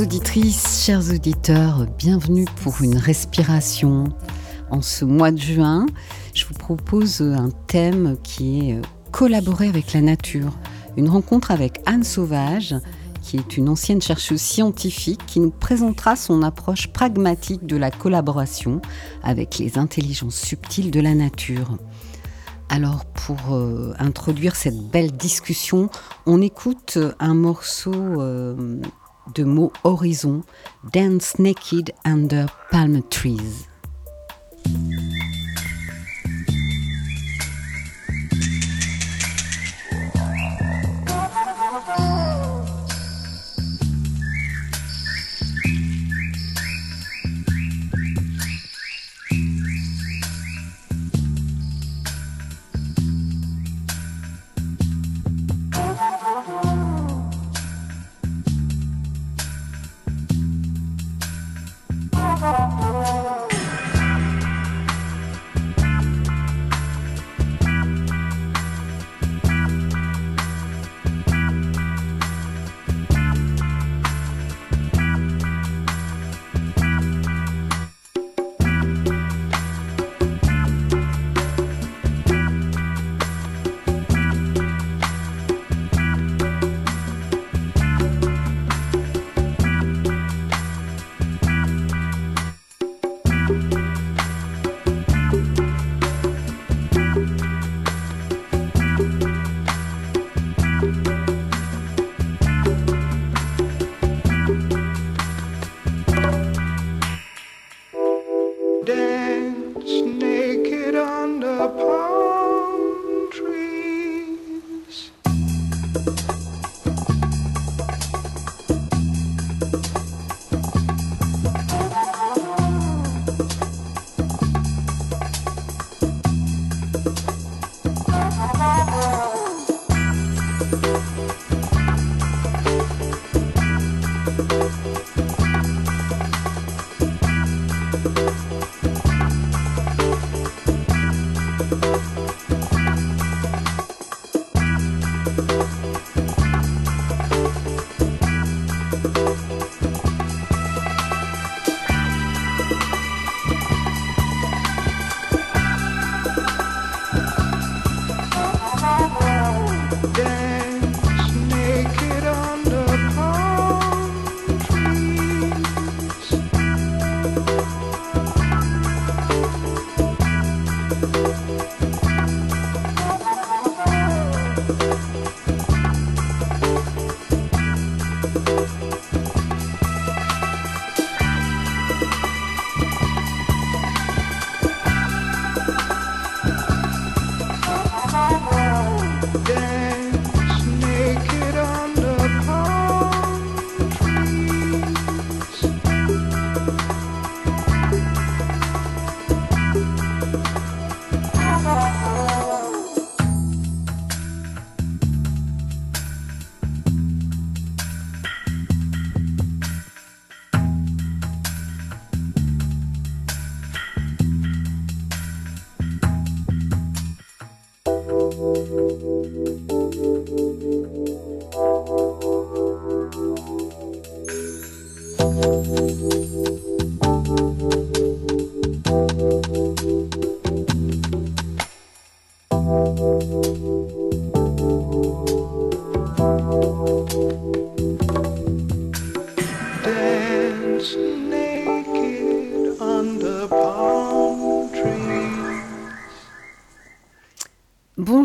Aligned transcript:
Auditrices, 0.00 0.84
chers 0.84 1.10
auditeurs, 1.12 1.86
bienvenue 1.98 2.44
pour 2.62 2.82
une 2.82 2.96
respiration. 2.96 4.04
En 4.70 4.80
ce 4.80 5.04
mois 5.04 5.32
de 5.32 5.38
juin, 5.38 5.86
je 6.34 6.44
vous 6.44 6.54
propose 6.54 7.20
un 7.20 7.50
thème 7.66 8.16
qui 8.22 8.70
est 8.70 8.80
collaborer 9.10 9.68
avec 9.68 9.92
la 9.94 10.00
nature. 10.00 10.52
Une 10.96 11.08
rencontre 11.08 11.50
avec 11.50 11.80
Anne 11.84 12.04
Sauvage, 12.04 12.76
qui 13.22 13.38
est 13.38 13.56
une 13.56 13.68
ancienne 13.68 14.00
chercheuse 14.00 14.40
scientifique, 14.40 15.26
qui 15.26 15.40
nous 15.40 15.50
présentera 15.50 16.14
son 16.14 16.42
approche 16.42 16.88
pragmatique 16.88 17.66
de 17.66 17.76
la 17.76 17.90
collaboration 17.90 18.80
avec 19.24 19.58
les 19.58 19.78
intelligences 19.78 20.36
subtiles 20.36 20.92
de 20.92 21.00
la 21.00 21.14
nature. 21.14 21.76
Alors 22.68 23.04
pour 23.06 23.54
euh, 23.54 23.94
introduire 23.98 24.54
cette 24.54 24.78
belle 24.78 25.10
discussion, 25.10 25.90
on 26.26 26.40
écoute 26.40 26.98
un 27.18 27.34
morceau 27.34 27.94
euh, 27.94 28.80
de 29.34 29.44
mots 29.44 29.72
horizon, 29.84 30.42
Dance 30.92 31.38
Naked 31.38 31.92
Under 32.04 32.46
Palm 32.70 33.02
Trees. 33.10 33.68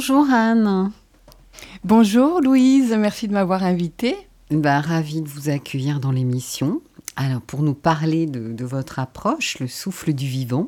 Bonjour 0.05 0.29
Anne. 0.33 0.91
Bonjour 1.85 2.41
Louise, 2.41 2.93
merci 2.99 3.29
de 3.29 3.31
m'avoir 3.31 3.63
invitée. 3.63 4.17
Ben, 4.51 4.81
ravi 4.81 5.21
de 5.21 5.29
vous 5.29 5.47
accueillir 5.47 6.01
dans 6.01 6.11
l'émission. 6.11 6.81
Alors, 7.15 7.39
pour 7.39 7.61
nous 7.61 7.73
parler 7.73 8.25
de, 8.25 8.51
de 8.51 8.65
votre 8.65 8.99
approche, 8.99 9.59
le 9.59 9.69
souffle 9.69 10.11
du 10.11 10.27
vivant. 10.27 10.67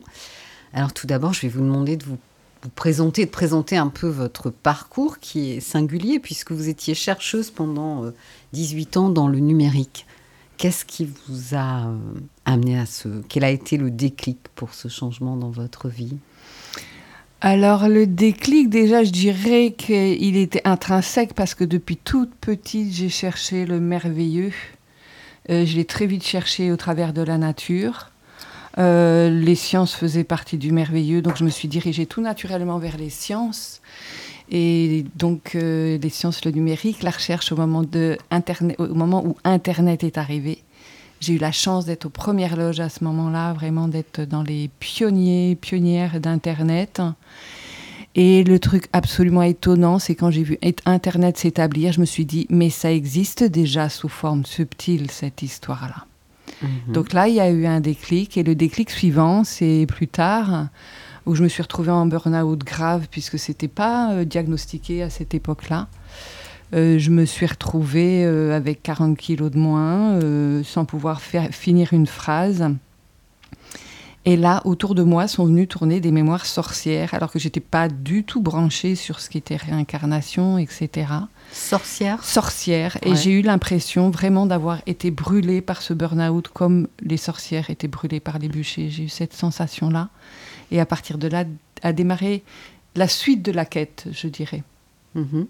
Alors, 0.71 0.93
tout 0.93 1.05
d'abord, 1.05 1.33
je 1.33 1.41
vais 1.41 1.47
vous 1.49 1.59
demander 1.59 1.97
de 1.97 2.05
vous, 2.05 2.17
vous 2.63 2.69
présenter, 2.69 3.25
de 3.25 3.29
présenter 3.29 3.75
un 3.75 3.89
peu 3.89 4.07
votre 4.07 4.51
parcours 4.51 5.19
qui 5.19 5.51
est 5.51 5.59
singulier 5.59 6.19
puisque 6.19 6.53
vous 6.53 6.69
étiez 6.69 6.95
chercheuse 6.95 7.51
pendant 7.51 8.05
euh, 8.05 8.11
18 8.53 8.95
ans 8.95 9.09
dans 9.09 9.27
le 9.27 9.39
numérique. 9.39 10.05
Qu'est-ce 10.55 10.85
qui 10.85 11.09
vous 11.27 11.55
a 11.55 11.87
euh, 11.87 11.97
amené 12.45 12.79
à 12.79 12.85
ce... 12.85 13.09
Quel 13.27 13.43
a 13.43 13.49
été 13.49 13.75
le 13.75 13.91
déclic 13.91 14.39
pour 14.55 14.73
ce 14.73 14.87
changement 14.87 15.35
dans 15.35 15.51
votre 15.51 15.89
vie? 15.89 16.15
Alors 17.47 17.87
le 17.87 18.07
déclic, 18.07 18.69
déjà, 18.69 19.03
je 19.03 19.11
dirais 19.11 19.75
qu'il 19.77 20.35
était 20.35 20.63
intrinsèque 20.65 21.35
parce 21.35 21.53
que 21.53 21.63
depuis 21.63 21.95
toute 21.95 22.33
petite, 22.33 22.91
j'ai 22.91 23.07
cherché 23.07 23.67
le 23.67 23.79
merveilleux. 23.79 24.51
Euh, 25.51 25.63
je 25.63 25.75
l'ai 25.75 25.85
très 25.85 26.07
vite 26.07 26.23
cherché 26.23 26.71
au 26.71 26.75
travers 26.75 27.13
de 27.13 27.21
la 27.21 27.37
nature. 27.37 28.09
Euh, 28.79 29.29
les 29.29 29.53
sciences 29.53 29.93
faisaient 29.93 30.23
partie 30.23 30.57
du 30.57 30.71
merveilleux, 30.71 31.21
donc 31.21 31.37
je 31.37 31.43
me 31.43 31.51
suis 31.51 31.67
dirigée 31.67 32.07
tout 32.07 32.19
naturellement 32.19 32.79
vers 32.79 32.97
les 32.97 33.11
sciences. 33.11 33.79
Et 34.49 35.05
donc 35.15 35.53
euh, 35.53 35.99
les 35.99 36.09
sciences, 36.09 36.43
le 36.45 36.51
numérique, 36.51 37.03
la 37.03 37.11
recherche 37.11 37.51
au 37.51 37.55
moment, 37.57 39.23
où 39.23 39.37
Internet 39.43 40.03
est 40.03 40.17
arrivé. 40.17 40.63
J'ai 41.21 41.33
eu 41.33 41.37
la 41.37 41.51
chance 41.51 41.85
d'être 41.85 42.05
aux 42.05 42.09
premières 42.09 42.55
loges 42.57 42.79
à 42.79 42.89
ce 42.89 43.03
moment-là, 43.03 43.53
vraiment 43.53 43.87
d'être 43.87 44.21
dans 44.21 44.43
les 44.43 44.69
pionniers, 44.79 45.57
pionnières 45.59 46.19
d'Internet. 46.19 47.01
Et 48.17 48.43
le 48.43 48.59
truc 48.59 48.87
absolument 48.93 49.41
étonnant, 49.41 49.99
c'est 49.99 50.15
quand 50.15 50.31
j'ai 50.31 50.43
vu 50.43 50.57
et- 50.61 50.75
Internet 50.85 51.37
s'établir, 51.37 51.91
je 51.91 51.99
me 51.99 52.05
suis 52.05 52.25
dit, 52.25 52.47
mais 52.49 52.69
ça 52.69 52.91
existe 52.91 53.43
déjà 53.43 53.89
sous 53.89 54.07
forme 54.07 54.45
subtile, 54.45 55.11
cette 55.11 55.41
histoire-là. 55.41 56.05
Mhm. 56.61 56.93
Donc 56.93 57.11
là, 57.11 57.27
il 57.27 57.35
y 57.35 57.39
a 57.41 57.49
eu 57.49 57.65
un 57.65 57.81
déclic. 57.81 58.37
Et 58.37 58.43
le 58.43 58.55
déclic 58.55 58.89
suivant, 58.89 59.43
c'est 59.43 59.85
plus 59.89 60.07
tard, 60.07 60.67
où 61.25 61.35
je 61.35 61.43
me 61.43 61.49
suis 61.49 61.61
retrouvée 61.63 61.91
en 61.91 62.05
burn-out 62.05 62.59
grave, 62.59 63.07
puisque 63.11 63.37
ce 63.39 63.51
n'était 63.51 63.67
pas 63.67 64.13
euh, 64.13 64.25
diagnostiqué 64.25 65.01
à 65.03 65.09
cette 65.09 65.33
époque-là. 65.33 65.87
Euh, 66.73 66.97
je 66.99 67.11
me 67.11 67.25
suis 67.25 67.45
retrouvée 67.45 68.25
euh, 68.25 68.55
avec 68.55 68.81
40 68.83 69.17
kilos 69.17 69.51
de 69.51 69.57
moins, 69.57 70.13
euh, 70.13 70.63
sans 70.63 70.85
pouvoir 70.85 71.21
faire, 71.21 71.49
finir 71.53 71.93
une 71.93 72.07
phrase. 72.07 72.65
Et 74.27 74.37
là, 74.37 74.63
autour 74.65 74.95
de 74.95 75.03
moi, 75.03 75.27
sont 75.27 75.45
venues 75.45 75.67
tourner 75.67 75.99
des 75.99 76.11
mémoires 76.11 76.47
sorcières, 76.47 77.13
alors 77.13 77.31
que 77.31 77.37
j'étais 77.37 77.59
pas 77.59 77.87
du 77.87 78.23
tout 78.23 78.41
branchée 78.41 78.95
sur 78.95 79.19
ce 79.19 79.29
qui 79.29 79.37
était 79.37 79.55
réincarnation, 79.55 80.57
etc 80.57 81.07
Sorcière? 81.51 82.23
Sorcière 82.23 82.97
et 83.03 83.11
Ouais. 83.11 83.15
j'ai 83.15 83.31
eu 83.39 83.43
l'impression 83.43 84.09
vraiment 84.09 84.47
d'avoir 84.47 84.81
été 84.87 85.11
brûlée 85.11 85.61
par 85.61 85.83
ce 85.83 85.93
burn-out 85.93 86.47
comme 86.47 86.87
les 87.03 87.17
sorcières 87.17 87.69
étaient 87.69 87.87
brûlées 87.87 88.19
par 88.19 88.39
les 88.39 88.49
bûchers. 88.49 88.89
J'ai 88.89 89.03
eu 89.03 89.09
cette 89.09 89.33
sensation-là 89.33 90.09
et 90.71 90.79
à 90.79 90.87
partir 90.87 91.19
de 91.19 91.27
là 91.27 91.43
a 91.83 91.93
démarré 91.93 92.43
la 92.95 93.07
suite 93.07 93.43
de 93.43 93.51
la 93.51 93.65
quête, 93.65 94.07
je 94.11 94.27
dirais. 94.27 94.63
Mhm. 95.13 95.45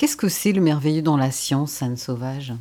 Qu'est-ce 0.00 0.16
que 0.16 0.30
c'est 0.30 0.52
le 0.52 0.62
merveilleux 0.62 1.02
dans 1.02 1.18
la 1.18 1.30
science, 1.30 1.82
Anne 1.82 1.98
Sauvage? 1.98 2.54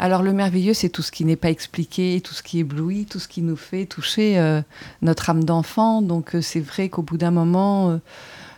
Alors 0.00 0.24
le 0.24 0.32
merveilleux, 0.32 0.74
c'est 0.74 0.88
tout 0.88 1.02
ce 1.02 1.12
qui 1.12 1.24
n'est 1.24 1.36
pas 1.36 1.50
expliqué, 1.50 2.20
tout 2.20 2.34
ce 2.34 2.42
qui 2.42 2.58
éblouit, 2.58 3.06
tout 3.06 3.20
ce 3.20 3.28
qui 3.28 3.42
nous 3.42 3.54
fait 3.54 3.86
toucher 3.86 4.40
euh, 4.40 4.60
notre 5.00 5.30
âme 5.30 5.44
d'enfant. 5.44 6.02
Donc 6.02 6.34
euh, 6.34 6.42
c'est 6.42 6.58
vrai 6.58 6.88
qu'au 6.88 7.02
bout 7.02 7.16
d'un 7.16 7.30
moment, 7.30 7.90
euh, 7.90 7.98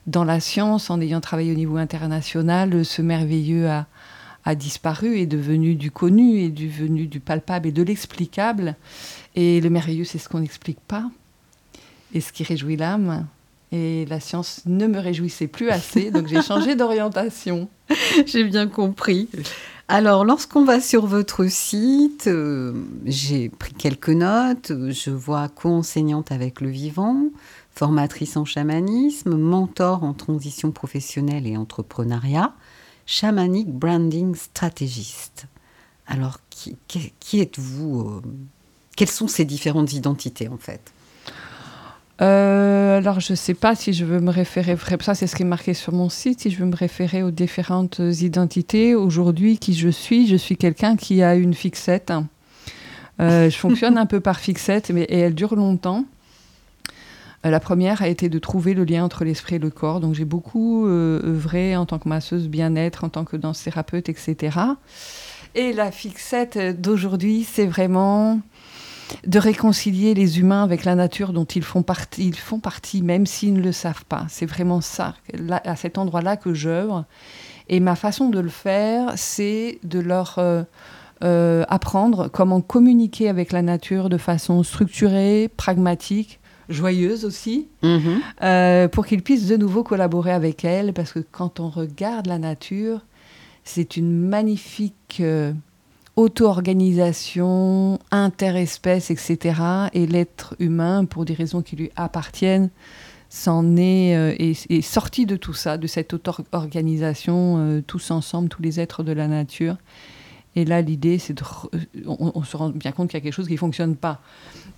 dans 0.07 0.25
la 0.25 0.41
science, 0.41 0.89
en 0.89 0.99
ayant 1.03 1.21
travaillé 1.21 1.53
au 1.53 1.57
niveau 1.57 1.77
international, 1.77 2.87
ce 2.87 3.03
merveilleux 3.03 3.69
a, 3.69 3.87
a 4.47 4.55
disparu, 4.55 5.19
est 5.19 5.27
devenu 5.27 5.75
du 5.75 5.91
connu, 5.91 6.39
est 6.39 6.49
devenu 6.49 7.09
du 7.09 7.21
palpable 7.21 7.69
et 7.69 7.73
de 7.73 7.83
l'explicable. 7.83 8.77
Et 9.35 9.61
le 9.61 9.69
merveilleux, 9.69 10.05
c'est 10.05 10.17
ce 10.17 10.31
qu'on 10.31 10.41
n'explique 10.41 10.81
pas 10.81 11.05
et 12.15 12.23
ce 12.23 12.33
qui 12.33 12.45
réjouit 12.45 12.79
l'âme. 12.79 13.27
Et 13.77 14.07
la 14.07 14.21
science 14.21 14.63
ne 14.65 14.87
me 14.87 14.99
réjouissait 14.99 15.49
plus 15.49 15.69
assez, 15.69 16.11
donc 16.11 16.29
j'ai 16.29 16.41
changé 16.41 16.75
d'orientation. 16.77 17.69
J'ai 18.27 18.43
bien 18.43 18.67
compris. 18.67 19.29
Alors, 19.87 20.25
lorsqu'on 20.25 20.65
va 20.65 20.81
sur 20.81 21.07
votre 21.07 21.45
site, 21.47 22.27
euh, 22.27 22.73
j'ai 23.05 23.49
pris 23.49 23.73
quelques 23.75 24.09
notes. 24.09 24.73
Je 24.89 25.11
vois 25.11 25.49
co-enseignante 25.49 26.33
avec 26.33 26.61
le 26.61 26.69
vivant, 26.69 27.27
formatrice 27.73 28.37
en 28.37 28.45
chamanisme, 28.45 29.37
mentor 29.37 30.03
en 30.03 30.15
transition 30.15 30.73
professionnelle 30.73 31.47
et 31.47 31.57
entrepreneuriat, 31.57 32.55
shamanic 33.05 33.69
branding 33.69 34.35
stratégiste. 34.35 35.47
Alors, 36.09 36.41
qui 36.51 37.41
êtes-vous 37.41 38.01
euh, 38.01 38.23
Quelles 38.97 39.09
sont 39.09 39.29
ces 39.29 39.45
différentes 39.45 39.93
identités 39.93 40.49
en 40.49 40.59
fait? 40.59 40.93
Euh, 42.23 42.99
alors, 42.99 43.21
je 43.21 43.33
ne 43.33 43.37
sais 43.37 43.55
pas 43.55 43.75
si 43.75 43.93
je 43.93 44.05
veux 44.05 44.21
me 44.21 44.31
référer, 44.31 44.77
ça 45.01 45.15
c'est 45.15 45.27
ce 45.27 45.37
qui 45.37 45.43
est 45.43 45.47
marqué 45.47 45.75
sur 45.75 45.93
mon 45.93 46.09
site, 46.09 46.41
si 46.41 46.51
je 46.51 46.59
veux 46.59 46.65
me 46.65 46.77
référer 46.77 47.23
aux 47.23 47.31
différentes 47.31 47.99
identités. 47.99 48.95
Aujourd'hui, 48.95 49.59
qui 49.59 49.75
je 49.75 49.89
suis 49.89 50.27
Je 50.27 50.37
suis 50.37 50.57
quelqu'un 50.57 50.97
qui 50.97 51.23
a 51.23 51.35
une 51.35 51.55
fixette. 51.55 52.13
Euh, 53.21 53.51
je 53.51 53.57
fonctionne 53.57 53.99
un 53.99 54.07
peu 54.07 54.21
par 54.21 54.41
fixette, 54.41 54.91
mais 54.91 55.07
elle 55.11 55.35
dure 55.35 55.57
longtemps. 55.57 56.05
Euh, 57.45 57.51
La 57.51 57.61
première 57.61 58.01
a 58.01 58.09
été 58.09 58.29
de 58.29 58.39
trouver 58.39 58.73
le 58.73 58.85
lien 58.85 59.05
entre 59.05 59.25
l'esprit 59.25 59.57
et 59.57 59.59
le 59.59 59.71
corps. 59.71 60.01
Donc 60.01 60.15
j'ai 60.15 60.25
beaucoup 60.25 60.87
œuvré 60.87 61.77
en 61.77 61.85
tant 61.85 61.99
que 61.99 62.09
masseuse 62.09 62.49
bien-être, 62.49 63.05
en 63.05 63.11
tant 63.11 63.25
que 63.25 63.37
danse 63.37 63.63
thérapeute, 63.63 64.09
etc. 64.09 64.59
Et 65.55 65.73
la 65.73 65.91
fixette 65.91 66.59
d'aujourd'hui, 66.81 67.47
c'est 67.51 67.67
vraiment 67.67 68.41
de 69.27 69.39
réconcilier 69.39 70.15
les 70.15 70.39
humains 70.41 70.63
avec 70.65 70.85
la 70.85 70.95
nature 70.95 71.33
dont 71.33 71.45
ils 71.45 71.63
font 71.63 71.83
partie, 71.83 72.27
ils 72.29 72.37
font 72.37 72.59
partie 72.61 73.03
même 73.03 73.27
s'ils 73.27 73.55
ne 73.55 73.61
le 73.63 73.73
savent 73.73 74.05
pas. 74.05 74.27
C'est 74.29 74.47
vraiment 74.47 74.81
ça, 74.81 75.15
là, 75.33 75.61
à 75.65 75.77
cet 75.77 75.99
endroit-là 75.99 76.37
que 76.37 76.55
j'œuvre. 76.55 77.05
Et 77.69 77.81
ma 77.81 77.97
façon 77.97 78.29
de 78.31 78.39
le 78.41 78.49
faire, 78.49 79.13
c'est 79.17 79.79
de 79.85 79.99
leur 79.99 80.37
euh, 80.39 80.63
euh, 81.25 81.65
apprendre 81.69 82.29
comment 82.29 82.61
communiquer 82.61 83.29
avec 83.29 83.53
la 83.53 83.63
nature 83.63 84.09
de 84.09 84.19
façon 84.19 84.63
structurée, 84.63 85.51
pragmatique, 85.57 86.39
joyeuse 86.69 87.25
aussi, 87.25 87.69
Mhm. 87.83 88.21
euh, 88.43 88.89
pour 88.89 89.07
qu'ils 89.07 89.23
puissent 89.23 89.47
de 89.47 89.57
nouveau 89.57 89.83
collaborer 89.85 90.33
avec 90.33 90.65
elle, 90.65 90.93
parce 90.93 91.13
que 91.13 91.21
quand 91.21 91.61
on 91.61 91.69
regarde 91.69 92.27
la 92.27 92.39
nature, 92.39 93.01
c'est 93.65 93.97
une 93.97 94.13
magnifique 94.29 95.23
auto-organisation, 96.17 97.99
interespèce, 98.11 99.11
etc. 99.11 99.61
Et 99.93 100.07
l'être 100.07 100.57
humain, 100.59 101.05
pour 101.05 101.25
des 101.25 101.35
raisons 101.35 101.63
qui 101.63 101.77
lui 101.77 101.91
appartiennent, 101.97 102.71
s'en 103.29 103.77
est, 103.77 104.17
euh, 104.17 104.81
sorti 104.83 105.27
de 105.27 105.37
tout 105.37 105.53
ça, 105.53 105.77
de 105.79 105.87
cette 105.87 106.15
auto-organisation, 106.15 107.57
euh, 107.59 107.83
tous 107.87 108.11
ensemble, 108.11 108.49
tous 108.49 108.63
les 108.63 108.81
êtres 108.81 109.03
de 109.03 109.13
la 109.13 109.29
nature. 109.29 109.77
Et 110.55 110.65
là, 110.65 110.81
l'idée, 110.81 111.19
c'est 111.19 111.35
de... 111.35 111.43
re- 111.43 111.69
On, 112.07 112.43
se 112.45 112.57
rend 112.57 112.71
bien 112.71 112.93
compte 112.93 113.11
qu'il 113.11 113.19
y 113.19 113.21
a 113.21 113.23
quelque 113.23 113.35
chose 113.35 113.47
qui 113.47 113.53
ne 113.55 113.59
fonctionne 113.59 113.95
pas. 113.95 114.21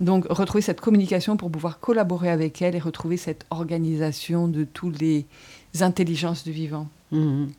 Donc, 0.00 0.26
retrouver 0.28 0.61
cette 0.62 0.80
communication 0.80 1.37
pour 1.37 1.52
pouvoir 1.52 1.78
collaborer 1.78 2.30
avec 2.30 2.61
elle 2.62 2.75
et 2.75 2.80
retrouver 2.80 3.16
cette 3.16 3.47
organisation 3.50 4.49
de 4.49 4.64
toutes 4.64 5.00
les 5.00 5.25
intelligences 5.80 6.42
du 6.42 6.50
vivant. 6.50 6.88
Mhm. 7.12 7.50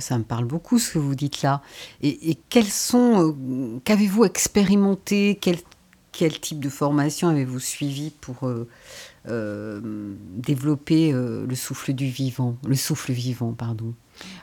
Ça 0.00 0.18
me 0.18 0.24
parle 0.24 0.44
beaucoup 0.44 0.78
ce 0.78 0.92
que 0.92 0.98
vous 0.98 1.14
dites 1.14 1.42
là. 1.42 1.62
Et, 2.02 2.36
quels 2.48 2.66
sont, 2.66 3.28
euh, 3.28 3.78
qu'avez-vous 3.84 4.24
expérimenté? 4.24 5.38
Quel, 5.40 5.58
type 6.40 6.58
de 6.58 6.68
formation 6.68 7.28
avez-vous 7.28 7.60
suivi 7.60 8.10
pour 8.10 8.48
euh, 8.48 8.66
euh, 9.28 9.80
développer 10.34 11.12
le 11.12 11.54
souffle 11.54 11.92
du 11.92 12.06
vivant, 12.06 12.56
le 12.66 12.74
souffle 12.74 13.12
vivant, 13.12 13.52
pardon? 13.52 13.94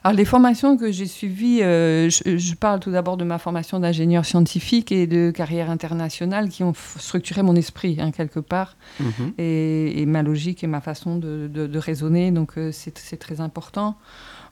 Alors, 0.03 0.15
les 0.17 0.25
formations 0.25 0.77
que 0.77 0.91
j'ai 0.91 1.08
suivies, 1.08 1.62
euh, 1.63 2.10
je, 2.10 2.38
je 2.38 2.55
parle 2.55 2.79
tout 2.79 2.91
d'abord 2.91 3.17
de 3.17 3.24
ma 3.24 3.38
formation 3.39 3.79
d'ingénieur 3.79 4.25
scientifique 4.25 4.91
et 4.91 5.08
de 5.08 5.32
carrière 5.32 5.70
internationale 5.70 6.50
qui 6.50 6.63
ont 6.63 6.74
structuré 6.98 7.41
mon 7.44 7.55
esprit, 7.55 7.98
hein, 8.00 8.12
quelque 8.12 8.39
part, 8.39 8.77
Mhm. 9.00 9.34
et, 9.38 10.01
et 10.01 10.05
ma 10.05 10.22
logique 10.24 10.63
et 10.63 10.67
ma 10.67 10.82
façon 10.82 11.17
de, 11.17 11.50
de- 11.51 11.67
de 11.67 11.79
raisonner. 11.79 12.32
Donc, 12.32 12.58
euh, 12.58 12.72
c'est 12.72 13.17
très 13.17 13.41
important. 13.41 13.98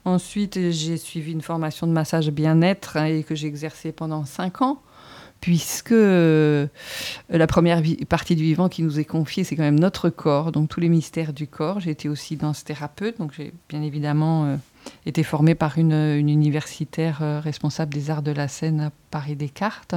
Ensuite, 0.04 0.70
j'ai 0.70 0.96
suivi 0.96 1.32
une 1.32 1.40
formation 1.42 1.86
de 1.86 1.92
massage 1.92 2.30
bien-être 2.30 2.96
hein, 2.98 3.06
et 3.06 3.22
que 3.22 3.34
j'ai 3.34 3.46
exercée 3.46 3.92
pendant 3.92 4.24
cinq 4.24 4.60
ans. 4.60 4.82
Puisque 5.40 5.92
euh, 5.92 6.66
la 7.28 7.46
première 7.46 7.82
partie 8.08 8.34
du 8.34 8.42
vivant 8.44 8.70
qui 8.70 8.82
nous 8.82 8.98
est 8.98 9.04
confiée, 9.04 9.44
c'est 9.44 9.56
quand 9.56 9.62
même 9.62 9.78
notre 9.78 10.08
corps, 10.08 10.52
donc 10.52 10.70
tous 10.70 10.80
les 10.80 10.88
mystères 10.88 11.34
du 11.34 11.46
corps. 11.46 11.80
J'ai 11.80 11.90
été 11.90 12.08
aussi 12.08 12.36
danse 12.36 12.64
thérapeute, 12.64 13.18
donc 13.18 13.32
j'ai 13.36 13.52
bien 13.68 13.82
évidemment 13.82 14.46
euh, 14.46 14.56
été 15.06 15.22
formée 15.22 15.54
par 15.54 15.78
une, 15.78 15.92
une 15.92 16.28
universitaire 16.28 17.20
euh, 17.22 17.40
responsable 17.40 17.92
des 17.92 18.10
arts 18.10 18.22
de 18.22 18.32
la 18.32 18.48
scène 18.48 18.80
à 18.80 18.90
Paris 19.10 19.36
Descartes. 19.36 19.94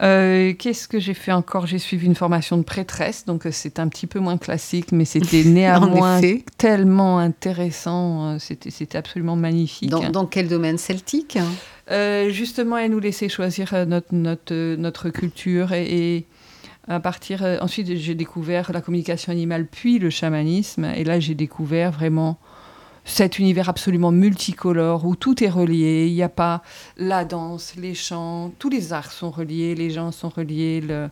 Euh, 0.00 0.54
Qu'est-ce 0.56 0.86
que 0.86 1.00
j'ai 1.00 1.14
fait 1.14 1.32
encore? 1.32 1.66
J'ai 1.66 1.78
suivi 1.78 2.06
une 2.06 2.14
formation 2.14 2.56
de 2.56 2.62
prêtresse, 2.62 3.24
donc 3.24 3.46
euh, 3.46 3.50
c'est 3.52 3.80
un 3.80 3.88
petit 3.88 4.06
peu 4.06 4.20
moins 4.20 4.38
classique, 4.38 4.92
mais 4.92 5.04
c'était 5.04 5.42
néanmoins 5.46 6.20
tellement 6.56 7.18
intéressant. 7.18 8.38
C'était 8.38 8.96
absolument 8.96 9.36
magnifique. 9.36 9.90
Dans, 9.90 10.08
dans 10.10 10.26
quel 10.26 10.48
domaine? 10.48 10.78
Celtique? 10.78 11.38
Euh, 11.90 12.30
justement, 12.30 12.76
elle 12.76 12.92
nous 12.92 13.00
laissait 13.00 13.28
choisir 13.28 13.72
notre, 13.86 14.14
notre, 14.14 14.76
notre 14.76 15.08
culture 15.10 15.72
et, 15.72 16.16
et 16.16 16.26
à 16.86 17.00
partir. 17.00 17.42
ensuite, 17.60 17.96
j'ai 17.96 18.14
découvert 18.14 18.72
la 18.72 18.80
communication 18.80 19.32
animale, 19.32 19.66
puis 19.66 19.98
le 19.98 20.10
chamanisme. 20.10 20.84
Et 20.84 21.02
là, 21.02 21.18
j'ai 21.18 21.34
découvert 21.34 21.90
vraiment 21.90 22.38
cet 23.08 23.38
univers 23.38 23.68
absolument 23.68 24.12
multicolore 24.12 25.04
où 25.06 25.16
tout 25.16 25.42
est 25.42 25.48
relié. 25.48 26.06
Il 26.06 26.14
n'y 26.14 26.22
a 26.22 26.28
pas 26.28 26.62
la 26.96 27.24
danse, 27.24 27.74
les 27.76 27.94
chants, 27.94 28.52
tous 28.58 28.68
les 28.68 28.92
arts 28.92 29.10
sont 29.12 29.30
reliés, 29.30 29.74
les 29.74 29.90
gens 29.90 30.12
sont 30.12 30.28
reliés, 30.28 30.80
le, 30.80 31.08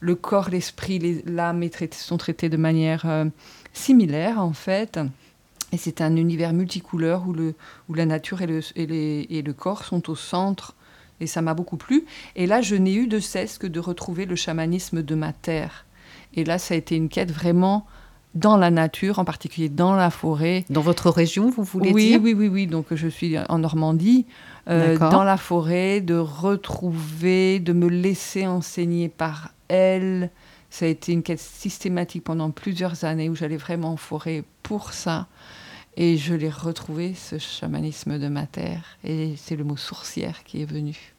le 0.00 0.14
corps, 0.14 0.50
l'esprit, 0.50 0.98
les- 0.98 1.22
l'âme 1.24 1.64
sont 1.92 2.16
traités 2.16 2.48
de 2.48 2.56
manière 2.56 3.04
euh, 3.06 3.24
similaire 3.72 4.40
en 4.40 4.52
fait. 4.52 4.98
Et 5.72 5.78
c'est 5.78 6.00
un 6.00 6.16
univers 6.16 6.52
multicouleur 6.52 7.26
où, 7.26 7.32
le, 7.32 7.54
où 7.88 7.94
la 7.94 8.06
nature 8.06 8.42
et 8.42 8.46
le, 8.46 8.60
et 8.76 9.42
le 9.42 9.52
corps 9.52 9.84
sont 9.84 10.10
au 10.10 10.14
centre. 10.14 10.74
Et 11.20 11.26
ça 11.26 11.42
m'a 11.42 11.54
beaucoup 11.54 11.76
plu. 11.78 12.04
Et 12.36 12.46
là, 12.46 12.60
je 12.60 12.76
n'ai 12.76 12.94
eu 12.94 13.06
de 13.06 13.20
cesse 13.20 13.56
que 13.58 13.66
de 13.66 13.80
retrouver 13.80 14.26
le 14.26 14.36
chamanisme 14.36 15.02
de 15.02 15.14
ma 15.14 15.32
terre. 15.32 15.86
Et 16.34 16.44
là, 16.44 16.58
ça 16.58 16.74
a 16.74 16.76
été 16.76 16.94
une 16.94 17.08
quête 17.08 17.32
vraiment 17.32 17.86
dans 18.36 18.56
la 18.56 18.70
nature, 18.70 19.18
en 19.18 19.24
particulier 19.24 19.68
dans 19.68 19.94
la 19.94 20.10
forêt. 20.10 20.64
Dans 20.70 20.80
votre 20.80 21.10
région, 21.10 21.50
vous 21.50 21.64
voulez 21.64 21.92
oui, 21.92 22.08
dire 22.08 22.20
oui, 22.22 22.34
oui, 22.34 22.48
oui. 22.48 22.66
Donc, 22.66 22.86
je 22.92 23.08
suis 23.08 23.36
en 23.48 23.58
Normandie, 23.58 24.26
euh, 24.68 24.98
dans 24.98 25.24
la 25.24 25.36
forêt, 25.36 26.00
de 26.00 26.16
retrouver, 26.16 27.58
de 27.58 27.72
me 27.72 27.88
laisser 27.88 28.46
enseigner 28.46 29.08
par 29.08 29.50
elle. 29.68 30.30
Ça 30.70 30.84
a 30.84 30.88
été 30.88 31.12
une 31.12 31.22
quête 31.22 31.40
systématique 31.40 32.24
pendant 32.24 32.50
plusieurs 32.50 33.04
années 33.04 33.28
où 33.28 33.34
j'allais 33.34 33.56
vraiment 33.56 33.92
en 33.92 33.96
forêt 33.96 34.44
pour 34.62 34.92
ça. 34.92 35.26
Et 35.96 36.18
je 36.18 36.34
l'ai 36.34 36.50
retrouvé, 36.50 37.14
ce 37.14 37.38
chamanisme 37.38 38.18
de 38.18 38.28
ma 38.28 38.46
terre. 38.46 38.98
Et 39.02 39.34
c'est 39.36 39.56
le 39.56 39.64
mot 39.64 39.78
sourcière 39.78 40.44
qui 40.44 40.60
est 40.60 40.66
venu. 40.66 41.14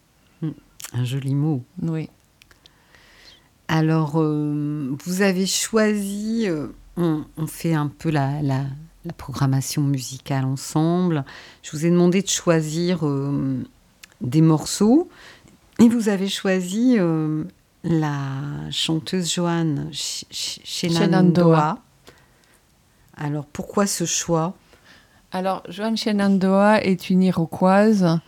Un 0.94 1.04
joli 1.04 1.34
mot. 1.34 1.64
Oui. 1.82 2.10
Alors, 3.68 4.22
euh, 4.22 4.96
vous 5.04 5.22
avez 5.22 5.46
choisi, 5.46 6.46
euh, 6.48 6.68
on, 6.98 7.24
on 7.38 7.48
fait 7.48 7.74
un 7.74 7.88
peu 7.88 8.10
la, 8.10 8.42
la- 8.42 8.66
la 9.06 9.14
programmation 9.14 9.84
musicale 9.84 10.44
ensemble. 10.44 11.24
Je 11.64 11.72
vous 11.72 11.86
ai 11.86 11.90
demandé 11.90 12.22
de 12.22 12.28
choisir 12.28 13.08
euh, 13.08 13.64
des 14.20 14.42
morceaux 14.42 15.08
et 15.80 15.88
vous 15.88 16.10
avez 16.10 16.28
choisi 16.28 16.96
euh, 16.98 17.44
la 17.84 18.70
chanteuse 18.72 19.34
Joanne 19.34 19.88
Ch- 19.94 20.26
Ch- 20.30 20.60
Shenandoah. 20.66 21.06
Shenandoah. 21.06 21.78
Alors, 23.16 23.46
pourquoi 23.46 23.88
ce 23.88 24.06
choix? 24.06 24.56
Alors, 25.32 25.64
Joanne 25.70 25.96
Shenandoah 25.98 26.84
est 26.84 27.10
une 27.10 27.24
Iroquoise. 27.24 28.20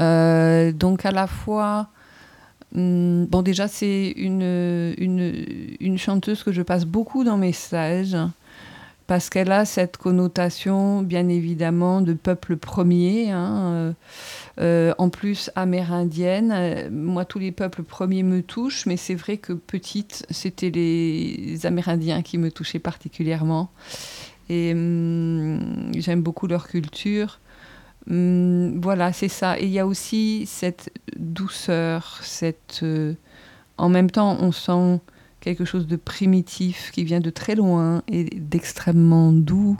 Euh, 0.00 0.72
donc, 0.72 1.04
à 1.04 1.10
la 1.10 1.26
fois. 1.26 1.88
Hum, 2.74 3.26
bon, 3.26 3.42
déjà, 3.42 3.68
c'est 3.68 4.10
une, 4.16 4.94
une, 5.80 5.98
chanteuse 5.98 6.42
que 6.42 6.52
je 6.52 6.62
passe 6.62 6.84
beaucoup 6.84 7.24
dans 7.24 7.36
mes 7.36 7.52
stages. 7.52 8.16
Parce 9.06 9.28
qu'elle 9.28 9.52
a 9.52 9.66
cette 9.66 9.98
connotation, 9.98 11.02
bien 11.02 11.28
évidemment, 11.28 12.00
de 12.00 12.14
peuple 12.14 12.56
premier. 12.56 13.30
hein, 13.30 13.72
euh, 13.74 13.92
euh, 14.60 14.94
en 14.96 15.10
plus, 15.10 15.50
amérindienne. 15.56 16.88
Moi, 16.90 17.26
tous 17.26 17.38
les 17.38 17.52
peuples 17.52 17.82
premiers 17.82 18.22
me 18.22 18.42
touchent, 18.42 18.86
mais 18.86 18.96
c'est 18.96 19.14
vrai 19.14 19.36
que 19.36 19.52
petite, 19.52 20.24
c'était 20.30 20.70
les 20.70 21.66
Amérindiens 21.66 22.22
qui 22.22 22.38
me 22.38 22.50
touchaient 22.50 22.78
particulièrement. 22.78 23.70
Et 24.48 24.72
hum, 24.72 25.92
j'aime 25.94 26.22
beaucoup 26.22 26.46
leur 26.46 26.66
culture. 26.66 27.40
Hum, 28.10 28.80
voilà, 28.80 29.12
c'est 29.12 29.28
ça. 29.28 29.58
Et 29.58 29.64
il 29.64 29.70
y 29.70 29.78
a 29.78 29.86
aussi 29.86 30.44
cette 30.46 30.90
douceur, 31.18 32.20
cette. 32.22 32.80
euh, 32.82 33.14
en 33.78 33.88
même 33.88 34.10
temps, 34.10 34.38
on 34.40 34.52
sent 34.52 35.00
quelque 35.40 35.64
chose 35.64 35.86
de 35.86 35.96
primitif 35.96 36.90
qui 36.92 37.04
vient 37.04 37.20
de 37.20 37.30
très 37.30 37.54
loin 37.56 38.02
et 38.08 38.24
d'extrêmement 38.24 39.32
doux 39.32 39.78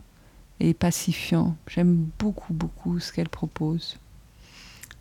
et 0.60 0.74
pacifiant. 0.74 1.56
J'aime 1.68 2.08
beaucoup, 2.18 2.54
beaucoup 2.54 3.00
ce 3.00 3.12
qu'elle 3.12 3.28
propose. 3.30 3.98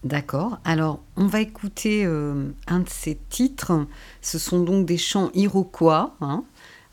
D'accord. 0.03 0.59
Alors, 0.65 1.01
on 1.15 1.27
va 1.27 1.39
écouter 1.39 2.03
euh, 2.05 2.51
un 2.67 2.79
de 2.81 2.89
ces 2.89 3.17
titres. 3.29 3.87
Ce 4.21 4.37
sont 4.37 4.61
donc 4.61 4.85
des 4.85 4.97
chants 4.97 5.29
iroquois. 5.33 6.15
hein. 6.19 6.43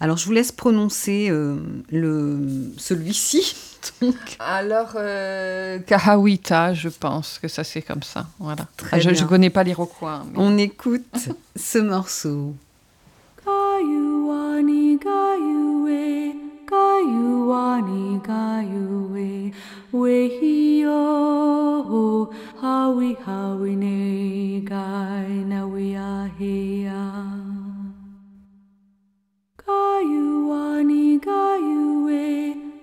Alors, 0.03 0.17
je 0.17 0.25
vous 0.25 0.33
laisse 0.33 0.51
prononcer 0.51 1.29
euh, 1.31 1.57
le 1.93 2.39
celui-ci. 2.79 3.55
Alors, 4.39 4.93
euh, 4.97 5.79
Kahawita, 5.81 6.73
je 6.73 6.89
pense 6.89 7.39
que 7.39 7.49
ça 7.49 7.65
c'est 7.65 7.83
comme 7.83 8.03
ça. 8.03 8.27
Voilà. 8.39 8.67
Très 8.79 8.97
Ah, 8.97 9.01
je 9.01 9.11
ne 9.11 9.29
connais 9.29 9.51
pas 9.51 9.63
l'Iroquois. 9.63 10.23
mais- 10.27 10.39
on 10.39 10.57
écoute 10.57 11.29
ce 11.57 11.79
morceau. 11.79 12.55
Kayuani 13.45 14.99
kayue, 14.99 16.35
kayuani 16.67 18.21
kayue, 18.25 19.53
wehio, 19.93 20.97
hawi 22.63 23.17
hawi 23.27 23.77
ne. 23.77 24.01
Gayuwani 29.71 31.19
Gayuwe 31.27 32.23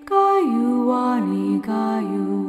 Gayuwani 0.08 1.44
Gayuwe 1.66 2.47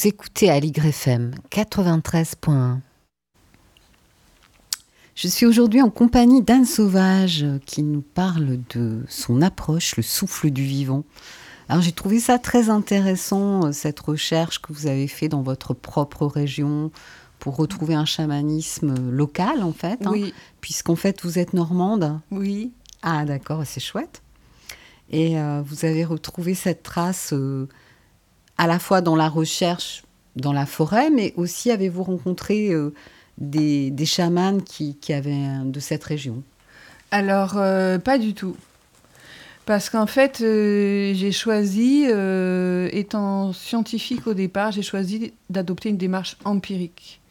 Vous 0.00 0.08
écoutez 0.08 0.48
à 0.48 0.58
l'YFM 0.58 1.32
93.1. 1.50 2.78
Je 5.14 5.28
suis 5.28 5.44
aujourd'hui 5.44 5.82
en 5.82 5.90
compagnie 5.90 6.40
d'Anne 6.40 6.64
Sauvage 6.64 7.42
euh, 7.42 7.58
qui 7.66 7.82
nous 7.82 8.00
parle 8.00 8.60
de 8.74 9.04
son 9.08 9.42
approche, 9.42 9.96
le 9.96 10.02
souffle 10.02 10.48
du 10.48 10.62
vivant. 10.64 11.04
Alors 11.68 11.82
j'ai 11.82 11.92
trouvé 11.92 12.18
ça 12.18 12.38
très 12.38 12.70
intéressant, 12.70 13.66
euh, 13.66 13.72
cette 13.72 14.00
recherche 14.00 14.62
que 14.62 14.72
vous 14.72 14.86
avez 14.86 15.06
fait 15.06 15.28
dans 15.28 15.42
votre 15.42 15.74
propre 15.74 16.24
région 16.24 16.90
pour 17.38 17.56
retrouver 17.56 17.94
un 17.94 18.06
chamanisme 18.06 18.94
local 19.10 19.62
en 19.62 19.72
fait, 19.74 20.06
hein, 20.06 20.12
Oui, 20.12 20.32
puisqu'en 20.62 20.96
fait 20.96 21.22
vous 21.22 21.38
êtes 21.38 21.52
normande. 21.52 22.18
oui. 22.30 22.72
Ah 23.02 23.26
d'accord, 23.26 23.64
c'est 23.66 23.80
chouette. 23.80 24.22
Et 25.10 25.38
euh, 25.38 25.62
vous 25.64 25.84
avez 25.84 26.04
retrouvé 26.04 26.54
cette 26.54 26.82
trace 26.82 27.32
euh, 27.32 27.68
à 28.60 28.66
la 28.66 28.78
fois 28.78 29.00
dans 29.00 29.16
la 29.16 29.30
recherche 29.30 30.02
dans 30.36 30.52
la 30.52 30.66
forêt, 30.66 31.08
mais 31.08 31.32
aussi 31.36 31.70
avez-vous 31.70 32.02
rencontré 32.02 32.68
euh, 32.68 32.92
des, 33.38 34.04
chamans 34.04 34.60
qui, 34.60 34.94
avaient 35.08 35.64
de 35.64 35.80
cette 35.80 36.04
région? 36.04 36.42
Alors, 37.10 37.54
euh, 37.56 37.98
pas 37.98 38.18
du 38.18 38.34
tout. 38.34 38.54
Parce 39.64 39.88
qu'en 39.88 40.06
fait, 40.06 40.42
euh, 40.42 41.14
j'ai 41.14 41.32
choisi, 41.32 42.04
étant 42.92 43.54
scientifique 43.54 44.26
au 44.26 44.34
départ, 44.34 44.72
j'ai 44.72 44.82
choisi 44.82 45.32
d'adopter 45.48 45.88
une 45.88 45.96
démarche 45.96 46.36
empirique 46.44 47.22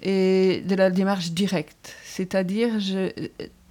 et 0.00 0.62
de 0.64 0.76
la 0.76 0.90
démarche 0.90 1.32
directe. 1.32 1.96
C'est-à-dire, 2.04 2.74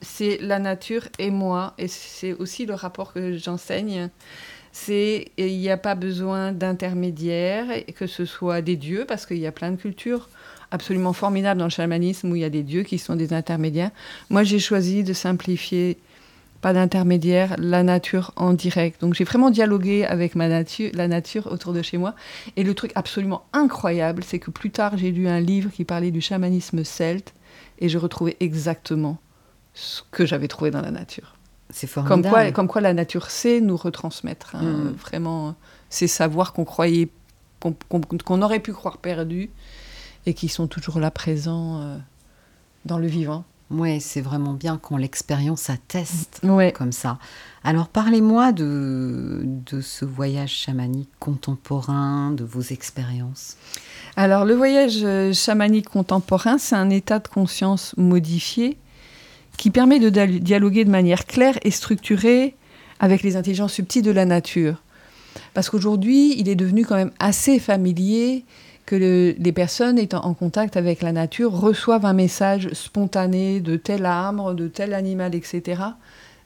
c'est 0.01 0.39
la 0.41 0.59
nature 0.59 1.07
et 1.19 1.31
moi, 1.31 1.73
et 1.77 1.87
c'est 1.87 2.33
aussi 2.33 2.65
le 2.65 2.73
rapport 2.73 3.13
que 3.13 3.37
j'enseigne. 3.37 4.09
C'est 4.79 5.31
il 5.37 5.57
n'y 5.57 5.69
a 5.69 5.75
pas 5.75 5.95
besoin 5.95 6.51
d'intermédiaires, 6.51 7.65
que 7.95 8.05
ce 8.05 8.25
soit 8.25 8.61
des 8.61 8.75
dieux, 8.75 9.05
parce 9.07 9.25
qu'il 9.25 9.39
y 9.39 9.47
a 9.47 9.51
plein 9.51 9.71
de 9.71 9.75
cultures 9.75 10.29
absolument 10.69 11.13
formidables 11.13 11.59
dans 11.59 11.65
le 11.65 11.71
chamanisme 11.71 12.31
où 12.31 12.35
il 12.35 12.41
y 12.41 12.45
a 12.45 12.49
des 12.49 12.63
dieux 12.63 12.83
qui 12.83 12.99
sont 12.99 13.15
des 13.15 13.33
intermédiaires. 13.33 13.89
Moi, 14.29 14.43
j'ai 14.43 14.59
choisi 14.59 15.03
de 15.03 15.13
simplifier, 15.13 15.97
pas 16.61 16.73
d'intermédiaire, 16.73 17.55
la 17.57 17.81
nature 17.83 18.31
en 18.35 18.53
direct. 18.53 19.01
Donc, 19.01 19.15
j'ai 19.15 19.23
vraiment 19.23 19.49
dialogué 19.49 20.05
avec 20.05 20.35
ma 20.35 20.47
nature, 20.47 20.91
la 20.93 21.07
nature 21.07 21.51
autour 21.51 21.73
de 21.73 21.81
chez 21.81 21.97
moi. 21.97 22.13
Et 22.55 22.63
le 22.63 22.73
truc 22.75 22.91
absolument 22.95 23.45
incroyable, 23.53 24.23
c'est 24.23 24.39
que 24.39 24.51
plus 24.51 24.69
tard, 24.69 24.95
j'ai 24.95 25.11
lu 25.11 25.27
un 25.27 25.39
livre 25.39 25.71
qui 25.71 25.85
parlait 25.85 26.11
du 26.11 26.21
chamanisme 26.21 26.83
celte 26.83 27.33
et 27.79 27.89
je 27.89 27.97
retrouvais 27.97 28.37
exactement 28.39 29.17
ce 29.73 30.01
que 30.11 30.25
j'avais 30.25 30.47
trouvé 30.47 30.69
dans 30.71 30.81
la 30.81 30.91
nature. 30.91 31.36
C'est 31.69 31.91
Comme 31.91 32.23
quoi, 32.23 32.51
comme 32.51 32.67
quoi 32.67 32.81
la 32.81 32.93
nature 32.93 33.29
sait 33.29 33.59
nous 33.59 33.75
retransmettre. 33.77 34.55
hein, 34.55 34.61
Mm. 34.63 34.91
Vraiment, 34.93 35.55
ces 35.89 36.07
savoirs 36.07 36.53
qu'on 36.53 36.63
croyait, 36.65 37.09
qu'on 37.59 37.75
qu'on- 37.89 38.01
qu'on 38.01 38.41
aurait 38.41 38.59
pu 38.61 38.71
croire 38.73 38.97
perdus 38.99 39.49
et 40.25 40.33
qui 40.33 40.47
sont 40.47 40.67
toujours 40.67 40.99
là 40.99 41.11
présents 41.11 41.81
euh, 41.81 41.97
dans 42.85 42.97
le 42.99 43.07
vivant. 43.07 43.43
Oui, 43.69 43.99
c'est 43.99 44.21
vraiment 44.21 44.53
bien 44.53 44.77
quand 44.81 44.95
l'expérience 44.95 45.69
atteste 45.69 46.39
Ouais. 46.43 46.71
comme 46.71 46.93
ça. 46.93 47.19
Alors 47.65 47.89
parlez-moi 47.89 48.53
de, 48.53 49.41
de 49.43 49.81
ce 49.81 50.05
voyage 50.05 50.51
chamanique 50.53 51.09
contemporain, 51.19 52.31
de 52.31 52.45
vos 52.45 52.61
expériences. 52.61 53.57
Alors, 54.15 54.45
le 54.45 54.53
voyage 54.55 54.99
euh, 55.03 55.33
chamanique 55.33 55.89
contemporain, 55.89 56.57
c'est 56.57 56.75
un 56.77 56.89
état 56.89 57.19
de 57.19 57.27
conscience 57.27 57.93
modifié 57.97 58.77
qui 59.57 59.71
permet 59.71 59.99
de 59.99 60.09
dialoguer 60.09 60.85
de 60.85 60.89
manière 60.89 61.25
claire 61.25 61.57
et 61.63 61.71
structurée 61.71 62.55
avec 62.99 63.23
les 63.23 63.35
intelligences 63.35 63.73
subtiles 63.73 64.03
de 64.03 64.11
la 64.11 64.25
nature. 64.25 64.81
Parce 65.53 65.69
qu'aujourd'hui, 65.69 66.35
il 66.39 66.49
est 66.49 66.55
devenu 66.55 66.85
quand 66.85 66.95
même 66.95 67.11
assez 67.19 67.59
familier 67.59 68.45
que 68.85 68.95
le- 68.95 69.35
les 69.37 69.51
personnes 69.51 69.99
étant 69.99 70.23
en 70.25 70.33
contact 70.33 70.77
avec 70.77 71.01
la 71.01 71.11
nature 71.11 71.51
reçoivent 71.51 72.05
un 72.05 72.13
message 72.13 72.69
spontané 72.73 73.59
de 73.59 73.75
tel 73.75 74.05
arbre, 74.05 74.53
de 74.53 74.67
tel 74.67 74.93
animal, 74.93 75.35
etc. 75.35 75.81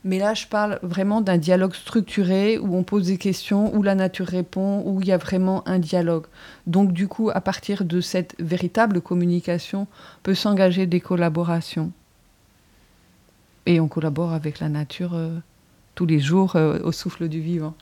Mais 0.04 0.18
là, 0.18 0.34
je 0.34 0.48
parle 0.48 0.80
vraiment 0.82 1.22
d'un 1.22 1.38
dialogue 1.38 1.76
structuré 1.76 2.58
où 2.58 2.76
on 2.76 2.82
pose 2.84 3.06
des 3.08 3.18
questions, 3.18 3.74
où 3.76 3.84
la 3.84 3.94
nature 3.94 4.26
répond, 4.26 4.82
où 4.86 5.00
il 5.02 5.08
y 5.08 5.12
a 5.12 5.18
vraiment 5.18 5.62
un 5.68 5.78
dialogue. 5.78 6.26
Donc 6.66 6.92
du 6.92 7.08
coup, 7.08 7.30
à 7.30 7.40
partir 7.40 7.86
de 7.86 8.02
cette 8.02 8.36
véritable 8.40 9.02
communication, 9.02 9.86
peut 10.24 10.34
s'engager 10.34 10.88
des 10.88 11.00
collaborations. 11.02 11.92
Et 13.66 13.80
on 13.80 13.88
collabore 13.88 14.34
avec 14.34 14.60
la 14.60 14.70
nature 14.70 15.14
euh, 15.14 15.38
tous 15.96 16.06
les 16.06 16.20
jours 16.20 16.56
euh, 16.56 16.80
au 16.84 16.92
souffle 16.92 17.28
du 17.28 17.42
vivant. 17.42 17.76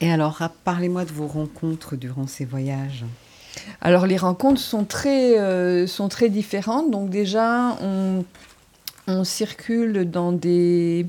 Et 0.00 0.10
alors, 0.10 0.40
parlez-moi 0.64 1.04
de 1.04 1.12
vos 1.12 1.28
rencontres 1.28 1.94
durant 1.94 2.26
ces 2.26 2.44
voyages. 2.44 3.04
Alors 3.80 4.06
les 4.06 4.16
rencontres 4.16 4.60
sont 4.60 4.84
très, 4.84 5.38
euh, 5.38 5.86
sont 5.86 6.08
très 6.08 6.28
différentes. 6.28 6.90
Donc 6.90 7.10
déjà, 7.10 7.76
on, 7.80 8.24
on 9.06 9.24
circule 9.24 10.10
dans 10.10 10.32
des, 10.32 11.06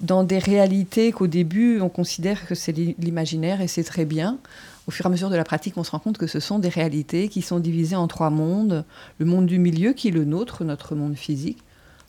dans 0.00 0.22
des 0.24 0.38
réalités 0.38 1.12
qu'au 1.12 1.26
début, 1.28 1.80
on 1.80 1.88
considère 1.88 2.46
que 2.46 2.54
c'est 2.54 2.72
l'i- 2.72 2.94
l'imaginaire 2.98 3.60
et 3.60 3.68
c'est 3.68 3.84
très 3.84 4.04
bien. 4.04 4.38
Au 4.86 4.90
fur 4.90 5.06
et 5.06 5.08
à 5.08 5.10
mesure 5.10 5.30
de 5.30 5.36
la 5.36 5.44
pratique, 5.44 5.76
on 5.76 5.84
se 5.84 5.92
rend 5.92 6.00
compte 6.00 6.18
que 6.18 6.26
ce 6.26 6.40
sont 6.40 6.58
des 6.58 6.68
réalités 6.68 7.28
qui 7.28 7.42
sont 7.42 7.60
divisées 7.60 7.96
en 7.96 8.08
trois 8.08 8.30
mondes. 8.30 8.84
Le 9.18 9.26
monde 9.26 9.46
du 9.46 9.58
milieu, 9.60 9.92
qui 9.92 10.08
est 10.08 10.12
le 10.12 10.24
nôtre, 10.24 10.64
notre 10.64 10.94
monde 10.96 11.14
physique. 11.16 11.58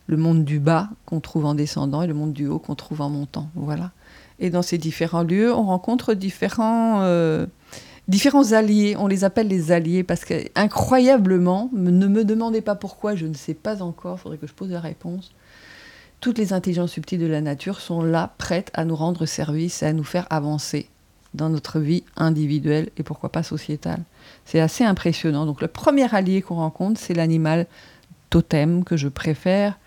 Le 0.08 0.18
monde 0.18 0.44
du 0.44 0.60
bas, 0.60 0.90
qu'on 1.06 1.20
trouve 1.20 1.46
en 1.46 1.56
descendant, 1.56 2.02
et 2.02 2.08
le 2.08 2.14
monde 2.14 2.34
du 2.34 2.48
haut, 2.48 2.60
qu'on 2.60 2.76
trouve 2.76 3.02
en 3.02 3.10
montant. 3.10 3.48
Voilà. 3.56 3.92
Et 4.40 4.50
dans 4.50 4.62
ces 4.62 4.78
différents 4.78 5.24
lieux, 5.24 5.54
on 5.54 5.64
rencontre 5.64 6.14
différents... 6.14 7.02
euh, 7.04 7.46
différents 8.10 8.52
alliés, 8.52 8.96
on 9.00 9.08
les 9.08 9.24
appelle 9.24 9.48
les 9.48 9.72
alliés 9.72 10.04
parce 10.04 10.26
que 10.26 10.34
incroyablement, 10.56 11.70
me- 11.72 11.90
ne 11.90 12.08
me 12.08 12.26
demandez 12.26 12.60
pas 12.60 12.76
pourquoi, 12.76 13.16
je 13.16 13.26
ne 13.26 13.34
sais 13.34 13.54
pas 13.54 13.82
encore, 13.82 14.18
il 14.18 14.22
faudrait 14.22 14.38
que 14.38 14.48
je 14.48 14.54
pose 14.54 14.72
la 14.72 14.82
réponse. 14.82 15.32
Toutes 16.20 16.38
les 16.38 16.52
intelligences 16.52 16.92
subtiles 16.92 17.22
de 17.22 17.26
la 17.28 17.40
nature 17.40 17.80
sont 17.80 18.02
là, 18.02 18.34
prêtes 18.38 18.72
à 18.74 18.84
nous 18.84 18.96
rendre 18.96 19.26
service 19.26 19.84
et 19.84 19.86
à 19.86 19.94
nous 19.94 20.04
faire 20.04 20.28
avancer 20.30 20.90
dans 21.34 21.50
notre 21.50 21.80
vie 21.80 22.04
individuelle 22.18 22.90
et 22.98 23.04
pourquoi 23.04 23.32
pas 23.32 23.44
sociétale. 23.44 24.04
C'est 24.44 24.60
assez 24.60 24.84
impressionnant. 24.84 25.46
Donc 25.46 25.62
le 25.62 25.68
premier 25.70 26.14
allié 26.14 26.42
qu'on 26.42 26.56
rencontre, 26.56 27.00
c'est 27.00 27.14
l'animal 27.14 27.68
totem 28.30 28.84
que 28.84 28.98
je 28.98 29.08
préfère 29.08 29.78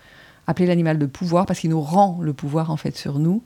appeler 0.47 0.67
l'animal 0.67 0.97
de 0.97 1.05
pouvoir 1.05 1.45
parce 1.45 1.59
qu'il 1.59 1.69
nous 1.69 1.81
rend 1.81 2.19
le 2.21 2.33
pouvoir 2.33 2.71
en 2.71 2.77
fait 2.77 2.97
sur 2.97 3.19
nous. 3.19 3.43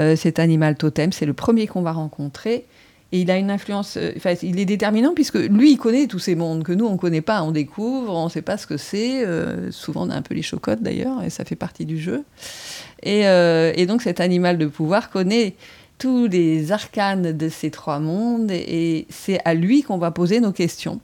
Euh, 0.00 0.16
cet 0.16 0.38
animal 0.38 0.76
totem, 0.76 1.12
c'est 1.12 1.26
le 1.26 1.32
premier 1.32 1.66
qu'on 1.66 1.82
va 1.82 1.92
rencontrer. 1.92 2.66
Et 3.14 3.20
il 3.20 3.30
a 3.30 3.36
une 3.36 3.50
influence, 3.50 3.98
euh, 3.98 4.12
il 4.42 4.58
est 4.58 4.64
déterminant 4.64 5.12
puisque 5.14 5.36
lui, 5.36 5.72
il 5.72 5.76
connaît 5.76 6.06
tous 6.06 6.18
ces 6.18 6.34
mondes 6.34 6.64
que 6.64 6.72
nous, 6.72 6.86
on 6.86 6.92
ne 6.92 6.96
connaît 6.96 7.20
pas, 7.20 7.42
on 7.42 7.50
découvre, 7.50 8.14
on 8.14 8.24
ne 8.24 8.30
sait 8.30 8.42
pas 8.42 8.56
ce 8.56 8.66
que 8.66 8.78
c'est. 8.78 9.24
euh, 9.24 9.70
souvent, 9.70 10.06
on 10.06 10.10
a 10.10 10.14
un 10.14 10.22
peu 10.22 10.34
les 10.34 10.42
chocottes 10.42 10.82
d'ailleurs, 10.82 11.22
et 11.22 11.28
ça 11.28 11.44
fait 11.44 11.56
partie 11.56 11.84
du 11.84 11.98
jeu. 11.98 12.24
Et, 13.02 13.22
et 13.22 13.86
donc, 13.86 14.00
cet 14.00 14.20
animal 14.20 14.56
de 14.58 14.66
pouvoir 14.66 15.10
connaît 15.10 15.56
tous 15.98 16.26
les 16.26 16.72
arcanes 16.72 17.32
de 17.32 17.48
ces 17.48 17.70
trois 17.70 17.98
mondes, 17.98 18.50
et, 18.50 19.06
c'est 19.10 19.40
à 19.44 19.52
lui 19.52 19.82
qu'on 19.82 19.98
va 19.98 20.10
poser 20.10 20.40
nos 20.40 20.52
questions. 20.52 21.00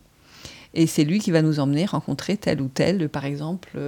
Et 0.73 0.87
c'est 0.87 1.05
lui 1.05 1.19
qui 1.19 1.31
va 1.31 1.43
nous 1.43 1.61
emmener 1.61 1.85
rencontrer 1.85 2.39
tel 2.39 2.63
ou 2.63 2.69
tel, 2.69 3.09
par 3.11 3.27
exemple, 3.27 3.79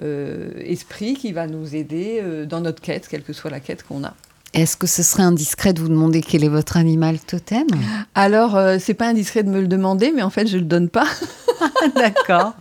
esprit 0.00 1.14
qui 1.14 1.32
va 1.32 1.46
nous 1.46 1.74
aider 1.74 2.18
euh, 2.22 2.46
dans 2.46 2.60
notre 2.60 2.80
quête, 2.80 3.06
quelle 3.08 3.22
que 3.22 3.32
soit 3.32 3.50
la 3.50 3.60
quête 3.60 3.82
qu'on 3.84 4.04
a. 4.04 4.14
Est-ce 4.54 4.76
que 4.76 4.86
ce 4.86 5.02
serait 5.02 5.22
indiscret 5.22 5.72
de 5.72 5.80
vous 5.80 5.88
demander 5.88 6.20
quel 6.20 6.44
est 6.44 6.48
votre 6.48 6.76
animal 6.76 7.18
totem? 7.18 7.66
Alors, 8.14 8.54
euh, 8.56 8.76
c'est 8.78 8.92
pas 8.92 9.06
indiscret 9.08 9.42
de 9.44 9.48
me 9.48 9.60
le 9.62 9.66
demander, 9.66 10.12
mais 10.14 10.20
en 10.22 10.28
fait, 10.28 10.46
je 10.46 10.58
le 10.58 10.64
donne 10.64 10.90
pas. 10.90 11.06
D'accord. 11.96 12.52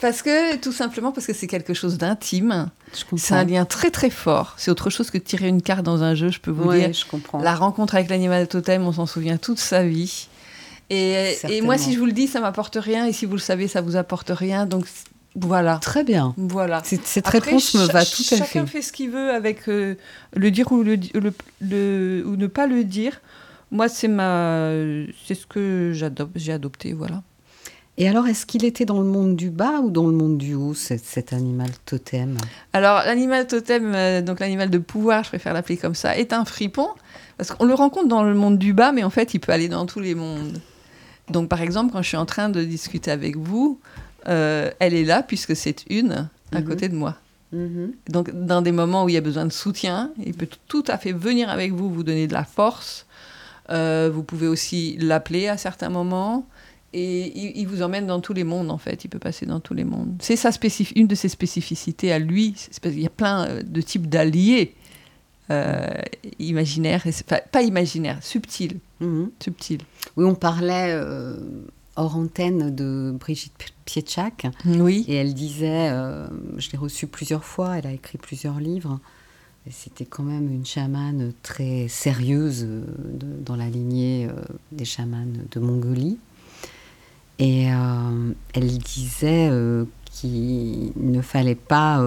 Parce 0.00 0.22
que, 0.22 0.56
tout 0.56 0.72
simplement, 0.72 1.12
parce 1.12 1.26
que 1.26 1.34
c'est 1.34 1.46
quelque 1.46 1.74
chose 1.74 1.98
d'intime. 1.98 2.70
C'est 3.16 3.34
un 3.34 3.44
lien 3.44 3.66
très 3.66 3.90
très 3.90 4.08
fort. 4.08 4.54
C'est 4.56 4.70
autre 4.70 4.88
chose 4.88 5.10
que 5.10 5.18
de 5.18 5.22
tirer 5.24 5.48
une 5.48 5.60
carte 5.60 5.82
dans 5.82 6.02
un 6.02 6.14
jeu, 6.14 6.30
je 6.30 6.40
peux 6.40 6.50
vous 6.50 6.68
Ouais, 6.70 6.78
dire. 6.86 6.92
je 6.94 7.04
comprends. 7.04 7.40
La 7.42 7.54
rencontre 7.54 7.96
avec 7.96 8.08
l'animal 8.08 8.48
totem, 8.48 8.86
on 8.86 8.92
s'en 8.92 9.04
souvient 9.06 9.36
toute 9.36 9.58
sa 9.58 9.82
vie. 9.84 10.28
Et, 10.88 11.36
et 11.50 11.60
moi, 11.60 11.76
si 11.76 11.92
je 11.92 11.98
vous 11.98 12.06
le 12.06 12.12
dis, 12.12 12.28
ça 12.28 12.40
m'apporte 12.40 12.78
rien. 12.80 13.06
Et 13.06 13.12
si 13.12 13.26
vous 13.26 13.34
le 13.34 13.40
savez, 13.40 13.68
ça 13.68 13.82
vous 13.82 13.96
apporte 13.96 14.30
rien. 14.34 14.64
Donc, 14.64 14.86
voilà. 15.36 15.76
Très 15.78 16.02
bien. 16.04 16.34
Voilà. 16.36 16.82
Cette 16.84 17.26
réponse 17.28 17.74
me 17.74 17.86
va 17.86 18.04
tout 18.04 18.22
à 18.22 18.36
fait. 18.36 18.36
Chacun 18.36 18.66
fait 18.66 18.82
ce 18.82 18.92
qu'il 18.92 19.10
veut 19.10 19.30
avec 19.30 19.68
euh, 19.68 19.94
le 20.34 20.50
dire 20.50 20.72
ou, 20.72 20.82
le, 20.82 20.96
le- 21.14 21.32
le- 21.60 22.24
ou 22.26 22.36
ne 22.36 22.46
pas 22.46 22.66
le 22.66 22.84
dire. 22.84 23.20
Moi, 23.70 23.88
c'est 23.88 24.08
ma, 24.08 24.70
c'est 25.26 25.34
ce 25.34 25.46
que 25.46 25.90
j'adopte, 25.92 26.32
j'ai 26.36 26.52
adopté, 26.52 26.92
voilà. 26.92 27.22
Et 27.98 28.08
alors, 28.08 28.26
est-ce 28.28 28.44
qu'il 28.46 28.64
était 28.64 28.84
dans 28.84 29.00
le 29.00 29.06
monde 29.06 29.36
du 29.36 29.50
bas 29.50 29.80
ou 29.82 29.90
dans 29.90 30.06
le 30.06 30.12
monde 30.12 30.36
du 30.38 30.54
haut, 30.54 30.74
cet, 30.74 31.02
cet 31.04 31.32
animal 31.32 31.70
totem? 31.86 32.36
Alors, 32.74 32.98
l'animal 33.06 33.46
totem, 33.46 33.94
euh, 33.94 34.20
donc 34.22 34.40
l'animal 34.40 34.68
de 34.70 34.78
pouvoir, 34.78 35.24
je 35.24 35.30
préfère 35.30 35.54
l'appeler 35.54 35.78
comme 35.78 35.94
ça, 35.94 36.16
est 36.16 36.32
un 36.32 36.44
fripon. 36.44 36.88
Parce 37.38 37.50
qu'on 37.50 37.64
le 37.64 37.74
rencontre 37.74 38.08
dans 38.08 38.22
le 38.22 38.34
monde 38.34 38.58
du 38.58 38.72
bas, 38.72 38.92
mais 38.92 39.02
en 39.02 39.10
fait, 39.10 39.34
il 39.34 39.40
peut 39.40 39.52
aller 39.52 39.68
dans 39.68 39.84
tous 39.86 40.00
les 40.00 40.14
mondes. 40.14 40.60
Donc, 41.30 41.48
par 41.48 41.60
exemple, 41.60 41.92
quand 41.92 42.02
je 42.02 42.08
suis 42.08 42.16
en 42.16 42.26
train 42.26 42.50
de 42.50 42.62
discuter 42.62 43.10
avec 43.10 43.36
vous, 43.36 43.80
euh, 44.28 44.70
elle 44.78 44.94
est 44.94 45.04
là 45.04 45.22
puisque 45.22 45.54
c'est 45.56 45.84
une 45.90 46.28
à 46.52 46.60
Mhm. 46.60 46.64
côté 46.68 46.88
de 46.88 46.94
moi. 46.94 47.16
Donc, 48.08 48.30
dans 48.32 48.60
des 48.60 48.72
moments 48.72 49.04
où 49.04 49.08
il 49.08 49.14
y 49.14 49.16
a 49.16 49.22
besoin 49.22 49.46
de 49.46 49.52
soutien, 49.52 50.10
il 50.22 50.34
peut 50.34 50.48
tout 50.68 50.84
à 50.88 50.98
fait 50.98 51.12
venir 51.12 51.48
avec 51.48 51.72
vous, 51.72 51.88
vous 51.90 52.02
donner 52.02 52.26
de 52.26 52.32
la 52.34 52.44
force. 52.44 53.06
Euh, 53.70 54.10
vous 54.12 54.22
pouvez 54.22 54.46
aussi 54.46 54.96
l'appeler 55.00 55.48
à 55.48 55.56
certains 55.56 55.88
moments. 55.88 56.46
Et 56.92 57.32
il, 57.38 57.52
il 57.60 57.66
vous 57.66 57.80
emmène 57.82 58.06
dans 58.06 58.20
tous 58.20 58.34
les 58.34 58.44
mondes, 58.44 58.70
en 58.70 58.76
fait. 58.78 59.04
Il 59.04 59.08
peut 59.08 59.18
passer 59.18 59.46
dans 59.46 59.60
tous 59.60 59.72
les 59.74 59.84
mondes. 59.84 60.16
C'est 60.20 60.36
sa 60.36 60.50
spécif- 60.50 60.92
une 60.96 61.06
de 61.06 61.14
ses 61.14 61.28
spécificités 61.30 62.12
à 62.12 62.18
lui. 62.18 62.52
Parce 62.52 62.78
qu'il 62.80 63.00
y 63.00 63.06
a 63.06 63.10
plein 63.10 63.46
euh, 63.46 63.62
de 63.62 63.80
types 63.80 64.08
d'alliés 64.08 64.74
euh, 65.50 65.86
imaginaires, 66.38 67.06
et 67.06 67.10
enfin, 67.10 67.40
pas 67.52 67.62
imaginaires, 67.62 68.18
subtils. 68.22 68.78
Mhm. 69.00 69.30
subtils. 69.42 69.80
Oui, 70.16 70.24
on 70.26 70.34
parlait 70.34 70.90
euh, 70.90 71.36
hors 71.96 72.16
antenne 72.16 72.74
de 72.74 73.14
Brigitte 73.18 73.54
Pi- 73.58 73.72
Pietschak 73.84 74.46
Oui. 74.66 75.04
et 75.08 75.14
elle 75.14 75.34
disait, 75.34 75.88
euh, 75.90 76.26
je 76.58 76.70
l'ai 76.70 76.78
reçue 76.78 77.06
plusieurs 77.06 77.44
fois, 77.44 77.78
elle 77.78 77.86
a 77.86 77.92
écrit 77.92 78.18
plusieurs 78.18 78.60
livres. 78.60 78.98
C'était 79.70 80.04
quand 80.04 80.22
même 80.22 80.52
une 80.52 80.64
chamane 80.64 81.32
très 81.42 81.88
sérieuse 81.88 82.64
euh, 82.68 82.84
de- 83.14 83.42
dans 83.44 83.56
la 83.56 83.68
lignée 83.68 84.28
euh, 84.30 84.40
des 84.72 84.84
chamanes 84.84 85.44
de 85.50 85.60
Mongolie. 85.60 86.18
Et 87.38 87.64
elle 88.54 88.78
disait 88.78 89.50
qu'il 90.10 90.90
ne 90.96 91.20
fallait 91.20 91.54
pas 91.54 92.00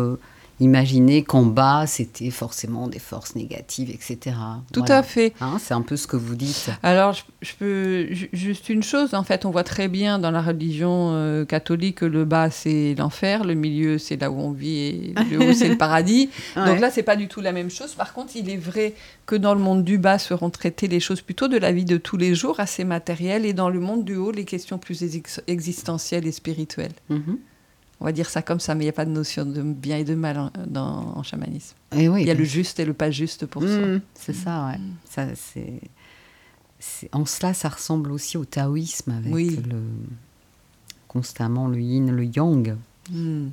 imaginer 0.60 1.24
qu'en 1.24 1.44
bas, 1.44 1.86
c'était 1.88 2.30
forcément 2.32 2.88
des 2.88 3.00
forces 3.00 3.36
négatives, 3.36 3.90
etc. 3.90 4.36
Tout 4.74 4.82
Voilà. 4.82 4.98
à 4.98 5.04
fait. 5.04 5.34
Hein, 5.42 5.58
c'est 5.60 5.74
un 5.74 5.82
peu 5.82 5.96
ce 5.98 6.08
que 6.08 6.18
vous 6.18 6.36
dites. 6.36 6.70
Alors, 6.84 7.14
je, 7.14 7.22
je 7.42 7.54
peux 7.58 8.08
ju- 8.14 8.30
juste 8.34 8.70
une 8.70 8.84
chose. 8.84 9.14
En 9.14 9.24
fait, 9.24 9.46
on 9.46 9.52
voit 9.52 9.64
très 9.64 9.88
bien 9.88 10.20
dans 10.20 10.32
la 10.32 10.42
religion 10.42 11.12
euh, 11.14 11.46
catholique 11.46 11.98
que 12.00 12.06
le 12.06 12.26
bas 12.26 12.50
c'est 12.50 12.96
l'enfer, 12.98 13.44
le 13.44 13.54
milieu 13.54 13.98
c'est 13.98 14.18
là 14.20 14.30
où 14.32 14.40
on 14.40 14.52
vit 14.52 14.78
et 14.78 15.14
le 15.32 15.40
haut 15.50 15.54
c'est 15.54 15.70
le 15.70 15.78
paradis. 15.88 16.30
Donc 16.56 16.80
là, 16.80 16.90
c'est 16.92 17.04
pas 17.04 17.16
du 17.16 17.28
tout 17.28 17.42
la 17.42 17.52
même 17.52 17.70
chose. 17.70 17.94
Par 17.94 18.14
contre, 18.14 18.36
il 18.36 18.50
est 18.50 18.58
vrai 18.58 18.94
que 19.26 19.36
dans 19.36 19.54
le 19.54 19.60
monde 19.62 19.84
du 19.84 19.98
bas 19.98 20.20
seront 20.20 20.50
traitées 20.50 20.88
les 20.88 21.00
choses 21.00 21.22
plutôt 21.22 21.48
de 21.48 21.58
la 21.58 21.72
vie 21.72 21.86
de 21.86 21.98
tous 21.98 22.18
les 22.18 22.36
jours, 22.36 22.60
assez 22.60 22.84
matérielles, 22.84 23.46
et 23.46 23.54
dans 23.54 23.70
le 23.70 23.80
monde 23.80 24.04
du 24.04 24.16
haut, 24.16 24.32
les 24.32 24.46
questions 24.46 24.78
plus 24.78 25.04
ex- 25.16 25.42
existentielles 25.48 26.28
et 26.28 26.32
spirituelles. 26.32 26.92
Mhm. 27.10 27.38
On 28.02 28.06
va 28.06 28.12
dire 28.14 28.30
ça 28.30 28.42
comme 28.42 28.60
ça, 28.62 28.76
mais 28.76 28.84
il 28.84 28.88
n'y 28.88 28.92
a 28.92 28.94
pas 28.94 29.06
de 29.06 29.12
notion 29.12 29.46
de 29.46 29.62
bien 29.62 29.98
et 29.98 30.04
de 30.06 30.16
mal 30.16 30.38
en, 30.40 30.52
dans- 30.68 31.18
en 31.18 31.24
chamanisme. 31.24 31.76
Et 31.96 32.08
oui, 32.08 32.22
Il 32.22 32.28
y 32.28 32.32
a 32.32 32.34
le 32.34 32.46
juste 32.46 32.80
et 32.80 32.86
le 32.86 32.94
pas 32.94 33.12
juste 33.12 33.46
pour 33.46 33.62
soi. 33.62 33.72
Mm, 33.78 34.02
C'est 34.14 34.34
ça, 34.34 34.68
ouais. 34.68 34.80
Ça, 35.10 35.26
c'est, 35.36 35.82
c'est- 36.80 37.10
en 37.14 37.26
cela, 37.26 37.54
ça 37.54 37.68
ressemble 37.70 38.12
aussi 38.14 38.38
au 38.38 38.46
taoïsme 38.46 39.12
avec 39.12 39.34
Oui. 39.34 39.60
le, 39.70 39.82
constamment 41.10 41.68
le 41.68 41.80
yin, 41.82 42.10
le 42.12 42.24
yang. 42.26 42.78
Mm. 43.12 43.48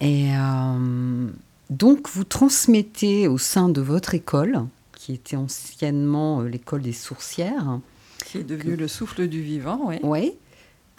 Et 0.00 0.30
euh, 0.34 1.28
donc, 1.68 2.08
vous 2.08 2.24
transmettez 2.24 3.28
au 3.28 3.36
sein 3.36 3.68
de 3.68 3.82
votre 3.82 4.14
école, 4.14 4.64
qui 4.94 5.12
était 5.12 5.36
anciennement 5.36 6.40
euh, 6.40 6.48
l'école 6.48 6.80
des 6.82 6.92
sourcières. 6.94 7.80
Qui 8.24 8.38
est 8.38 8.44
devenu 8.44 8.76
le 8.76 8.88
souffle 8.88 9.28
du 9.28 9.42
vivant, 9.42 9.80
oui. 9.84 9.96
Oui. 10.02 10.32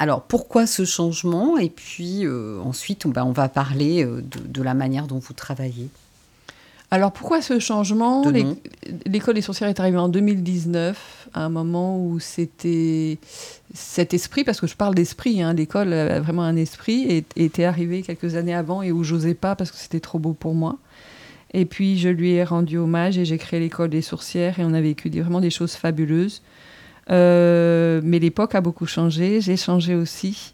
Alors, 0.02 0.24
pourquoi 0.24 0.66
ce 0.66 0.84
changement? 0.84 1.58
Et 1.60 1.70
puis, 1.70 2.26
euh, 2.26 2.60
ensuite, 2.64 3.06
on, 3.06 3.14
on 3.16 3.32
va 3.32 3.50
parler 3.50 4.04
euh, 4.04 4.22
de, 4.22 4.40
de 4.48 4.62
la 4.64 4.74
manière 4.74 5.06
dont 5.06 5.20
vous 5.20 5.34
travaillez. 5.34 5.90
Alors 6.94 7.12
pourquoi 7.14 7.42
ce 7.42 7.58
changement? 7.60 8.22
L'école 9.06 9.36
des 9.36 9.42
sorcières 9.42 9.70
est 9.70 9.80
arrivée 9.80 10.00
en 10.00 10.10
2019, 10.10 11.30
à 11.34 11.46
un 11.46 11.50
moment 11.50 12.04
où 12.04 12.20
c'était 12.20 13.18
cet 13.74 14.14
esprit, 14.14 14.44
parce 14.44 14.60
que 14.60 14.68
je 14.68 14.76
parle 14.76 14.94
d'esprit, 14.96 15.42
hein, 15.42 15.54
l'école 15.54 15.94
a 15.94 16.20
vraiment 16.20 16.44
un 16.44 16.58
esprit, 16.58 17.04
et 17.04 17.24
était 17.38 17.64
arrivé 17.64 18.02
quelques 18.02 18.36
années 18.36 18.54
avant 18.56 18.82
et 18.82 18.92
où 18.92 19.04
j'osais 19.06 19.36
pas 19.36 19.56
parce 19.56 19.72
que 19.72 19.78
c'était 19.78 20.02
trop 20.02 20.20
beau 20.20 20.34
pour 20.34 20.54
moi. 20.54 20.80
Et 21.54 21.64
puis 21.66 21.98
je 21.98 22.10
lui 22.10 22.32
ai 22.32 22.44
rendu 22.44 22.78
hommage 22.78 23.18
et 23.18 23.24
j'ai 23.24 23.38
créé 23.38 23.60
l'école 23.62 23.90
des 23.90 24.02
sorcières 24.02 24.60
et 24.60 24.66
on 24.66 24.74
a 24.74 24.82
vécu 24.82 25.10
des- 25.10 25.22
vraiment 25.22 25.40
des 25.42 25.50
choses 25.50 25.74
fabuleuses. 25.76 26.42
Euh, 27.12 28.02
mais 28.04 28.20
l'époque 28.20 28.56
a 28.56 28.62
beaucoup 28.62 28.86
changé, 28.86 29.42
j'ai 29.42 29.58
changé 29.58 29.96
aussi. 29.96 30.54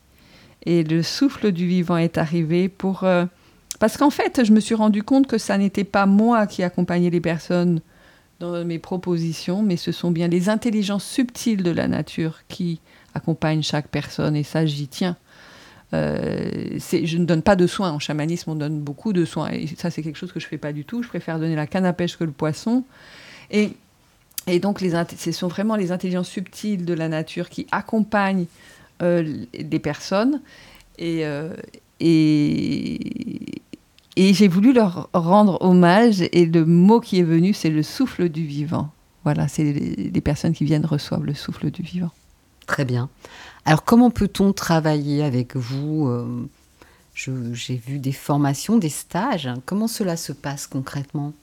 Et 0.65 0.83
le 0.83 1.03
souffle 1.03 1.51
du 1.51 1.67
vivant 1.67 1.97
est 1.97 2.17
arrivé 2.17 2.67
pour... 2.67 3.03
euh, 3.03 3.25
parce 3.79 3.97
qu'en 3.97 4.09
fait, 4.09 4.43
je 4.43 4.51
me 4.51 4.59
suis 4.59 4.75
rendu 4.75 5.03
compte 5.03 5.27
que 5.27 5.37
ça 5.37 5.57
n'était 5.57 5.83
pas 5.83 6.05
moi 6.05 6.47
qui 6.47 6.63
accompagnais 6.63 7.09
les 7.09 7.21
personnes 7.21 7.81
dans 8.39 8.63
mes 8.65 8.79
propositions, 8.79 9.61
mais 9.61 9.77
ce 9.77 9.91
sont 9.91 10.11
bien 10.11 10.27
les 10.27 10.49
intelligences 10.49 11.05
subtiles 11.05 11.63
de 11.63 11.71
la 11.71 11.87
nature 11.87 12.39
qui 12.47 12.79
accompagnent 13.13 13.63
chaque 13.63 13.87
personne, 13.87 14.35
et 14.35 14.43
ça, 14.43 14.65
j'y 14.65 14.87
tiens. 14.87 15.15
Euh, 15.93 16.77
je 16.79 17.17
ne 17.17 17.25
donne 17.25 17.41
pas 17.41 17.55
de 17.55 17.65
soins. 17.65 17.91
En 17.91 17.99
chamanisme, 17.99 18.51
on 18.51 18.55
donne 18.55 18.81
beaucoup 18.81 19.13
de 19.13 19.25
soins. 19.25 19.49
Et 19.51 19.67
ça, 19.77 19.89
c'est 19.89 20.03
quelque 20.03 20.17
chose 20.17 20.31
que 20.31 20.39
je 20.39 20.45
ne 20.45 20.49
fais 20.49 20.57
pas 20.57 20.73
du 20.73 20.83
tout. 20.83 21.01
Je 21.01 21.07
préfère 21.07 21.39
donner 21.39 21.55
la 21.55 21.67
canne 21.67 21.85
à 21.85 21.93
pêche 21.93 22.17
que 22.17 22.23
le 22.23 22.31
poisson. 22.31 22.83
Et, 23.51 23.71
et 24.47 24.59
donc, 24.59 24.79
ce 24.79 25.31
sont 25.31 25.47
vraiment 25.47 25.75
les 25.75 25.91
intelligences 25.91 26.29
subtiles 26.29 26.85
de 26.85 26.93
la 26.93 27.09
nature 27.09 27.49
qui 27.49 27.67
accompagnent 27.71 28.45
euh, 29.01 29.45
les 29.53 29.79
personnes. 29.79 30.41
Et, 30.97 31.25
euh, 31.25 31.53
et, 31.99 33.39
j'ai 34.15 34.47
voulu 34.47 34.73
leur 34.73 35.09
rendre 35.13 35.61
hommage. 35.61 36.23
Et 36.31 36.45
le 36.45 36.65
mot 36.65 36.99
qui 37.01 37.19
est 37.19 37.23
venu, 37.23 37.53
c'est 37.53 37.69
le 37.69 37.83
souffle 37.83 38.29
du 38.29 38.45
vivant. 38.45 38.89
Voilà, 39.23 39.47
c'est 39.47 39.63
les, 39.63 40.09
les 40.13 40.21
personnes 40.21 40.53
qui 40.53 40.63
viennent 40.63 40.85
reçoivent 40.85 41.25
le 41.25 41.33
souffle 41.33 41.69
du 41.69 41.81
vivant. 41.81 42.11
Très 42.67 42.85
bien. 42.85 43.09
Alors, 43.65 43.83
comment 43.83 44.09
peut-on 44.09 44.53
travailler 44.53 45.23
avec 45.23 45.57
vous 45.57 46.07
Euh, 46.07 46.47
J'ai 47.17 47.75
vu 47.75 47.97
des 47.97 48.11
formations, 48.11 48.77
des 48.77 48.89
stages. 48.89 49.49
Comment 49.65 49.87
cela 49.87 50.15
se 50.15 50.31
passe 50.31 50.67
concrètement? 50.67 51.33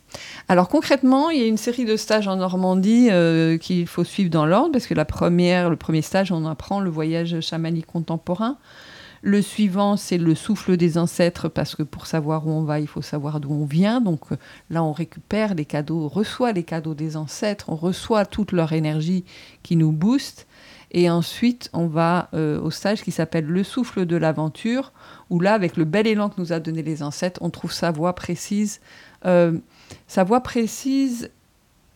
Alors 0.46 0.68
concrètement, 0.68 1.30
il 1.30 1.40
y 1.40 1.42
a 1.42 1.46
une 1.46 1.56
série 1.56 1.84
de 1.84 1.96
stages 1.96 2.28
en 2.28 2.37
Normandie 2.37 3.08
euh, 3.10 3.58
qu'il 3.58 3.88
faut 3.88 4.04
suivre 4.04 4.30
dans 4.30 4.46
l'ordre, 4.46 4.70
parce 4.70 4.87
que 4.87 4.94
la 4.94 5.04
première, 5.04 5.70
le 5.70 5.76
premier 5.76 6.02
stage, 6.02 6.30
on 6.30 6.46
apprend 6.46 6.78
le 6.78 6.90
voyage 6.90 7.40
chamanique 7.40 7.87
contemporain. 7.87 8.56
Le 9.22 9.42
suivant, 9.42 9.96
c'est 9.96 10.18
le 10.18 10.37
souffle 10.37 10.76
des 10.76 10.96
ancêtres, 10.96 11.48
parce 11.48 11.74
que 11.74 11.82
pour 11.82 12.06
savoir 12.06 12.46
où 12.46 12.50
on 12.50 12.62
va, 12.62 12.78
il 12.78 12.87
faut 12.87 13.02
savoir 13.02 13.40
d'où 13.40 13.52
on 13.52 13.64
vient. 13.64 14.00
Donc 14.00 14.20
là, 14.70 14.84
on 14.84 14.92
récupère 14.92 15.54
les 15.54 15.64
cadeaux, 15.64 16.04
on 16.04 16.08
reçoit 16.08 16.52
les 16.52 16.62
cadeaux 16.62 16.94
des 16.94 17.16
ancêtres, 17.16 17.64
on 17.68 17.74
reçoit 17.74 18.26
toute 18.26 18.52
leur 18.52 18.72
énergie 18.72 19.24
qui 19.64 19.74
nous 19.74 19.90
booste. 19.90 20.46
Et 20.96 21.10
ensuite, 21.10 21.70
on 21.72 21.88
va 21.88 22.28
euh, 22.34 22.60
au 22.60 22.70
stage 22.70 23.02
qui 23.02 23.10
s'appelle 23.10 23.46
le 23.46 23.64
souffle 23.64 24.06
de 24.06 24.14
l'aventure, 24.16 24.92
où 25.35 25.40
là, 25.40 25.55
avec 25.55 25.77
le 25.77 25.85
bel 25.85 26.07
élan 26.07 26.29
que 26.29 26.40
nous 26.40 26.53
a 26.53 26.61
donné 26.61 26.83
les 26.85 27.03
ancêtres, 27.03 27.40
on 27.42 27.51
trouve 27.51 27.73
sa 27.73 27.90
voix 27.90 28.14
précise. 28.14 28.81
euh, 29.27 29.59
sa 30.07 30.23
voix 30.23 30.40
précise 30.42 31.29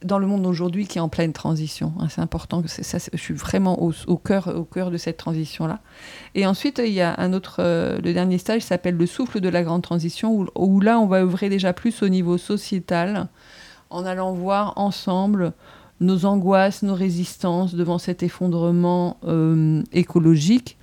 dans 0.03 0.19
le 0.19 0.27
monde 0.27 0.43
d'aujourd'hui 0.43 0.89
qui 0.89 0.99
est 0.99 1.01
en 1.01 1.09
pleine 1.09 1.33
transition. 1.33 1.93
hein, 2.01 2.09
c'est 2.11 2.21
important 2.21 2.63
que 2.63 2.69
ça. 2.69 2.99
Je 3.13 3.17
suis 3.17 3.35
vraiment 3.35 3.81
au, 3.81 4.17
cœur, 4.17 4.91
de 4.91 4.97
cette 4.97 5.19
transition-là. 5.19 5.79
Et 6.35 6.47
ensuite, 6.47 6.81
il 6.85 6.93
y 6.93 7.01
a 7.01 7.15
un 7.19 7.33
autre, 7.33 7.57
euh, 7.61 8.01
le 8.01 8.13
dernier 8.13 8.39
stage 8.39 8.63
s'appelle 8.63 8.97
le 8.97 9.07
souffle 9.07 9.41
de 9.41 9.49
la 9.49 9.63
grande 9.63 9.83
transition, 9.83 10.35
où, 10.35 10.47
où 10.57 10.81
là, 10.81 10.99
on 10.99 11.07
va 11.07 11.19
œuvrer 11.19 11.49
déjà 11.49 11.73
plus 11.73 12.03
au 12.03 12.09
niveau 12.09 12.39
sociétal, 12.39 13.29
en 13.91 14.05
allant 14.05 14.33
voir 14.33 14.73
ensemble 14.77 15.53
nos 16.01 16.25
angoisses, 16.25 16.83
nos 16.83 16.95
résistances 16.95 17.75
devant 17.75 17.99
cet 17.99 18.25
effondrement 18.25 19.17
euh, 19.27 19.83
écologique, 19.93 20.78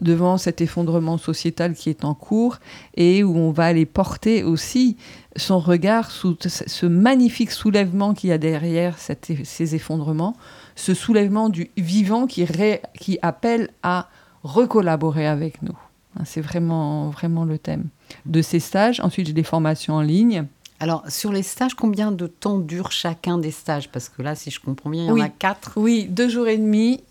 devant 0.00 0.38
cet 0.38 0.60
effondrement 0.60 1.18
sociétal 1.18 1.74
qui 1.74 1.90
est 1.90 2.04
en 2.04 2.14
cours, 2.14 2.58
et 2.96 3.22
où 3.24 3.36
on 3.36 3.50
va 3.50 3.64
aller 3.66 3.86
porter 3.86 4.42
aussi 4.44 4.96
son 5.36 5.58
regard 5.58 6.10
sous 6.10 6.36
ce 6.46 6.86
magnifique 6.86 7.50
soulèvement 7.50 8.14
qu'il 8.14 8.30
y 8.30 8.32
a 8.32 8.38
derrière 8.38 8.96
ces 8.98 9.74
effondrements, 9.74 10.36
ce 10.76 10.94
soulèvement 10.94 11.48
du 11.48 11.70
vivant 11.76 12.26
qui, 12.26 12.44
ré- 12.44 12.82
qui 12.98 13.18
appelle 13.22 13.70
à 13.82 14.08
recollaborer 14.44 15.26
avec 15.26 15.62
nous. 15.62 15.76
Hein, 16.18 16.22
C'est 16.24 16.40
vraiment, 16.40 17.10
vraiment 17.10 17.44
le 17.44 17.58
thème 17.58 17.86
de 18.26 18.42
ces 18.42 18.60
stages. 18.60 19.00
Ensuite, 19.00 19.26
j'ai 19.26 19.32
des 19.32 19.42
formations 19.42 19.94
en 19.94 20.02
ligne. 20.02 20.44
Alors, 20.80 21.02
sur 21.08 21.32
les 21.32 21.42
stages, 21.42 21.74
combien 21.74 22.12
de 22.12 22.26
temps 22.28 22.58
dure 22.60 22.92
chacun 22.92 23.36
des 23.38 23.50
stages? 23.50 23.88
Parce 23.90 24.08
que 24.08 24.22
là, 24.22 24.34
si 24.36 24.50
je 24.50 24.60
comprends 24.60 24.90
bien, 24.90 25.02
il 25.04 25.08
y 25.08 25.10
en 25.10 25.14
Oui. 25.14 25.22
a 25.22 25.28
quatre. 25.28 25.72
Oui, 25.76 26.06
deux 26.08 26.28
jours 26.28 26.46
et 26.46 26.56
demi, 26.56 27.02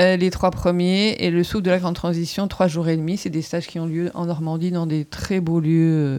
euh, 0.00 0.16
les 0.16 0.30
trois 0.30 0.50
premiers, 0.50 1.16
et 1.20 1.30
le 1.30 1.44
souffle 1.44 1.64
de 1.64 1.70
la 1.70 1.78
grande 1.78 1.94
transition, 1.94 2.48
trois 2.48 2.66
jours 2.66 2.88
et 2.88 2.96
demi. 2.96 3.16
C'est 3.16 3.30
des 3.30 3.42
stages 3.42 3.66
qui 3.66 3.78
ont 3.78 3.86
lieu 3.86 4.10
en 4.14 4.26
Normandie 4.26 4.70
dans 4.70 4.86
des 4.86 5.04
très 5.04 5.40
beaux 5.40 5.60
lieux. 5.60 6.18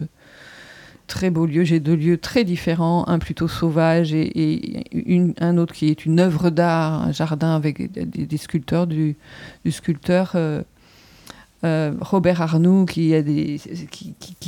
Très 1.06 1.30
beaux 1.30 1.46
lieux. 1.46 1.62
J'ai 1.62 1.78
deux 1.78 1.94
lieux 1.94 2.18
très 2.18 2.42
différents, 2.42 3.06
un 3.06 3.20
plutôt 3.20 3.46
sauvage 3.46 4.12
et, 4.12 5.34
un 5.38 5.56
autre 5.56 5.72
qui 5.72 5.88
est 5.88 6.04
une 6.04 6.18
œuvre 6.18 6.50
d'art, 6.50 7.00
un 7.00 7.12
jardin 7.12 7.54
avec 7.54 7.92
des, 7.92 8.36
sculpteurs, 8.36 8.88
du, 8.88 9.16
sculpteur 9.70 10.36
euh, 11.64 11.92
Robert 12.00 12.42
Arnoux 12.42 12.86
qui, 12.86 13.12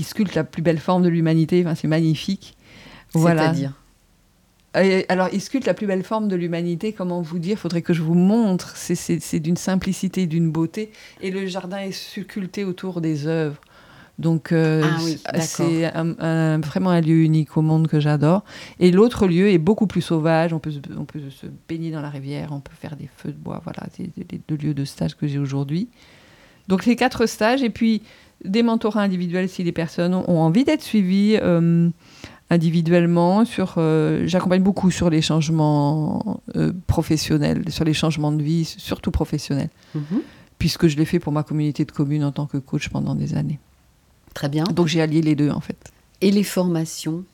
sculpte 0.03 0.35
la 0.35 0.43
plus 0.43 0.63
belle 0.63 0.79
forme 0.79 1.03
de 1.03 1.09
l'humanité. 1.09 1.63
Enfin, 1.65 1.75
c'est 1.75 1.87
magnifique. 1.87 2.57
Voilà. 3.13 3.43
C'est-à-dire? 3.43 3.73
Euh, 4.77 5.03
Alors, 5.09 5.29
il 5.33 5.41
sculpte 5.41 5.67
la 5.67 5.75
plus 5.75 5.87
belle 5.87 6.03
forme 6.03 6.29
de 6.29 6.37
l'humanité. 6.37 6.93
Comment 6.93 7.21
vous 7.23 7.39
dire 7.39 7.59
Faudrait 7.59 7.83
que 7.83 7.93
je 7.95 8.03
vous 8.03 8.15
montre. 8.15 8.77
C'est- 8.77 9.41
d'une 9.41 9.57
simplicité, 9.57 10.27
d'une 10.27 10.51
beauté. 10.51 10.91
Et 11.21 11.31
le 11.31 11.47
jardin 11.47 11.79
est 11.79 11.93
sculpté 11.93 12.65
autour 12.65 13.01
des 13.01 13.27
œuvres. 13.27 13.61
Donc, 14.19 14.51
euh, 14.51 14.83
Ah 14.85 14.99
oui, 15.05 15.17
c'est 15.41 15.85
un- 15.95 16.19
un- 16.19 16.59
vraiment 16.59 16.91
un 16.91 17.01
lieu 17.01 17.23
unique 17.23 17.57
au 17.57 17.63
monde 17.63 17.87
que 17.87 18.01
j'adore. 18.01 18.45
Et 18.81 18.91
l'autre 18.91 19.29
lieu 19.29 19.49
est 19.49 19.59
beaucoup 19.59 19.87
plus 19.87 20.03
sauvage. 20.03 20.53
On 20.53 20.59
peut, 20.59 20.73
se, 20.73 20.81
on 20.99 21.05
peut 21.05 21.21
se 21.31 21.47
baigner 21.69 21.93
dans 21.93 22.01
la 22.01 22.11
rivière, 22.11 22.49
on 22.51 22.59
peut 22.61 22.75
faire 22.79 22.97
des 22.97 23.09
feux 23.17 23.31
de 23.31 23.37
bois. 23.39 23.61
Voilà, 23.63 23.85
c'est 23.97 24.11
les 24.17 24.41
deux 24.49 24.57
lieux 24.57 24.75
de 24.75 24.85
stage 24.85 25.17
que 25.17 25.29
j'ai 25.29 25.39
aujourd'hui. 25.39 25.89
Donc, 26.67 26.85
les 26.85 26.97
quatre 26.97 27.27
stages. 27.27 27.63
Et 27.63 27.71
puis, 27.71 28.03
des 28.45 28.63
mentorats 28.65 29.03
individuels 29.03 29.49
si 29.49 29.63
les 29.63 29.73
personnes 29.73 30.15
ont 30.15 30.41
envie 30.41 30.65
d'être 30.65 30.83
suivies 30.83 31.39
euh, 31.41 31.89
individuellement. 32.51 33.45
Sur, 33.45 33.75
euh, 33.77 34.23
J'accompagne 34.27 34.63
beaucoup 34.63 34.91
sur 34.91 35.11
les 35.11 35.23
changements 35.23 36.41
euh, 36.57 36.73
professionnels, 36.87 37.71
sur 37.71 37.85
les 37.85 37.95
changements 37.95 38.33
de 38.33 38.43
vie, 38.43 38.65
surtout 38.65 39.11
professionnels, 39.11 39.71
Mhm. 39.95 40.21
puisque 40.59 40.87
je 40.89 40.97
l'ai 40.97 41.05
fait 41.05 41.19
pour 41.19 41.33
ma 41.33 41.43
communauté 41.43 41.85
de 41.85 41.93
communes 41.93 42.25
en 42.25 42.33
tant 42.33 42.47
que 42.47 42.57
coach 42.59 42.89
pendant 42.89 43.15
des 43.15 43.35
années. 43.35 43.59
Très 44.35 44.49
bien. 44.49 44.65
Donc 44.65 44.87
j'ai 44.87 45.01
allié 45.01 45.21
les 45.23 45.35
deux 45.35 45.51
en 45.51 45.61
fait. 45.61 45.77
Et 46.21 46.31
les 46.31 46.45
formations? 46.45 47.25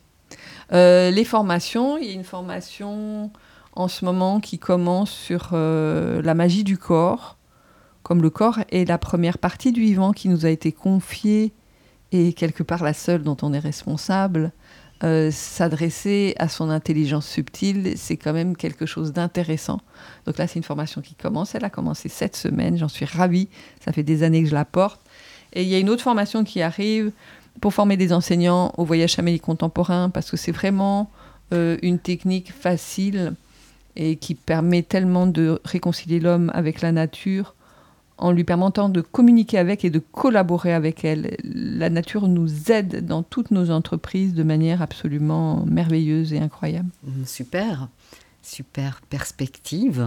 Euh, 0.73 1.11
les 1.11 1.25
formations, 1.25 1.99
il 1.99 2.07
y 2.07 2.11
a 2.11 2.13
une 2.13 2.25
formation 2.25 3.31
en 3.75 3.89
ce 3.89 4.05
moment 4.05 4.41
qui 4.41 4.59
commence 4.59 5.11
sur 5.11 5.49
la 5.53 6.35
magie 6.35 6.65
du 6.65 6.79
corps, 6.79 7.37
comme 8.03 8.23
le 8.23 8.31
corps 8.31 8.59
est 8.71 8.87
la 8.89 8.99
première 8.99 9.39
partie 9.39 9.73
du 9.73 9.81
vivant 9.81 10.13
qui 10.13 10.29
nous 10.29 10.47
a 10.47 10.51
été 10.51 10.71
confiée 10.73 11.53
et 12.13 12.33
quelque 12.35 12.63
part 12.63 12.85
la 12.85 12.93
seule 12.95 13.23
dont 13.23 13.37
on 13.43 13.53
est 13.53 13.59
responsable. 13.59 14.53
Euh, 15.03 15.31
S'adresser 15.31 16.35
à 16.39 16.49
son 16.49 16.71
intelligence 16.71 17.27
subtile, 17.27 17.95
c'est 17.97 18.17
quand 18.17 18.33
même 18.33 18.57
quelque 18.57 18.87
chose 18.87 19.13
d'intéressant. 19.13 19.81
Donc 20.27 20.39
là, 20.39 20.47
c'est 20.47 20.59
une 20.59 20.65
formation 20.65 21.01
qui 21.01 21.15
commence. 21.15 21.55
Elle 21.55 21.65
a 21.65 21.71
commencé 21.71 22.09
cette 22.09 22.37
semaine. 22.37 22.79
J'en 22.79 22.89
suis 22.89 23.05
ravie. 23.05 23.49
Ça 23.85 23.93
fait 23.93 24.03
des 24.03 24.23
années 24.23 24.43
que 24.43 24.49
je 24.49 24.55
la 24.55 24.65
porte. 24.65 25.01
Et 25.53 25.63
il 25.63 25.69
y 25.69 25.75
a 25.75 25.79
une 25.79 25.91
autre 25.91 26.03
formation 26.03 26.45
qui 26.45 26.63
arrive 26.63 27.13
pour 27.61 27.75
former 27.75 27.97
des 27.97 28.13
enseignants 28.13 28.73
au 28.77 28.85
voyage 28.85 29.13
chamélique 29.13 29.43
contemporain, 29.43 30.11
parce 30.11 30.31
que 30.31 30.37
c'est 30.37 30.53
vraiment 30.53 31.11
euh, 31.53 31.77
une 31.83 31.99
technique 31.99 32.53
facile 32.53 33.35
et 33.97 34.17
qui 34.17 34.35
permet 34.35 34.83
tellement 34.83 35.27
de 35.27 35.61
réconcilier 35.65 36.19
l'homme 36.19 36.51
avec 36.55 36.81
la 36.81 36.91
nature 36.91 37.55
en 38.17 38.31
lui 38.33 38.45
permettant 38.45 38.89
de 38.89 39.01
communiquer 39.01 39.59
avec 39.59 39.85
et 39.85 39.91
de 39.91 39.99
collaborer 39.99 40.73
avec 40.73 41.05
elle. 41.05 41.37
La 41.43 41.91
nature 41.91 42.29
nous 42.29 42.71
aide 42.71 43.05
dans 43.05 43.23
toutes 43.23 43.51
nos 43.51 43.71
entreprises 43.71 44.35
de 44.35 44.43
manière 44.43 44.83
absolument 44.83 45.65
merveilleuse 45.67 46.33
et 46.33 46.39
incroyable. 46.39 46.89
Mm, 47.03 47.25
Super, 47.25 47.89
super 48.43 49.01
perspective. 49.09 50.07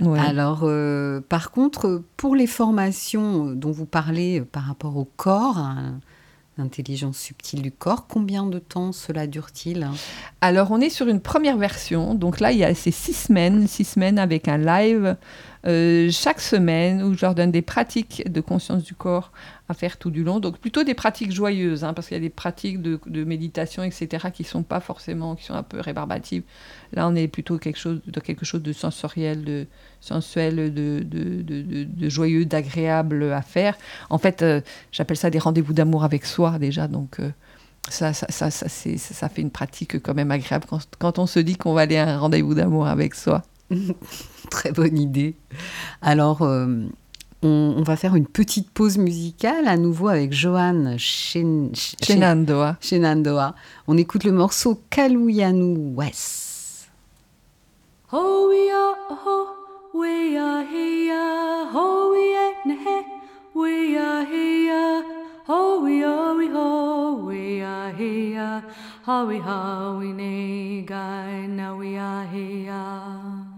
Ouais. 0.00 0.18
Alors, 0.18 0.60
euh, 0.64 1.20
par 1.28 1.50
contre, 1.50 2.02
pour 2.16 2.34
les 2.34 2.46
formations 2.46 3.52
dont 3.52 3.70
vous 3.70 3.86
parlez 3.86 4.40
euh, 4.40 4.44
par 4.44 4.64
rapport 4.64 4.96
au 4.96 5.08
corps, 5.16 5.58
à 5.58 5.76
l'intelligence 6.56 7.18
subtile 7.18 7.62
du 7.62 7.72
corps, 7.72 8.06
combien 8.06 8.46
de 8.46 8.58
temps 8.58 8.92
cela 8.92 9.26
dure-t-il? 9.26 9.88
Alors, 10.40 10.70
on 10.70 10.80
est 10.80 10.90
sur 10.90 11.08
une 11.08 11.20
première 11.20 11.56
version. 11.56 12.14
Donc 12.14 12.40
là, 12.40 12.52
il 12.52 12.58
y 12.58 12.64
a 12.64 12.74
ces 12.74 12.90
six 12.90 13.12
semaines, 13.12 13.66
six 13.66 13.84
semaines 13.84 14.18
avec 14.18 14.48
un 14.48 14.58
live 14.58 15.16
euh, 15.66 16.10
chaque 16.10 16.40
semaine 16.40 17.02
où 17.02 17.14
je 17.14 17.22
leur 17.22 17.34
donne 17.34 17.50
des 17.50 17.62
pratiques 17.62 18.30
de 18.30 18.40
conscience 18.42 18.82
du 18.82 18.94
corps 18.94 19.32
à 19.68 19.74
faire 19.74 19.96
tout 19.96 20.10
du 20.10 20.22
long. 20.22 20.38
Donc 20.38 20.58
plutôt 20.58 20.84
des 20.84 20.92
pratiques 20.92 21.32
joyeuses, 21.32 21.84
hein, 21.84 21.94
parce 21.94 22.08
qu'il 22.08 22.16
y 22.16 22.20
a 22.20 22.20
des 22.20 22.28
pratiques 22.28 22.82
de, 22.82 23.24
méditation, 23.24 23.82
etc., 23.82 24.26
qui 24.32 24.44
sont 24.44 24.62
pas 24.62 24.80
forcément, 24.80 25.34
qui 25.36 25.44
sont 25.44 25.54
un 25.54 25.62
peu 25.62 25.80
rébarbatives. 25.80 26.42
Là, 26.92 27.08
on 27.08 27.14
est 27.14 27.28
plutôt 27.28 27.58
quelque 27.58 27.78
chose, 27.78 28.00
de 28.06 28.20
quelque 28.20 28.44
chose 28.44 28.62
de 28.62 28.72
sensoriel, 28.74 29.42
de 29.44 29.66
sensuel, 30.00 30.74
de, 30.74 32.08
joyeux, 32.10 32.44
d'agréable 32.44 33.32
à 33.32 33.40
faire. 33.40 33.76
En 34.10 34.18
fait, 34.18 34.42
euh, 34.42 34.60
j'appelle 34.92 35.16
ça 35.16 35.30
des 35.30 35.38
rendez-vous 35.38 35.72
d'amour 35.72 36.04
avec 36.04 36.26
soi 36.26 36.58
déjà. 36.58 36.88
Donc 36.88 37.20
euh, 37.20 37.30
ça, 37.88 38.12
ça, 38.12 38.50
ça, 38.50 39.28
fait 39.30 39.40
une 39.40 39.50
pratique 39.50 40.02
quand 40.02 40.14
même 40.14 40.30
agréable 40.30 40.66
quand 40.98 41.18
on 41.18 41.26
se 41.26 41.40
dit 41.40 41.56
qu'on 41.56 41.72
va 41.72 41.82
aller 41.82 41.96
à 41.96 42.08
un 42.08 42.18
rendez-vous 42.18 42.54
d'amour 42.54 42.86
avec 42.86 43.14
soi. 43.14 43.42
Très 44.50 44.72
bonne 44.72 44.98
idée. 44.98 45.34
Alors, 46.02 46.42
euh, 46.42 46.66
on, 47.42 47.74
on 47.76 47.82
va 47.82 47.96
faire 47.96 48.14
une 48.16 48.26
petite 48.26 48.70
pause 48.70 48.98
musicale 48.98 49.68
à 49.68 49.76
nouveau 49.76 50.08
avec 50.08 50.32
Johan 50.32 50.96
Shenandoah. 50.98 52.76
Shenandoah. 52.80 53.54
On 53.86 53.96
écoute 53.96 54.24
le 54.24 54.32
morceau 54.32 54.80
Kaluyanu 54.90 55.94
West. 55.94 56.44
Ho 58.12 58.48
we 58.48 58.70
are 58.70 58.94
ho, 59.10 59.46
we 59.92 60.36
are 60.36 60.62
here, 60.62 61.66
ho 61.72 62.12
we 62.12 62.36
ain't 62.36 62.64
ne 62.64 63.02
we 63.54 63.96
are 63.96 64.24
here, 64.24 65.02
ho 65.48 65.80
we 65.82 66.04
are 66.04 66.36
we 66.36 66.46
ho, 66.46 67.16
we 67.26 67.62
are 67.62 67.90
here, 67.92 68.62
ho 69.04 69.26
we 69.26 69.38
ho 69.38 69.98
we 69.98 70.12
ne 70.12 70.82
guy, 70.82 71.46
now 71.48 71.76
we 71.76 71.96
are 71.96 72.24
here. 72.26 73.53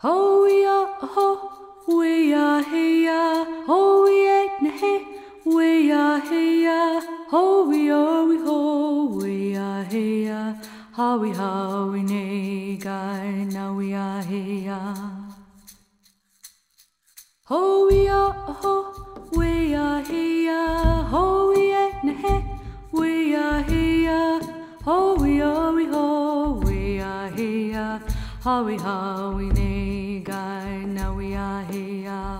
We 0.00 0.64
are 0.64 0.94
ho, 1.00 1.50
we 1.88 2.32
are 2.32 2.62
here, 2.62 3.44
ho 3.66 4.04
we 4.04 4.30
ain't 4.30 4.62
ne 4.62 5.04
we 5.44 5.90
are 5.90 6.20
here, 6.20 7.02
ho 7.28 7.68
we 7.68 7.90
are 7.90 8.24
we 8.24 8.36
ho, 8.38 9.06
we 9.06 9.56
are 9.56 9.82
here. 9.82 10.60
Howie, 10.92 11.32
howie, 11.32 12.04
nay, 12.04 12.76
guy, 12.76 13.44
now 13.50 13.74
we 13.74 13.92
are 13.92 14.22
here. 14.22 14.94
Ho, 17.46 17.88
we 17.90 18.08
are, 18.08 18.32
ho, 18.32 19.26
we 19.32 19.74
are 19.74 20.02
here. 20.02 21.02
Ho, 21.10 21.52
we 21.52 21.74
ain't 21.74 22.04
ne, 22.04 22.44
we 22.92 23.34
are 23.34 23.62
here. 23.62 24.40
Ho, 24.84 25.16
we 25.16 25.40
are, 25.40 25.72
we 25.72 25.86
ho, 25.86 26.52
we 26.64 27.00
are 27.00 27.30
here. 27.30 28.00
Howie, 28.48 28.78
howie, 28.78 29.52
nay, 29.52 30.20
guy, 30.20 30.82
now 30.86 31.12
we 31.12 31.34
are 31.34 31.62
here. 31.64 32.38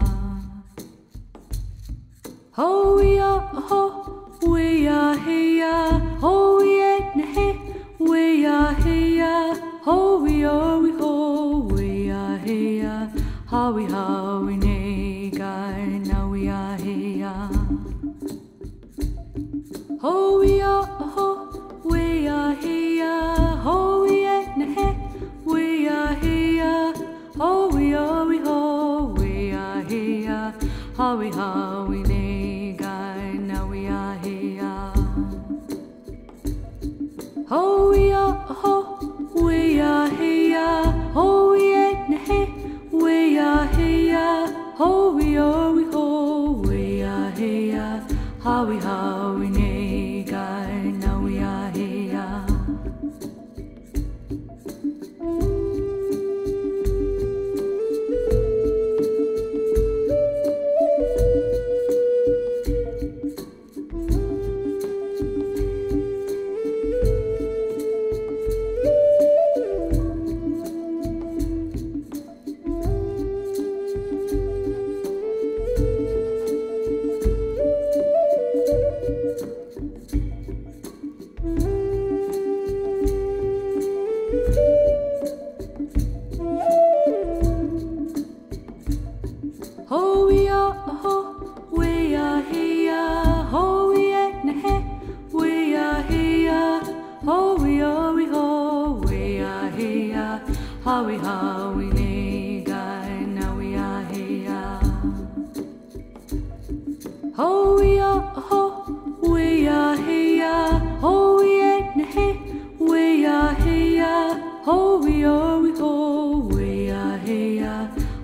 Ho, 2.53 2.97
we 2.97 3.18
are, 3.18 3.40
ho, 3.40 4.33
we 4.40 4.88
are 4.88 5.18
here. 5.18 5.90
Ho, 6.23 6.57
we 6.57 6.83
ain't 6.83 7.14
ne, 7.14 7.61
we 7.99 8.47
are 8.47 8.73
here. 8.77 9.55
Ho, 9.83 10.23
we 10.23 10.44
are, 10.47 10.79
we 10.79 10.92
ho, 10.92 11.59
we 11.59 12.11
are 12.11 12.38
here. 12.38 13.12
Howie, 13.51 13.85
howie, 13.85 14.57
nay, 14.57 14.67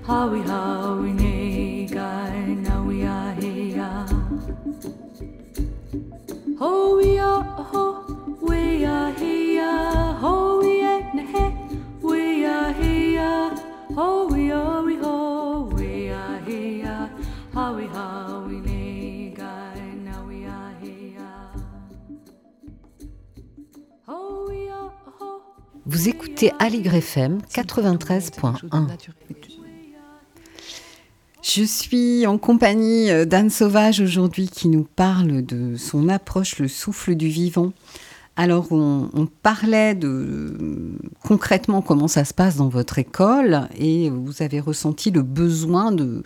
Ho 0.07 0.29
we 0.29 0.41
are 8.85 9.13
here. 9.13 10.13
Ho 10.21 10.61
we 10.61 10.83
ain't 10.85 11.21
he 11.31 11.65
we 12.03 12.45
we 14.35 14.53
we. 14.53 14.95
Vous 25.87 26.09
écoutez 26.09 26.51
Aligre 26.59 26.95
FM 26.95 27.39
93.1. 27.55 28.89
Je 31.47 31.63
suis 31.63 32.27
en 32.27 32.39
compagnie 32.39 33.11
euh, 33.11 33.27
d'Anne 33.27 33.51
Sauvage 33.51 34.01
aujourd'hui 34.01 34.49
qui 34.49 34.71
nous 34.71 34.89
parle 34.97 35.45
de 35.45 35.77
son 35.77 36.09
approche, 36.09 36.59
le 36.59 36.69
souffle 36.69 37.17
du 37.17 37.29
vivant. 37.29 37.75
Alors, 38.35 38.69
on, 38.73 39.29
parlait 39.43 39.95
de 39.95 40.97
concrètement 41.23 41.83
comment 41.83 42.09
ça 42.09 42.25
se 42.25 42.33
passe 42.33 42.57
dans 42.57 42.71
votre 42.71 42.99
école 42.99 43.69
et 43.77 44.09
vous 44.09 44.41
avez 44.41 44.59
ressenti 44.59 45.11
le 45.11 45.21
besoin 45.21 45.93
de, 45.93 46.23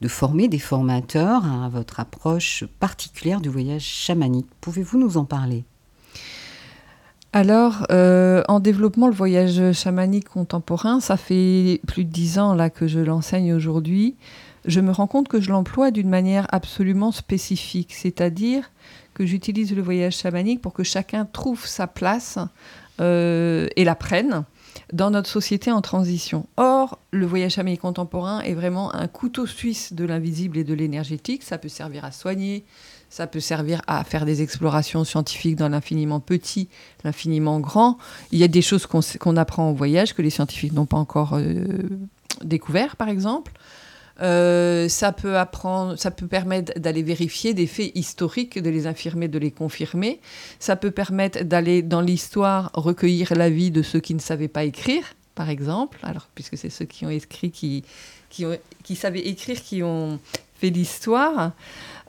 de 0.00 0.08
former 0.08 0.48
des 0.48 0.58
formateurs 0.58 1.44
à 1.44 1.68
votre 1.68 2.00
approche 2.00 2.64
particulière 2.80 3.42
du 3.42 3.50
voyage 3.50 3.84
chamanique. 3.84 4.48
Pouvez-vous 4.62 4.98
nous 4.98 5.18
en 5.18 5.26
parler? 5.26 5.64
Alors, 7.34 7.86
euh, 7.90 8.42
en 8.48 8.58
développement, 8.58 9.06
le 9.06 9.14
voyage 9.14 9.72
chamanique 9.72 10.30
contemporain, 10.30 11.00
ça 11.00 11.18
fait 11.18 11.80
plus 11.86 12.04
de 12.04 12.10
dix 12.10 12.38
ans 12.38 12.54
là 12.54 12.70
que 12.70 12.86
je 12.86 13.00
l'enseigne 13.00 13.52
aujourd'hui. 13.52 14.16
Je 14.64 14.80
me 14.80 14.92
rends 14.92 15.06
compte 15.06 15.28
que 15.28 15.40
je 15.40 15.50
l'emploie 15.50 15.90
d'une 15.90 16.08
manière 16.08 16.46
absolument 16.52 17.12
spécifique, 17.12 17.94
c'est-à-dire 17.94 18.70
que 19.14 19.26
j'utilise 19.26 19.74
le 19.74 19.82
voyage 19.82 20.16
chamanique 20.16 20.60
pour 20.60 20.72
que 20.72 20.84
chacun 20.84 21.24
trouve 21.24 21.66
sa 21.66 21.86
place 21.86 22.38
euh, 23.00 23.68
et 23.76 23.84
la 23.84 23.94
prenne 23.94 24.44
dans 24.92 25.10
notre 25.10 25.28
société 25.28 25.70
en 25.72 25.80
transition. 25.80 26.46
Or, 26.56 26.98
le 27.10 27.26
voyage 27.26 27.52
chamanique 27.52 27.80
contemporain 27.80 28.40
est 28.40 28.54
vraiment 28.54 28.94
un 28.94 29.08
couteau 29.08 29.46
suisse 29.46 29.92
de 29.92 30.04
l'invisible 30.04 30.58
et 30.58 30.64
de 30.64 30.74
l'énergétique. 30.74 31.42
Ça 31.42 31.58
peut 31.58 31.68
servir 31.68 32.04
à 32.04 32.12
soigner, 32.12 32.64
ça 33.10 33.26
peut 33.26 33.40
servir 33.40 33.82
à 33.86 34.04
faire 34.04 34.24
des 34.24 34.42
explorations 34.42 35.04
scientifiques 35.04 35.56
dans 35.56 35.68
l'infiniment 35.68 36.20
petit, 36.20 36.68
l'infiniment 37.04 37.60
grand. 37.60 37.98
Il 38.30 38.38
y 38.38 38.44
a 38.44 38.48
des 38.48 38.62
choses 38.62 38.86
qu'on 38.86 39.36
apprend 39.36 39.70
au 39.70 39.74
voyage 39.74 40.14
que 40.14 40.22
les 40.22 40.30
scientifiques 40.30 40.72
n'ont 40.72 40.86
pas 40.86 40.96
encore 40.96 41.34
euh, 41.34 41.64
découvert, 42.44 42.96
par 42.96 43.08
exemple. 43.08 43.52
Euh, 44.20 44.88
ça 44.88 45.12
peut 45.12 45.38
apprendre, 45.38 45.96
ça 45.96 46.10
peut 46.10 46.26
permettre 46.26 46.78
d'aller 46.78 47.02
vérifier 47.02 47.54
des 47.54 47.66
faits 47.66 47.92
historiques, 47.94 48.60
de 48.60 48.70
les 48.70 48.86
infirmer, 48.86 49.28
de 49.28 49.38
les 49.38 49.50
confirmer. 49.50 50.20
Ça 50.58 50.76
peut 50.76 50.90
permettre 50.90 51.42
d'aller 51.44 51.82
dans 51.82 52.00
l'histoire 52.00 52.70
recueillir 52.74 53.34
l'avis 53.34 53.70
de 53.70 53.82
ceux 53.82 54.00
qui 54.00 54.14
ne 54.14 54.20
savaient 54.20 54.48
pas 54.48 54.64
écrire, 54.64 55.04
par 55.34 55.48
exemple. 55.48 55.98
Alors, 56.02 56.28
puisque 56.34 56.58
c'est 56.58 56.70
ceux 56.70 56.84
qui 56.84 57.06
ont 57.06 57.10
écrit, 57.10 57.50
qui, 57.50 57.84
qui, 58.28 58.96
savaient 58.96 59.26
écrire, 59.26 59.62
qui 59.62 59.82
ont 59.82 60.18
fait 60.54 60.70
l'histoire. 60.70 61.52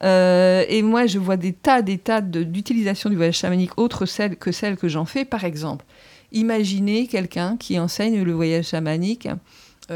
Euh, 0.03 0.65
et 0.67 0.81
moi, 0.81 1.05
je 1.05 1.19
vois 1.19 1.37
des 1.37 1.53
tas, 1.53 1.81
des 1.81 1.97
tas 1.97 2.21
d'utilisations 2.21 3.09
du 3.09 3.15
voyage 3.15 3.37
chamanique 3.37 3.77
autres 3.77 4.05
que 4.35 4.51
celles 4.51 4.77
que 4.77 4.87
j'en 4.87 5.05
fais. 5.05 5.25
Par 5.25 5.45
exemple, 5.45 5.85
imaginez 6.31 7.07
quelqu'un 7.07 7.55
qui 7.57 7.79
enseigne 7.79 8.23
le 8.23 8.33
voyage 8.33 8.67
chamanique 8.67 9.29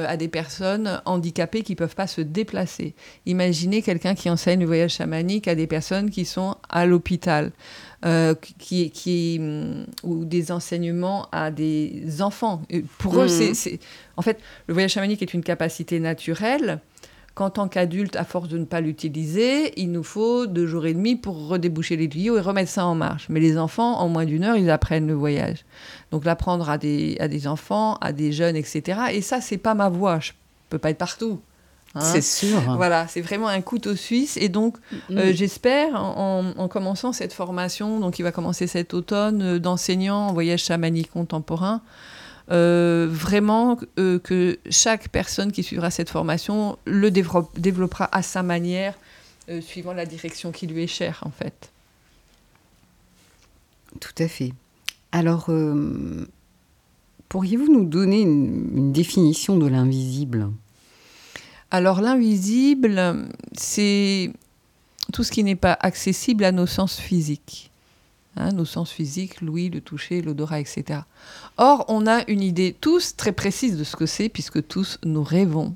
à 0.06 0.18
des 0.18 0.28
personnes 0.28 1.02
handicapées 1.06 1.62
qui 1.64 1.74
ne 1.74 1.78
peuvent 1.78 1.96
pas 1.96 2.08
se 2.08 2.22
déplacer. 2.22 2.94
Imaginez 3.26 3.82
quelqu'un 3.82 4.16
qui 4.16 4.30
enseigne 4.30 4.60
le 4.60 4.66
voyage 4.66 4.94
chamanique 4.96 5.48
à 5.48 5.56
des 5.56 5.68
personnes 5.68 6.10
qui 6.10 6.26
sont 6.26 6.56
à 6.70 6.86
l'hôpital, 6.86 7.52
euh, 8.06 8.36
qui, 8.60 8.92
qui, 8.92 9.38
hum, 9.40 9.86
ou 10.04 10.26
des 10.26 10.52
enseignements 10.52 11.28
à 11.32 11.50
des 11.52 12.22
enfants. 12.22 12.62
Et 12.70 12.84
Pour 13.00 13.20
eux, 13.22 13.28
c'est, 13.28 13.54
c'est- 13.54 13.80
En 14.18 14.22
fait, 14.22 14.40
le 14.68 14.74
voyage 14.74 14.92
chamanique 14.92 15.22
est 15.22 15.34
une 15.34 15.44
capacité 15.44 16.00
naturelle 16.00 16.80
qu'en 17.38 17.50
tant 17.52 17.68
qu'adulte, 17.68 18.16
à 18.16 18.24
force 18.24 18.50
de 18.50 18.58
ne 18.58 18.66
pas 18.66 18.82
l'utiliser, 18.82 19.80
il 19.80 19.92
nous 19.92 20.04
faut 20.04 20.48
deux 20.48 20.66
jours 20.66 20.88
et 20.88 20.94
demi 20.94 21.16
pour 21.16 21.48
redéboucher 21.48 21.96
les 21.96 22.10
tuyaux 22.10 22.36
et 22.38 22.42
remettre 22.42 22.72
ça 22.72 22.86
en 22.86 22.96
marche. 22.96 23.28
Mais 23.30 23.40
les 23.40 23.58
enfants, 23.58 24.00
en 24.00 24.10
moins 24.10 24.26
d'une 24.26 24.44
heure, 24.44 24.56
ils 24.58 24.70
apprennent 24.72 25.08
le 25.08 25.14
voyage. 25.14 25.64
Donc 26.12 26.26
l'apprendre 26.26 26.68
à 26.70 26.78
des, 26.78 27.16
à 27.20 27.28
des 27.28 27.48
enfants, 27.48 27.96
à 28.02 28.12
des 28.12 28.32
jeunes, 28.32 28.56
etc. 28.56 28.82
Et 29.14 29.22
ça, 29.22 29.40
c'est 29.42 29.58
pas 29.58 29.76
ma 29.76 29.88
voie. 29.90 30.20
Je 30.20 30.32
peux 30.70 30.80
pas 30.80 30.90
être 30.90 30.98
partout. 30.98 31.40
hein. 31.96 32.02
C'est 32.02 32.22
sûr. 32.22 32.60
Voilà, 32.76 33.08
c'est 33.08 33.22
vraiment 33.22 33.48
un 33.48 33.62
couteau 33.62 33.96
suisse. 33.96 34.36
Et 34.38 34.50
donc, 34.50 34.78
Mm. 35.10 35.18
euh, 35.18 35.32
j'espère, 35.34 35.96
en, 36.04 36.54
en 36.58 36.68
commençant 36.68 37.14
cette 37.14 37.34
formation, 37.34 38.00
donc 38.00 38.18
il 38.20 38.24
va 38.24 38.32
commencer 38.32 38.66
cet 38.68 38.94
automne, 38.96 39.42
euh, 39.44 39.60
d'enseignants 39.60 40.28
en 40.30 40.34
voyage 40.34 40.64
chamanique 40.64 41.12
contemporain, 41.12 41.82
euh, 42.52 43.08
vraiment 43.10 43.78
euh, 44.00 44.20
que 44.20 44.58
chaque 44.70 45.10
personne 45.10 45.52
qui 45.52 45.64
suivra 45.64 45.92
cette 45.92 46.10
formation 46.10 46.78
le 46.86 47.12
développe- 47.12 47.60
développera 47.60 48.10
à 48.12 48.22
sa 48.22 48.44
manière, 48.44 48.96
euh, 49.50 49.62
suivant 49.62 49.94
la 49.94 50.06
direction 50.06 50.52
qui 50.52 50.68
lui 50.68 50.84
est 50.84 50.88
chère, 50.88 51.22
en 51.26 51.32
fait. 51.32 51.72
Tout 54.00 54.24
à 54.24 54.28
fait. 54.28 54.54
Alors, 55.12 55.50
pourriez-vous 57.30 57.72
nous 57.72 57.86
donner 57.86 58.22
une, 58.22 58.70
une 58.76 58.92
définition 58.92 59.58
de 59.58 59.66
l'invisible? 59.68 60.50
Alors 61.72 62.00
l'invisible, 62.00 63.28
c'est 63.54 64.32
tout 65.12 65.24
ce 65.24 65.32
qui 65.32 65.44
n'est 65.44 65.56
pas 65.56 65.78
accessible 65.82 66.44
à 66.44 66.52
nos 66.52 66.66
sens 66.68 66.98
physiques. 66.98 67.72
Hein, 68.40 68.52
nos 68.52 68.66
sens 68.66 68.92
physiques, 68.92 69.42
l'ouïe, 69.42 69.70
le 69.70 69.82
toucher, 69.82 70.22
l'odorat, 70.22 70.60
etc. 70.60 71.02
Or, 71.58 71.86
on 71.88 72.06
a 72.06 72.24
une 72.30 72.42
idée 72.42 72.76
tous 72.80 73.16
très 73.16 73.32
précise 73.32 73.78
de 73.78 73.84
ce 73.84 73.96
que 73.96 74.06
c'est, 74.06 74.30
puisque 74.30 74.68
tous 74.68 75.00
nous 75.04 75.24
rêvons. 75.24 75.76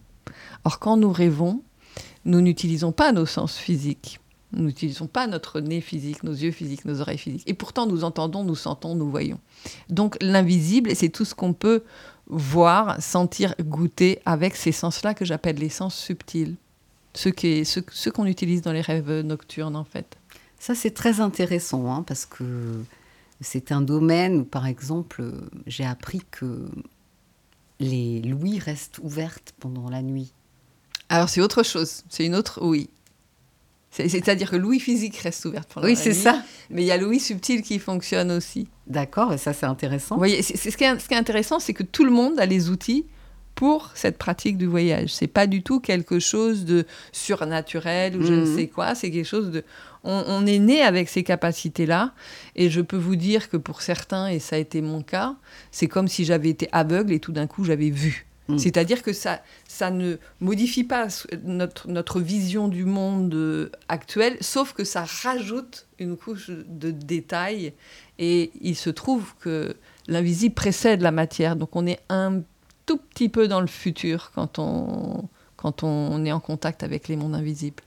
Or, 0.63 0.77
quand 0.77 0.95
nous 0.95 1.11
rêvons, 1.11 1.63
nous 2.23 2.39
n'utilisons 2.39 2.91
pas 2.91 3.13
nos 3.13 3.25
sens 3.25 3.57
physiques. 3.57 4.19
Nous 4.53 4.65
n'utilisons 4.65 5.07
pas 5.07 5.25
notre 5.25 5.59
nez 5.59 5.81
physique, 5.81 6.23
nos 6.23 6.33
yeux 6.33 6.51
physiques, 6.51 6.85
nos 6.85 7.01
oreilles 7.01 7.17
physiques. 7.17 7.49
Et 7.49 7.55
pourtant, 7.55 7.87
nous 7.87 8.03
entendons, 8.03 8.43
nous 8.43 8.55
sentons, 8.55 8.93
nous 8.93 9.09
voyons. 9.09 9.39
Donc, 9.89 10.17
l'invisible, 10.21 10.95
c'est 10.95 11.09
tout 11.09 11.25
ce 11.25 11.33
qu'on 11.33 11.53
peut 11.53 11.83
voir, 12.27 13.01
sentir, 13.01 13.55
goûter 13.59 14.19
avec 14.25 14.55
ces 14.55 14.71
sens-là 14.71 15.15
que 15.15 15.25
j'appelle 15.25 15.55
les 15.55 15.69
sens 15.69 15.95
subtils. 15.95 16.57
Ceux 17.15 17.31
qu'on 18.13 18.25
utilise 18.25 18.61
dans 18.61 18.71
les 18.71 18.81
rêves 18.81 19.21
nocturnes, 19.21 19.75
en 19.75 19.83
fait. 19.83 20.17
Ça, 20.61 20.75
c'est 20.75 20.91
très 20.91 21.21
intéressant, 21.21 21.91
hein, 21.91 22.03
parce 22.05 22.27
que 22.27 22.83
c'est 23.41 23.71
un 23.71 23.81
domaine 23.81 24.41
où, 24.41 24.43
par 24.45 24.67
exemple, 24.67 25.23
j'ai 25.65 25.83
appris 25.85 26.21
que 26.29 26.69
les 27.79 28.21
louis 28.21 28.59
restent 28.59 28.99
ouvertes 28.99 29.53
pendant 29.59 29.89
la 29.89 30.03
nuit. 30.03 30.31
Alors, 31.09 31.29
c'est 31.29 31.41
autre 31.41 31.63
chose. 31.63 32.03
C'est 32.09 32.27
une 32.27 32.35
autre 32.35 32.59
oui. 32.61 32.89
C'est- 33.89 34.07
C'est-à-dire 34.07 34.51
que 34.51 34.55
l'ouïe 34.55 34.79
physique 34.79 35.17
reste 35.17 35.43
ouverte 35.45 35.73
pendant 35.73 35.87
oui, 35.87 35.95
la 35.95 35.99
c'est 35.99 36.09
nuit, 36.11 36.15
ça. 36.15 36.43
Mais 36.69 36.83
il 36.83 36.85
y 36.85 36.91
a 36.91 36.97
l'ouïe 36.97 37.19
subtil 37.19 37.63
qui 37.63 37.79
fonctionne 37.79 38.29
aussi. 38.31 38.67
D'accord, 38.85 39.33
et 39.33 39.39
ça, 39.39 39.53
c'est 39.53 39.65
intéressant. 39.65 40.13
Vous 40.15 40.19
voyez, 40.19 40.43
c'est- 40.43 40.57
c'est 40.57 40.69
ce, 40.69 40.77
qui 40.77 40.83
est, 40.83 40.99
ce 40.99 41.07
qui 41.07 41.15
est 41.15 41.17
intéressant, 41.17 41.59
c'est 41.59 41.73
que 41.73 41.81
tout 41.83 42.05
le 42.05 42.11
monde 42.11 42.39
a 42.39 42.45
les 42.45 42.69
outils 42.69 43.05
pour 43.61 43.91
cette 43.93 44.17
pratique 44.17 44.57
du 44.57 44.65
voyage. 44.65 45.09
C'est 45.13 45.27
pas 45.27 45.45
du 45.45 45.61
tout 45.61 45.79
quelque 45.81 46.17
chose 46.17 46.65
de 46.65 46.83
surnaturel 47.11 48.17
ou 48.17 48.23
je 48.25 48.33
ne 48.33 48.45
Mhm. 48.47 48.55
sais 48.55 48.67
quoi. 48.67 48.95
C'est 48.95 49.11
quelque 49.11 49.27
chose 49.27 49.51
de. 49.51 49.63
On, 50.03 50.23
on 50.27 50.47
est 50.47 50.57
né 50.57 50.81
avec 50.81 51.09
ces 51.09 51.21
capacités-là, 51.23 52.13
et 52.55 52.71
je 52.71 52.81
peux 52.81 52.97
vous 52.97 53.15
dire 53.15 53.49
que 53.51 53.57
pour 53.57 53.83
certains, 53.83 54.29
et 54.29 54.39
ça 54.39 54.55
a 54.55 54.59
été 54.59 54.81
mon 54.81 55.03
cas, 55.03 55.35
c'est 55.69 55.87
comme 55.87 56.07
si 56.07 56.25
j'avais 56.25 56.49
été 56.49 56.69
aveugle 56.71 57.13
et 57.13 57.19
tout 57.19 57.31
d'un 57.31 57.45
coup 57.45 57.63
j'avais 57.63 57.91
vu. 57.91 58.25
Mhm. 58.47 58.57
C'est-à-dire 58.57 59.03
que 59.03 59.13
ça, 59.13 59.43
ça 59.67 59.91
ne 59.91 60.15
modifie 60.39 60.83
pas 60.83 61.05
notre, 61.43 61.87
notre 61.87 62.19
vision 62.19 62.67
du 62.67 62.85
monde 62.85 63.35
euh, 63.35 63.69
actuel, 63.89 64.37
sauf 64.41 64.73
que 64.73 64.83
ça 64.83 65.05
rajoute 65.23 65.85
une 65.99 66.17
couche 66.17 66.49
de 66.49 66.89
détails. 66.89 67.73
Et 68.17 68.49
il 68.59 68.75
se 68.75 68.89
trouve 68.89 69.35
que 69.39 69.75
l'invisible 70.07 70.55
précède 70.55 71.01
la 71.01 71.11
matière. 71.11 71.55
Donc 71.55 71.75
on 71.75 71.85
est 71.85 71.99
un 72.09 72.41
tout 72.91 72.97
petit 72.97 73.29
peu 73.29 73.47
dans 73.47 73.61
le 73.61 73.67
futur 73.67 74.31
quand 74.35 74.59
on, 74.59 75.29
quand 75.55 75.83
on 75.83 76.25
est 76.25 76.31
en 76.33 76.41
contact 76.41 76.83
avec 76.83 77.07
les 77.07 77.15
mondes 77.15 77.35
invisibles. 77.35 77.83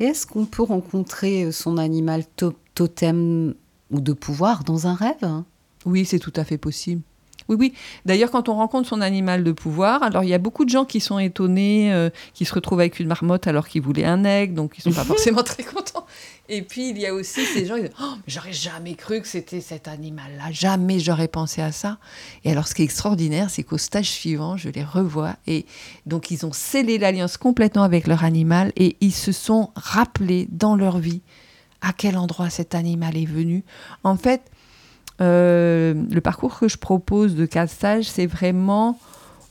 Et 0.00 0.04
est-ce 0.06 0.26
qu'on 0.26 0.46
peut 0.46 0.62
rencontrer 0.64 1.52
son 1.52 1.78
animal 1.78 2.24
to- 2.34 2.58
totem 2.74 3.54
ou 3.92 4.00
de 4.00 4.12
pouvoir 4.12 4.64
dans 4.64 4.88
un 4.88 4.94
rêve? 4.94 5.42
Oui, 5.84 6.04
c'est 6.04 6.18
tout 6.18 6.32
à 6.34 6.42
fait 6.42 6.58
possible. 6.58 7.02
Oui, 7.48 7.56
oui. 7.58 7.74
D'ailleurs, 8.04 8.30
quand 8.30 8.48
on 8.48 8.54
rencontre 8.54 8.88
son 8.88 9.00
animal 9.00 9.44
de 9.44 9.52
pouvoir, 9.52 10.02
alors 10.02 10.24
il 10.24 10.30
y 10.30 10.34
a 10.34 10.38
beaucoup 10.38 10.64
de 10.64 10.70
gens 10.70 10.84
qui 10.84 11.00
sont 11.00 11.18
étonnés, 11.18 11.92
euh, 11.92 12.10
qui 12.34 12.44
se 12.44 12.54
retrouvent 12.54 12.80
avec 12.80 12.98
une 12.98 13.08
marmotte 13.08 13.46
alors 13.46 13.68
qu'ils 13.68 13.82
voulaient 13.82 14.04
un 14.04 14.24
aigle, 14.24 14.54
donc 14.54 14.74
ils 14.78 14.82
sont 14.82 14.92
pas 14.92 15.04
forcément 15.04 15.42
très 15.42 15.62
contents. 15.62 16.06
Et 16.48 16.62
puis 16.62 16.90
il 16.90 16.98
y 16.98 17.06
a 17.06 17.14
aussi 17.14 17.44
ces 17.44 17.66
gens 17.66 17.76
qui 17.76 17.82
disent 17.82 17.90
oh, 18.00 18.14
mais 18.16 18.22
j'aurais 18.28 18.52
jamais 18.52 18.94
cru 18.94 19.20
que 19.20 19.28
c'était 19.28 19.60
cet 19.60 19.88
animal-là, 19.88 20.50
jamais 20.50 20.98
j'aurais 20.98 21.28
pensé 21.28 21.62
à 21.62 21.72
ça. 21.72 21.98
Et 22.44 22.50
alors, 22.50 22.68
ce 22.68 22.74
qui 22.74 22.82
est 22.82 22.84
extraordinaire, 22.84 23.50
c'est 23.50 23.62
qu'au 23.62 23.78
stage 23.78 24.10
suivant, 24.10 24.56
je 24.56 24.68
les 24.68 24.84
revois 24.84 25.36
et 25.46 25.66
donc 26.06 26.30
ils 26.30 26.46
ont 26.46 26.52
scellé 26.52 26.98
l'alliance 26.98 27.36
complètement 27.36 27.82
avec 27.82 28.06
leur 28.06 28.24
animal 28.24 28.72
et 28.76 28.96
ils 29.00 29.14
se 29.14 29.32
sont 29.32 29.70
rappelés 29.74 30.48
dans 30.50 30.76
leur 30.76 30.98
vie 30.98 31.22
à 31.80 31.92
quel 31.92 32.16
endroit 32.16 32.50
cet 32.50 32.74
animal 32.74 33.16
est 33.16 33.26
venu. 33.26 33.64
En 34.02 34.16
fait, 34.16 34.42
euh, 35.20 35.94
le 36.10 36.20
parcours 36.20 36.58
que 36.58 36.68
je 36.68 36.76
propose 36.76 37.34
de 37.34 37.48
stages, 37.66 38.04
c'est 38.04 38.26
vraiment, 38.26 38.98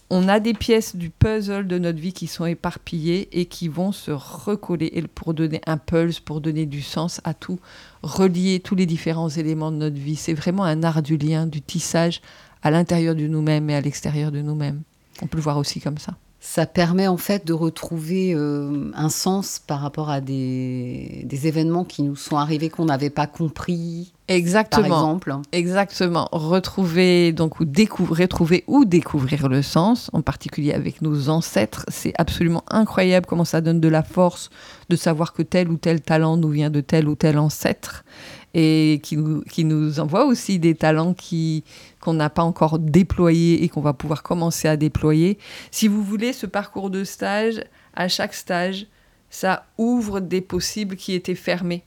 on 0.10 0.28
a 0.28 0.40
des 0.40 0.54
pièces 0.54 0.96
du 0.96 1.10
puzzle 1.10 1.68
de 1.68 1.78
notre 1.78 2.00
vie 2.00 2.14
qui 2.14 2.28
sont 2.28 2.46
éparpillées 2.46 3.28
et 3.40 3.46
qui 3.46 3.68
vont 3.68 3.92
se 3.92 4.12
recoller 4.12 5.04
pour 5.16 5.34
donner 5.34 5.62
un 5.66 5.78
pulse, 5.78 6.20
pour 6.20 6.42
donner 6.42 6.66
du 6.66 6.82
sens 6.82 7.22
à 7.24 7.34
tout, 7.34 7.60
relier 8.04 8.60
tous 8.60 8.76
les 8.76 8.86
différents 8.86 9.30
éléments 9.30 9.72
de 9.72 9.78
notre 9.78 9.98
vie. 9.98 10.16
C'est 10.16 10.34
vraiment 10.34 10.64
un 10.64 10.84
art 10.84 11.02
du 11.02 11.18
lien, 11.18 11.48
du 11.48 11.62
tissage 11.62 12.22
à 12.62 12.72
l'intérieur 12.72 13.16
de 13.16 13.28
nous-mêmes 13.28 13.70
et 13.70 13.76
à 13.76 13.82
l'extérieur 13.82 14.32
de 14.32 14.42
nous-mêmes. 14.42 14.82
On 15.22 15.28
peut 15.28 15.38
le 15.38 15.44
voir 15.44 15.58
aussi 15.58 15.80
comme 15.80 15.98
ça. 15.98 16.16
Ça 16.48 16.68
permet 16.68 17.08
en 17.08 17.18
fait 17.18 17.46
de 17.46 17.54
retrouver 17.54 18.34
euh, 18.36 18.92
un 18.94 19.10
sens 19.10 19.60
par 19.66 19.80
rapport 19.80 20.12
à 20.12 20.22
des, 20.22 21.24
des 21.26 21.48
événements 21.48 21.84
qui 21.84 22.04
nous 22.04 22.16
sont 22.16 22.38
arrivés 22.38 22.70
qu'on 22.70 22.86
n'avait 22.86 23.10
pas 23.10 23.26
compris, 23.26 24.14
par 24.28 24.36
Exactement. 24.38 24.86
exemple. 24.86 25.36
Exactement. 25.52 26.30
Retrouver 26.32 27.34
donc 27.34 27.60
ou 27.60 27.66
découvrir, 27.66 28.26
retrouver 28.26 28.64
ou 28.68 28.86
découvrir 28.86 29.50
le 29.50 29.64
sens, 29.64 30.12
en 30.14 30.22
particulier 30.22 30.72
avec 30.74 31.02
nos 31.02 31.30
ancêtres, 31.30 31.84
c'est 31.88 32.14
absolument 32.20 32.64
incroyable 32.70 33.26
comment 33.26 33.44
ça 33.44 33.60
donne 33.60 33.80
de 33.80 33.90
la 33.90 34.04
force 34.04 34.52
de 34.90 34.96
savoir 34.96 35.34
que 35.34 35.42
tel 35.42 35.68
ou 35.70 35.78
tel 35.78 36.00
talent 36.00 36.38
nous 36.38 36.50
vient 36.50 36.70
de 36.70 36.82
tel 36.82 37.10
ou 37.10 37.16
tel 37.16 37.40
ancêtre 37.40 38.06
et 38.58 39.02
qui 39.04 39.18
nous, 39.66 40.00
envoie 40.00 40.26
aussi 40.26 40.60
des 40.60 40.76
talents 40.76 41.14
qui 41.14 41.66
qu'on 42.00 42.14
n'a 42.14 42.30
pas 42.30 42.44
encore 42.44 42.80
déployés 42.80 43.64
et 43.64 43.70
qu'on 43.70 43.82
va 43.82 43.94
pouvoir 43.94 44.24
commencer 44.24 44.68
à 44.70 44.78
déployer. 44.78 45.38
Si 45.72 45.90
vous 45.90 46.02
voulez, 46.04 46.32
ce 46.32 46.46
parcours 46.46 46.90
de 46.90 47.04
stage, 47.04 47.62
à 47.96 48.08
chaque 48.08 48.34
stage, 48.34 48.88
ça 49.30 49.66
ouvre 49.78 50.22
des 50.22 50.40
possibles 50.40 50.96
qui 50.96 51.14
étaient 51.14 51.36
fermés. 51.36 51.84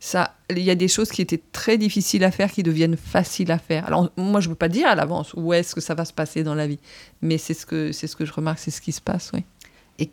Ça, 0.00 0.34
il 0.50 0.58
y 0.58 0.70
a 0.70 0.74
des 0.74 0.86
choses 0.86 1.10
qui 1.10 1.22
étaient 1.22 1.40
très 1.52 1.78
difficiles 1.78 2.24
à 2.24 2.30
faire 2.30 2.52
qui 2.52 2.62
deviennent 2.62 2.96
faciles 2.96 3.50
à 3.50 3.58
faire. 3.58 3.86
Alors 3.86 4.10
moi, 4.16 4.40
je 4.40 4.48
ne 4.48 4.52
peux 4.52 4.58
pas 4.58 4.68
dire 4.68 4.86
à 4.86 4.94
l'avance 4.94 5.32
où 5.34 5.52
est-ce 5.54 5.74
que 5.74 5.80
ça 5.80 5.94
va 5.94 6.04
se 6.04 6.12
passer 6.12 6.42
dans 6.42 6.54
la 6.54 6.66
vie, 6.66 6.78
mais 7.22 7.38
c'est 7.38 7.54
ce 7.54 7.64
que 7.64 7.90
c'est 7.92 8.06
ce 8.06 8.16
que 8.16 8.26
je 8.26 8.32
remarque, 8.32 8.58
c'est 8.58 8.70
ce 8.70 8.82
qui 8.82 8.92
se 8.92 9.00
passe. 9.00 9.32
Et 9.98 10.10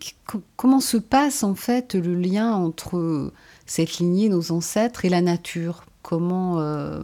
comment 0.56 0.80
se 0.80 0.98
passe 0.98 1.44
en 1.44 1.56
fait 1.56 1.94
le 1.94 2.16
lien 2.16 2.54
entre 2.54 3.32
cette 3.66 3.98
lignée, 3.98 4.30
nos 4.30 4.52
ancêtres 4.52 5.06
et 5.06 5.10
la 5.10 5.22
nature 5.22 5.86
Comment 6.02 6.60
euh, 6.60 7.02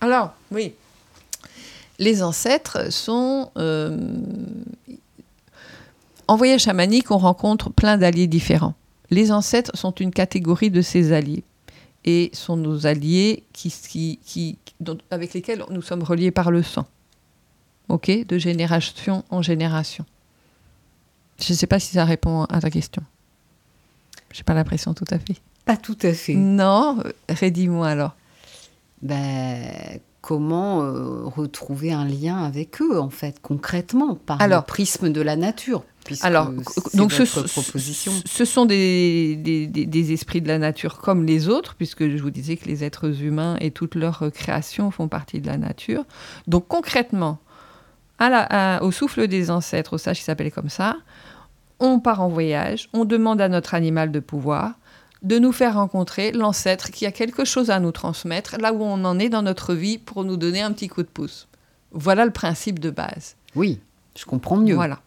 Alors, 0.00 0.32
oui. 0.50 0.74
Les 1.98 2.22
ancêtres 2.22 2.92
sont. 2.92 3.50
euh, 3.56 3.96
En 6.26 6.36
voyage 6.36 6.62
chamanique, 6.62 7.10
on 7.10 7.18
rencontre 7.18 7.70
plein 7.70 7.98
d'alliés 7.98 8.26
différents. 8.26 8.74
Les 9.10 9.30
ancêtres 9.30 9.76
sont 9.76 9.92
une 9.92 10.10
catégorie 10.10 10.70
de 10.70 10.80
ces 10.82 11.12
alliés 11.12 11.44
et 12.04 12.30
sont 12.32 12.56
nos 12.56 12.86
alliés 12.86 13.44
avec 15.10 15.34
lesquels 15.34 15.64
nous 15.70 15.82
sommes 15.82 16.02
reliés 16.02 16.30
par 16.32 16.50
le 16.50 16.62
sang. 16.62 16.86
OK 17.88 18.10
De 18.26 18.38
génération 18.38 19.22
en 19.30 19.42
génération. 19.42 20.04
Je 21.38 21.52
ne 21.52 21.56
sais 21.56 21.66
pas 21.66 21.78
si 21.78 21.92
ça 21.92 22.04
répond 22.04 22.44
à 22.44 22.60
ta 22.60 22.70
question. 22.70 23.02
J'ai 24.32 24.42
pas 24.44 24.54
l'impression 24.54 24.94
tout 24.94 25.04
à 25.10 25.18
fait. 25.18 25.36
Pas 25.64 25.76
tout 25.76 25.96
à 26.02 26.12
fait. 26.12 26.34
Non, 26.34 26.98
redis-moi 27.28 27.88
alors. 27.88 28.16
Ben, 29.00 29.98
comment 30.20 30.82
euh, 30.82 31.24
retrouver 31.24 31.92
un 31.92 32.04
lien 32.04 32.38
avec 32.44 32.80
eux, 32.80 32.98
en 33.00 33.10
fait, 33.10 33.36
concrètement, 33.42 34.14
par 34.14 34.40
Alors- 34.40 34.60
le 34.62 34.66
prisme 34.66 35.10
de 35.12 35.20
la 35.20 35.36
nature 35.36 35.84
puisque 36.04 36.24
Alors, 36.24 36.50
donc 36.94 37.12
ce, 37.12 38.44
sont 38.44 38.66
des, 38.66 39.36
des, 39.36 39.68
des- 39.68 39.86
des 39.86 40.12
esprits 40.12 40.40
de 40.40 40.48
la 40.48 40.58
nature 40.58 40.98
comme 40.98 41.24
les 41.24 41.48
autres, 41.48 41.76
puisque 41.76 42.08
je 42.08 42.20
vous 42.20 42.30
disais 42.32 42.56
que 42.56 42.66
les 42.66 42.82
êtres 42.82 43.22
humains 43.22 43.56
et 43.60 43.70
toutes 43.70 43.94
leurs 43.94 44.24
euh, 44.24 44.30
créations 44.30 44.90
font 44.90 45.06
partie 45.06 45.40
de 45.40 45.46
la 45.46 45.58
nature. 45.58 46.04
Donc 46.48 46.66
concrètement, 46.66 47.38
à 48.18 48.30
la- 48.30 48.46
à- 48.78 48.82
au 48.82 48.90
souffle 48.90 49.28
des 49.28 49.48
ancêtres, 49.52 49.92
au 49.92 49.98
sage 49.98 50.18
qui 50.18 50.24
s'appelait 50.24 50.50
comme 50.50 50.68
ça, 50.70 50.96
on 51.78 52.00
part 52.00 52.20
en 52.20 52.28
voyage, 52.28 52.88
on 52.92 53.04
demande 53.04 53.40
à 53.40 53.48
notre 53.48 53.72
animal 53.74 54.10
de 54.10 54.18
pouvoir 54.18 54.72
de 55.22 55.38
nous 55.38 55.52
faire 55.52 55.74
rencontrer 55.74 56.32
l'ancêtre 56.32 56.90
qui 56.90 57.06
a 57.06 57.12
quelque 57.12 57.44
chose 57.44 57.70
à 57.70 57.78
nous 57.80 57.92
transmettre, 57.92 58.56
là 58.58 58.72
où 58.72 58.82
on 58.82 59.04
en 59.04 59.18
est 59.18 59.28
dans 59.28 59.42
notre 59.42 59.74
vie, 59.74 59.98
pour 59.98 60.24
nous 60.24 60.36
donner 60.36 60.60
un 60.62 60.72
petit 60.72 60.88
coup 60.88 61.02
de 61.02 61.08
pouce. 61.08 61.46
Voilà 61.92 62.24
le 62.24 62.30
principe 62.32 62.78
de 62.80 62.90
base. 62.90 63.36
Oui, 63.54 63.80
je 64.18 64.24
comprends 64.24 64.56
mieux. 64.56 64.74
Voilà. 64.74 65.00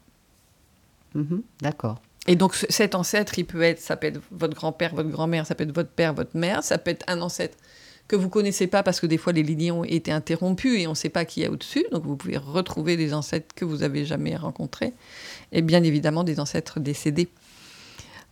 Mhm, 1.13 1.41
D'accord. 1.61 2.01
Et 2.28 2.36
donc 2.36 2.55
ce- 2.55 2.66
cet 2.70 2.95
ancêtre, 2.95 3.38
il 3.38 3.45
peut 3.45 3.61
être, 3.61 3.80
ça 3.80 3.95
peut 3.97 4.07
être 4.07 4.20
votre 4.32 4.55
grand-père, 4.55 4.95
votre 4.95 5.09
grand-mère, 5.09 5.45
ça 5.45 5.53
peut 5.53 5.63
être 5.63 5.76
votre 5.76 5.89
père, 5.91 6.13
votre 6.13 6.36
mère, 6.36 6.63
ça 6.63 6.78
peut 6.78 6.91
être 6.91 7.03
un 7.07 7.22
ancêtre 7.22 7.55
que 8.07 8.16
vous 8.16 8.30
connaissez 8.30 8.68
pas 8.68 8.84
parce 8.84 8.99
que 8.99 9.05
des 9.07 9.18
fois 9.18 9.34
les 9.34 9.43
lignées 9.43 9.72
ont 9.72 9.84
été 9.84 10.11
interrompues 10.11 10.80
et 10.80 10.88
on 10.88 10.91
ne 10.91 10.95
sait 10.95 11.09
pas 11.09 11.26
qui 11.26 11.45
a 11.45 11.51
au-dessus. 11.51 11.86
Donc 11.91 12.03
vous 12.03 12.16
pouvez 12.16 12.38
retrouver 12.38 12.97
des 12.97 13.13
ancêtres 13.13 13.53
que 13.55 13.66
vous 13.66 13.84
avez 13.84 14.05
jamais 14.05 14.36
rencontrés 14.36 14.93
et 15.51 15.61
bien 15.61 15.84
évidemment 15.84 16.24
des 16.24 16.39
ancêtres 16.39 16.80
décédés. 16.80 17.30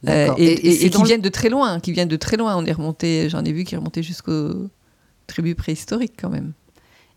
Euh, 0.10 0.34
et, 0.38 0.56
qui 0.90 0.98
le- 0.98 1.04
viennent 1.06 1.22
de 1.22 1.30
très 1.30 1.50
loin, 1.50 1.80
qui 1.80 1.92
viennent 1.94 2.08
de 2.10 2.16
très 2.18 2.36
loin. 2.38 2.56
On 2.58 2.66
est 2.66 2.72
remonté, 2.74 3.30
j'en 3.30 3.44
ai 3.46 3.52
vu 3.54 3.64
qui 3.64 3.76
remontaient 3.76 4.04
jusqu'aux 4.04 4.68
tribus 5.28 5.56
préhistoriques 5.56 6.14
quand 6.20 6.30
même. 6.30 6.54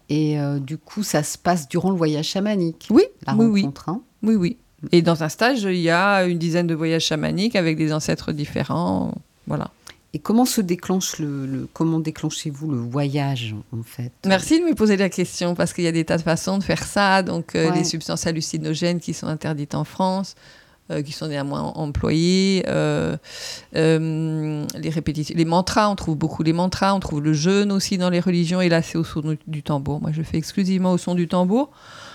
Et 0.09 0.39
euh, 0.39 0.61
du 0.61 0.79
coup, 0.79 1.03
ça 1.03 1.23
se 1.25 1.37
passe 1.37 1.69
durant 1.69 1.91
le 1.91 1.97
voyage 1.97 2.27
chamanique. 2.27 2.87
Oui, 2.91 3.03
La 3.27 3.35
oui, 3.35 3.47
oui. 3.47 3.61
rencontre. 3.63 3.89
hein. 3.89 4.03
Oui, 4.23 4.37
oui. 4.37 4.57
Et 4.93 5.03
dans 5.03 5.25
un 5.25 5.29
stage, 5.29 5.63
il 5.63 5.81
y 5.81 5.91
a 5.91 6.25
une 6.27 6.39
dizaine 6.39 6.67
de 6.69 6.75
voyages 6.75 7.05
chamaniques 7.07 7.57
avec 7.57 7.77
des 7.77 7.93
ancêtres 7.93 8.31
différents. 8.33 9.13
Voilà. 9.49 9.71
Et 10.13 10.19
comment 10.21 10.45
se 10.45 10.61
déclenche 10.61 11.19
le, 11.19 11.45
le- 11.47 11.69
comment 11.73 11.99
déclenchez-vous 11.99 12.71
le 12.71 12.79
voyage 12.79 13.55
en 13.77 13.83
fait? 13.83 14.13
Merci 14.27 14.61
de 14.61 14.65
me 14.65 14.75
poser 14.75 14.97
la 14.97 15.09
question 15.09 15.55
parce 15.57 15.73
qu'il 15.73 15.83
y 15.85 15.89
a 15.89 15.93
des 15.93 16.05
tas 16.05 16.17
de 16.19 16.23
façons 16.23 16.57
de 16.59 16.63
faire 16.63 16.85
ça. 16.85 17.23
Donc, 17.25 17.55
euh, 17.57 17.69
Ouais. 17.71 17.79
les 17.79 17.85
substances 17.85 18.27
hallucinogènes 18.29 19.01
qui 19.01 19.13
sont 19.13 19.27
interdites 19.27 19.75
en 19.75 19.85
France, 19.85 20.37
euh, 20.91 21.03
qui 21.03 21.13
sont 21.13 21.27
néanmoins 21.29 21.63
employées, 21.63 22.65
euh, 22.69 23.17
euh, 23.75 24.65
les 24.79 24.91
répétitions, 24.91 25.35
les 25.37 25.45
mantras, 25.45 25.89
on 25.89 25.97
trouve 25.97 26.17
beaucoup 26.17 26.43
les 26.43 26.53
mantras, 26.53 26.95
on 26.95 27.01
trouve 27.01 27.21
le 27.23 27.33
jeûne 27.33 27.73
aussi 27.73 27.99
dans 27.99 28.11
les 28.11 28.21
religions. 28.21 28.61
Et 28.61 28.69
là, 28.69 28.83
c'est 28.83 28.97
au 28.99 29.05
son 29.05 29.21
du- 29.21 29.39
du 29.47 29.63
tambour. 29.63 30.01
Moi, 30.01 30.13
je 30.13 30.23
fais 30.23 30.39
exclusivement 30.39 30.93
au 30.93 30.99
son 30.99 31.15
du 31.15 31.27
tambour, 31.29 31.71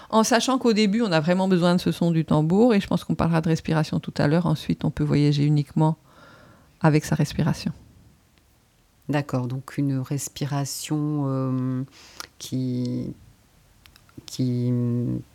en 0.10 0.24
sachant 0.24 0.58
qu'au 0.58 0.74
début, 0.74 1.02
on 1.02 1.12
a 1.12 1.20
vraiment 1.20 1.48
besoin 1.48 1.76
de 1.76 1.82
ce 1.82 1.92
son 1.92 2.12
du 2.12 2.24
tambour. 2.26 2.74
Et 2.74 2.80
je 2.80 2.88
pense 2.88 3.04
qu'on 3.04 3.16
parlera 3.16 3.42
de 3.42 3.50
respiration 3.50 4.00
tout 4.00 4.14
à 4.18 4.28
l'heure. 4.28 4.46
Ensuite, 4.46 4.86
on 4.86 4.92
peut 4.92 5.04
voyager 5.04 5.44
uniquement 5.46 5.98
avec 6.82 7.06
sa 7.06 7.16
respiration. 7.16 7.72
D'accord, 9.10 9.48
donc 9.48 9.78
une 9.78 10.00
respiration 10.00 11.86
qui 12.40 13.14
qui 14.26 14.72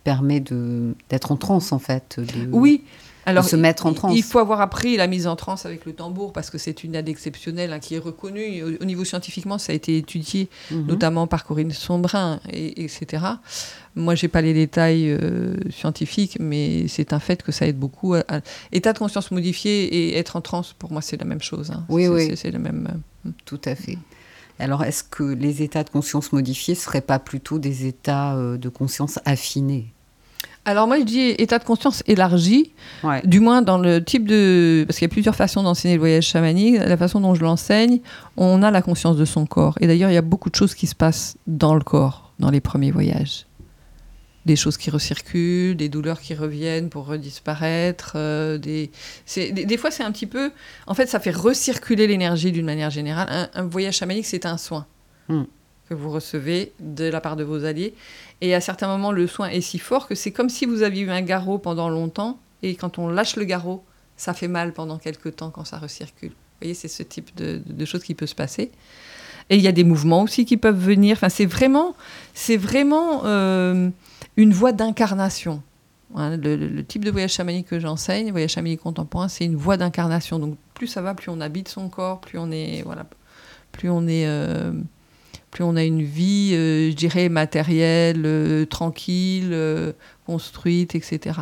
permet 0.03 0.39
de 0.39 0.95
d'être 1.09 1.31
en 1.31 1.35
transe 1.35 1.71
en 1.71 1.77
fait. 1.79 2.19
De, 2.19 2.49
Oui. 2.51 2.83
Alors, 3.29 3.43
se 3.43 3.55
mettre 3.55 3.85
en 3.85 3.91
il- 3.91 3.95
transe. 3.95 4.17
Il 4.17 4.23
faut 4.23 4.39
avoir 4.39 4.61
appris 4.61 4.97
la 4.97 5.05
mise 5.07 5.27
en 5.27 5.35
transe 5.35 5.65
avec 5.65 5.85
le 5.85 5.93
tambour 5.93 6.31
parce 6.33 6.49
que 6.49 6.57
c'est 6.57 6.83
une 6.83 6.95
aide 6.95 7.09
exceptionnelle 7.09 7.73
hein, 7.73 7.79
qui 7.79 7.95
est 7.95 7.99
reconnue. 7.99 8.63
Au, 8.63 8.81
au 8.81 8.85
niveau 8.85 9.03
scientifiquement, 9.03 9.57
ça 9.57 9.73
a 9.73 9.75
été 9.75 9.97
étudié, 9.97 10.49
Mhm. 10.71 10.85
notamment 10.87 11.27
par 11.27 11.43
Corinne 11.45 11.71
Sombrin, 11.71 12.39
et, 12.51 12.83
etc. 12.83 13.23
Moi, 13.95 14.15
j'ai 14.15 14.27
pas 14.27 14.41
les 14.41 14.53
détails 14.53 15.09
euh, 15.11 15.55
scientifiques, 15.71 16.37
mais 16.39 16.87
c'est 16.87 17.13
un 17.13 17.19
fait 17.19 17.43
que 17.43 17.51
ça 17.51 17.67
aide 17.67 17.77
beaucoup. 17.77 18.13
à- 18.13 18.23
à- 18.29 18.41
État 18.71 18.93
de 18.93 18.97
conscience 18.99 19.31
modifié 19.31 19.83
et 19.85 20.17
être 20.17 20.35
en 20.37 20.41
transe, 20.41 20.73
pour 20.77 20.91
moi, 20.91 21.01
c'est 21.01 21.17
la 21.17 21.25
même 21.25 21.41
chose. 21.41 21.71
hein. 21.71 21.83
Oui, 21.89 22.07
oui. 22.07 22.31
c'est- 22.35 22.51
le 22.51 22.59
même. 22.59 22.87
euh, 23.25 23.29
Tout 23.45 23.59
à 23.65 23.75
fait. 23.75 23.97
Alors, 24.59 24.83
est-ce 24.83 25.03
que 25.03 25.23
les 25.23 25.61
états 25.61 25.83
de 25.83 25.89
conscience 25.89 26.31
modifiés 26.31 26.73
ne 26.75 26.79
seraient 26.79 27.01
pas 27.01 27.19
plutôt 27.19 27.59
des 27.59 27.85
états 27.85 28.35
euh, 28.35 28.57
de 28.57 28.69
conscience 28.69 29.19
affinés? 29.25 29.93
Alors 30.65 30.85
moi, 30.85 30.99
je 30.99 31.05
dis 31.05 31.29
état 31.37 31.59
de 31.59 31.63
conscience 31.63 32.03
élargi. 32.07 32.73
Ouais. 33.01 33.21
Du 33.23 33.39
moins 33.39 33.61
dans 33.61 33.77
le 33.77 34.03
type 34.03 34.27
de... 34.27 34.83
Parce 34.85 34.97
qu'il 34.99 35.05
y 35.05 35.09
a 35.09 35.13
plusieurs 35.13 35.35
façons 35.35 35.63
d'enseigner 35.63 35.95
le 35.95 35.99
voyage 36.01 36.25
chamanique. 36.25 36.75
La 36.75 36.97
façon 36.97 37.21
dont 37.21 37.33
je 37.35 37.41
l'enseigne, 37.41 38.01
on 38.35 38.61
a 38.61 38.69
la 38.69 38.81
conscience 38.81 39.15
de 39.15 39.23
son 39.23 39.45
corps. 39.45 39.77
Et 39.79 39.87
d'ailleurs, 39.87 40.11
il 40.11 40.13
y 40.13 40.17
a 40.17 40.21
beaucoup 40.21 40.49
de 40.49 40.55
choses 40.55 40.75
qui 40.75 40.85
se 40.85 40.95
passent 40.95 41.37
dans 41.47 41.73
le 41.73 41.81
corps, 41.81 42.33
dans 42.39 42.49
les 42.49 42.59
premiers 42.59 42.91
voyages. 42.91 43.45
Des 44.45 44.57
choses 44.57 44.75
qui 44.75 44.89
recirculent, 44.89 45.77
des 45.77 45.87
douleurs 45.87 46.19
qui 46.19 46.33
reviennent 46.33 46.89
pour 46.89 47.05
redisparaître. 47.05 48.13
euh, 48.15 48.57
des... 48.57 48.91
des... 49.37 49.51
des 49.51 49.77
fois, 49.77 49.89
c'est 49.89 50.03
un 50.03 50.11
petit 50.11 50.27
peu... 50.27 50.51
En 50.85 50.93
fait, 50.93 51.07
ça 51.07 51.21
fait 51.21 51.31
recirculer 51.31 52.07
l'énergie 52.07 52.51
d'une 52.51 52.65
manière 52.65 52.89
générale. 52.89 53.27
Un, 53.29 53.49
un 53.53 53.63
voyage 53.65 53.95
chamanique, 53.95 54.25
c'est 54.25 54.45
un 54.45 54.57
soin. 54.57 54.85
Hmm. 55.29 55.43
Que 55.87 55.93
vous 55.93 56.09
recevez 56.09 56.73
de 56.79 57.05
la 57.05 57.21
part 57.21 57.35
de 57.35 57.43
vos 57.43 57.65
alliés. 57.65 57.93
Et 58.41 58.53
à 58.53 58.61
certains 58.61 58.87
moments, 58.87 59.11
le 59.11 59.27
soin 59.27 59.49
est 59.49 59.61
si 59.61 59.79
fort 59.79 60.07
que 60.07 60.15
c'est 60.15 60.31
comme 60.31 60.49
si 60.49 60.65
vous 60.65 60.83
aviez 60.83 61.03
eu 61.03 61.09
un 61.09 61.21
garrot 61.21 61.57
pendant 61.57 61.89
longtemps, 61.89 62.39
et 62.63 62.75
quand 62.75 62.99
on 62.99 63.07
lâche 63.07 63.35
le 63.35 63.43
garrot, 63.43 63.83
ça 64.15 64.33
fait 64.33 64.47
mal 64.47 64.73
pendant 64.73 64.97
quelques 64.97 65.35
temps 65.35 65.51
quand 65.51 65.65
ça 65.65 65.77
recircule. 65.77 66.29
Vous 66.29 66.61
voyez, 66.61 66.73
c'est 66.73 66.87
ce 66.87 67.03
type 67.03 67.35
de, 67.35 67.85
choses 67.85 68.03
qui 68.03 68.15
peut 68.15 68.25
se 68.25 68.35
passer. 68.35 68.71
Et 69.49 69.55
il 69.55 69.61
y 69.61 69.67
a 69.67 69.71
des 69.71 69.83
mouvements 69.83 70.23
aussi 70.23 70.43
qui 70.43 70.57
peuvent 70.57 70.79
venir. 70.79 71.17
Enfin, 71.17 71.29
c'est 71.29 71.45
vraiment, 71.45 71.95
c'est 72.33 72.57
vraiment 72.57 73.21
euh, 73.25 73.89
une 74.35 74.53
voie 74.53 74.71
d'incarnation. 74.71 75.61
Hein, 76.15 76.37
le, 76.37 76.81
type 76.83 77.05
de 77.05 77.11
voyage 77.11 77.33
chamanique 77.33 77.67
que 77.67 77.79
j'enseigne, 77.79 78.31
voyage 78.31 78.51
chamanique 78.51 78.81
contemporain, 78.81 79.27
c'est 79.27 79.45
une 79.45 79.55
voie 79.55 79.77
d'incarnation. 79.77 80.39
Donc 80.39 80.57
plus 80.73 80.87
ça 80.87 81.01
va, 81.01 81.13
plus 81.13 81.29
on 81.29 81.41
habite 81.41 81.67
son 81.67 81.89
corps, 81.89 82.19
plus 82.19 82.39
on 82.39 82.51
est, 82.51 82.81
voilà, 82.83 83.05
plus 83.71 83.89
on 83.89 84.07
est, 84.07 84.25
euh, 84.25 84.71
plus 85.57 85.63
on 85.63 85.75
a 85.75 85.83
une 85.83 86.03
vie, 86.03 86.51
euh, 86.53 86.91
je 86.91 86.95
dirais 86.95 87.29
matérielle, 87.29 88.21
euh, 88.25 88.63
tranquille, 88.67 89.49
euh, 89.53 89.91
construite, 90.27 90.93
etc. 90.93 91.39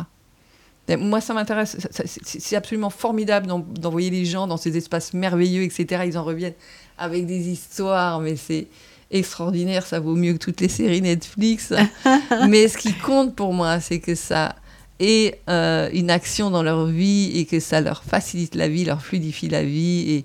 Et 0.88 0.96
Moi, 0.96 1.20
ça 1.20 1.34
m'intéresse. 1.34 1.76
C'est 2.24 2.56
absolument 2.56 2.88
formidable 2.88 3.46
d'en- 3.46 3.58
d'envoyer 3.58 4.08
les 4.08 4.24
gens 4.24 4.46
dans 4.46 4.56
ces 4.56 4.74
espaces 4.78 5.12
merveilleux, 5.12 5.64
etc. 5.64 6.04
Ils 6.06 6.16
en 6.16 6.24
reviennent 6.24 6.54
avec 6.96 7.26
des 7.26 7.48
histoires, 7.50 8.20
mais 8.20 8.36
c'est 8.36 8.68
extraordinaire. 9.10 9.84
Ça 9.86 10.00
vaut 10.00 10.16
mieux 10.16 10.32
que 10.32 10.38
toutes 10.38 10.62
les 10.62 10.68
séries 10.70 11.02
Netflix. 11.02 11.74
mais 12.48 12.68
ce 12.68 12.78
qui 12.78 12.94
compte 12.94 13.36
pour 13.36 13.52
moi, 13.52 13.80
c'est 13.80 13.98
que 14.00 14.14
ça 14.14 14.56
ait 14.98 15.40
euh, 15.50 15.90
une 15.92 16.08
action 16.10 16.50
dans 16.50 16.62
leur 16.62 16.86
vie 16.86 17.32
et 17.38 17.44
que 17.44 17.60
ça 17.60 17.82
leur 17.82 18.02
facilite 18.02 18.54
la 18.54 18.68
vie, 18.68 18.86
leur 18.86 19.02
fluidifie 19.02 19.50
la 19.50 19.62
vie. 19.62 20.10
Et 20.10 20.24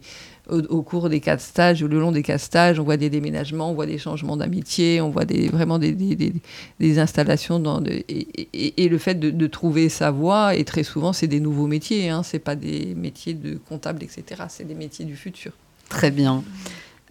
au, 0.52 0.82
cours 0.82 1.10
des 1.10 1.20
quatre 1.20 1.42
stages, 1.42 1.82
ou 1.82 1.88
le 1.88 2.00
long 2.00 2.12
des 2.12 2.24
quatre 2.24 2.42
stages, 2.42 2.80
on 2.80 2.84
voit 2.84 2.98
des 2.98 3.10
déménagements, 3.10 3.72
on 3.72 3.74
voit 3.74 3.86
des 3.86 3.98
changements 3.98 4.38
d'amitié, 4.38 5.02
on 5.02 5.10
voit 5.10 5.26
vraiment 5.52 5.80
des, 5.80 5.94
des- 5.94 7.00
installations. 7.00 7.60
Dans 7.60 7.82
et, 7.84 8.90
le 8.90 8.98
fait 8.98 9.16
de, 9.16 9.48
trouver 9.48 9.90
sa 9.90 10.12
voie, 10.12 10.56
et 10.56 10.66
très 10.66 10.84
souvent, 10.84 11.14
c'est 11.14 11.28
des 11.28 11.40
nouveaux 11.40 11.68
métiers. 11.68 12.10
Hein, 12.10 12.24
c'est 12.24 12.40
pas 12.40 12.56
des 12.56 12.94
métiers 12.96 13.34
de 13.34 13.58
comptable, 13.58 14.04
etc. 14.04 14.44
C'est 14.50 14.68
des 14.68 14.76
métiers 14.76 15.06
du 15.06 15.16
futur. 15.16 15.54
Très 15.90 16.12
bien. 16.12 16.44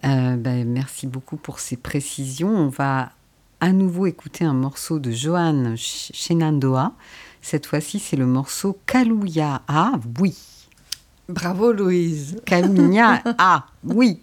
Euh, 0.05 0.35
ben, 0.35 0.67
merci 0.67 1.07
beaucoup 1.07 1.37
pour 1.37 1.59
ces 1.59 1.77
précisions. 1.77 2.49
On 2.49 2.69
va 2.69 3.11
à 3.59 3.71
nouveau 3.71 4.07
écouter 4.07 4.43
un 4.43 4.53
morceau 4.53 4.99
de 4.99 5.11
Johan 5.11 5.75
Shenandoah. 5.75 6.93
Cette 7.41 7.65
fois-ci, 7.65 7.99
c'est 7.99 8.17
le 8.17 8.25
morceau 8.25 8.77
Kaluya. 8.85 9.61
Ah 9.67 9.99
oui. 10.19 10.35
Bravo, 11.33 11.71
Louise. 11.71 12.37
Kaluya. 12.45 13.21
Ah 13.37 13.65
oui. 13.83 14.21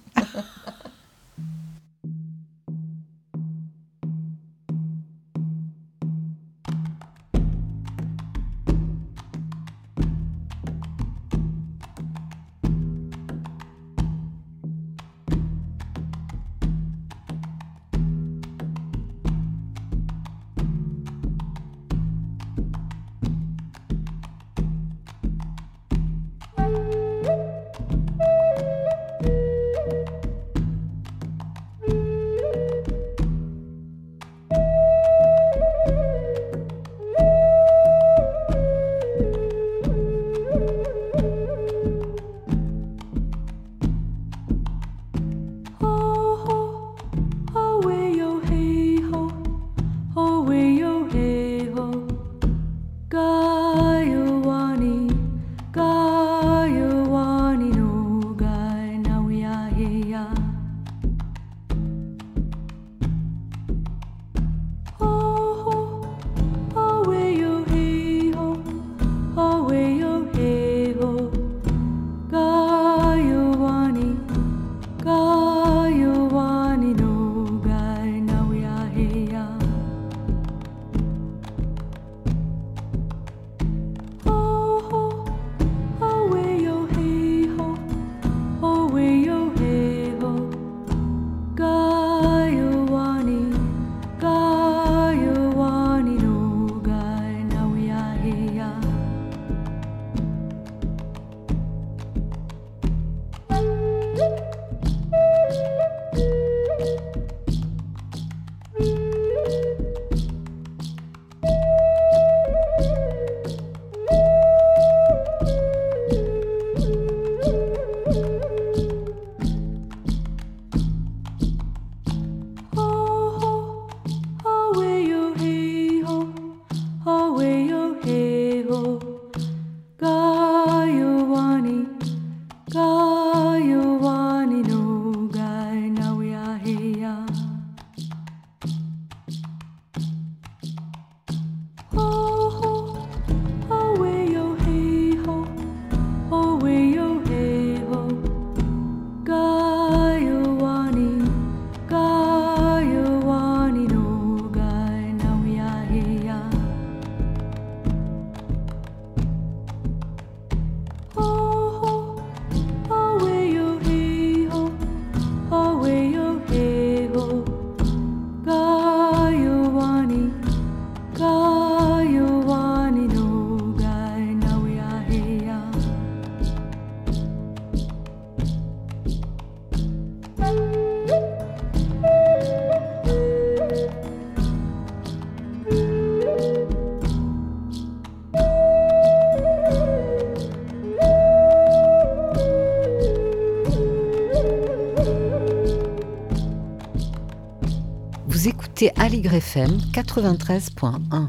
Écoutez 199.28 199.28
Aligre 199.28 199.34
FM 199.34 199.78
93.1. 199.92 201.28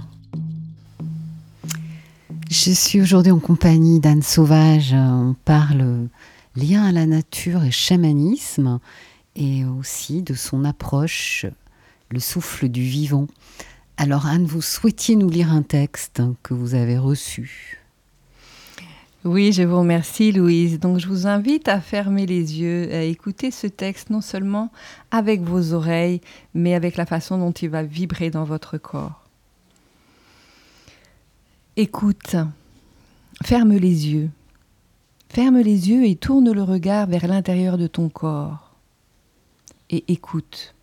Je 2.49 2.71
suis 2.71 3.01
aujourd'hui 3.01 3.31
en 3.31 3.39
compagnie 3.39 3.99
d'Anne 3.99 4.21
Sauvage. 4.21 4.93
On 4.93 5.35
parle 5.45 6.07
lien 6.55 6.83
à 6.83 6.91
la 6.91 7.05
nature 7.05 7.63
et 7.63 7.71
chamanisme. 7.71 8.79
et 9.35 9.63
aussi 9.63 10.21
de 10.21 10.33
son 10.33 10.65
approche, 10.65 11.45
le 12.09 12.19
souffle 12.19 12.67
du 12.67 12.81
vivant. 12.81 13.27
Alors 13.97 14.25
Anne, 14.25 14.45
vous 14.45 14.61
souhaitiez 14.61 15.15
nous 15.15 15.29
lire 15.29 15.51
un 15.51 15.61
texte 15.61 16.21
que 16.43 16.53
vous 16.53 16.75
avez 16.75 16.97
reçu. 16.97 17.78
Oui, 19.25 19.51
je 19.51 19.63
vous 19.63 19.79
remercie 19.79 20.31
Louise. 20.31 20.79
Donc 20.79 20.97
je 20.97 21.07
vous 21.07 21.27
invite 21.27 21.67
à 21.67 21.81
fermer 21.81 22.25
les 22.25 22.61
yeux, 22.61 22.89
à 22.93 23.01
écouter 23.01 23.51
ce 23.51 23.67
texte 23.67 24.09
non 24.09 24.21
seulement 24.21 24.71
avec 25.11 25.41
vos 25.41 25.73
oreilles, 25.73 26.21
mais 26.53 26.73
avec 26.73 26.95
la 26.95 27.05
façon 27.05 27.37
dont 27.37 27.51
il 27.51 27.69
va 27.69 27.83
vibrer 27.83 28.29
dans 28.29 28.45
votre 28.45 28.77
corps. 28.77 29.25
Écoute, 31.75 32.37
ferme 33.43 33.73
les 33.73 34.07
yeux. 34.07 34.29
Ferme 35.27 35.59
les 35.59 35.89
yeux 35.89 36.05
et 36.05 36.15
tourne 36.15 36.53
le 36.53 36.63
regard 36.63 37.07
vers 37.07 37.27
l'intérieur 37.27 37.77
de 37.77 37.87
ton 37.87 38.07
corps. 38.07 38.73
Et 39.89 40.05
écoute. 40.07 40.75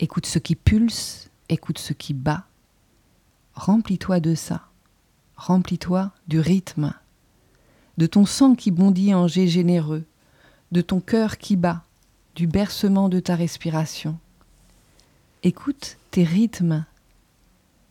Écoute 0.00 0.24
ce 0.24 0.38
qui 0.38 0.56
pulse, 0.56 1.28
écoute 1.50 1.78
ce 1.78 1.92
qui 1.92 2.14
bat. 2.14 2.46
Remplis-toi 3.54 4.20
de 4.20 4.34
ça. 4.34 4.62
Remplis-toi 5.36 6.10
du 6.26 6.40
rythme, 6.40 6.94
de 7.98 8.06
ton 8.06 8.26
sang 8.26 8.54
qui 8.54 8.70
bondit 8.70 9.14
en 9.14 9.28
jet 9.28 9.46
généreux, 9.46 10.04
de 10.72 10.80
ton 10.80 11.00
cœur 11.00 11.38
qui 11.38 11.56
bat, 11.56 11.84
du 12.34 12.46
bercement 12.46 13.08
de 13.08 13.20
ta 13.20 13.36
respiration. 13.36 14.18
Écoute 15.42 15.98
tes 16.10 16.24
rythmes. 16.24 16.84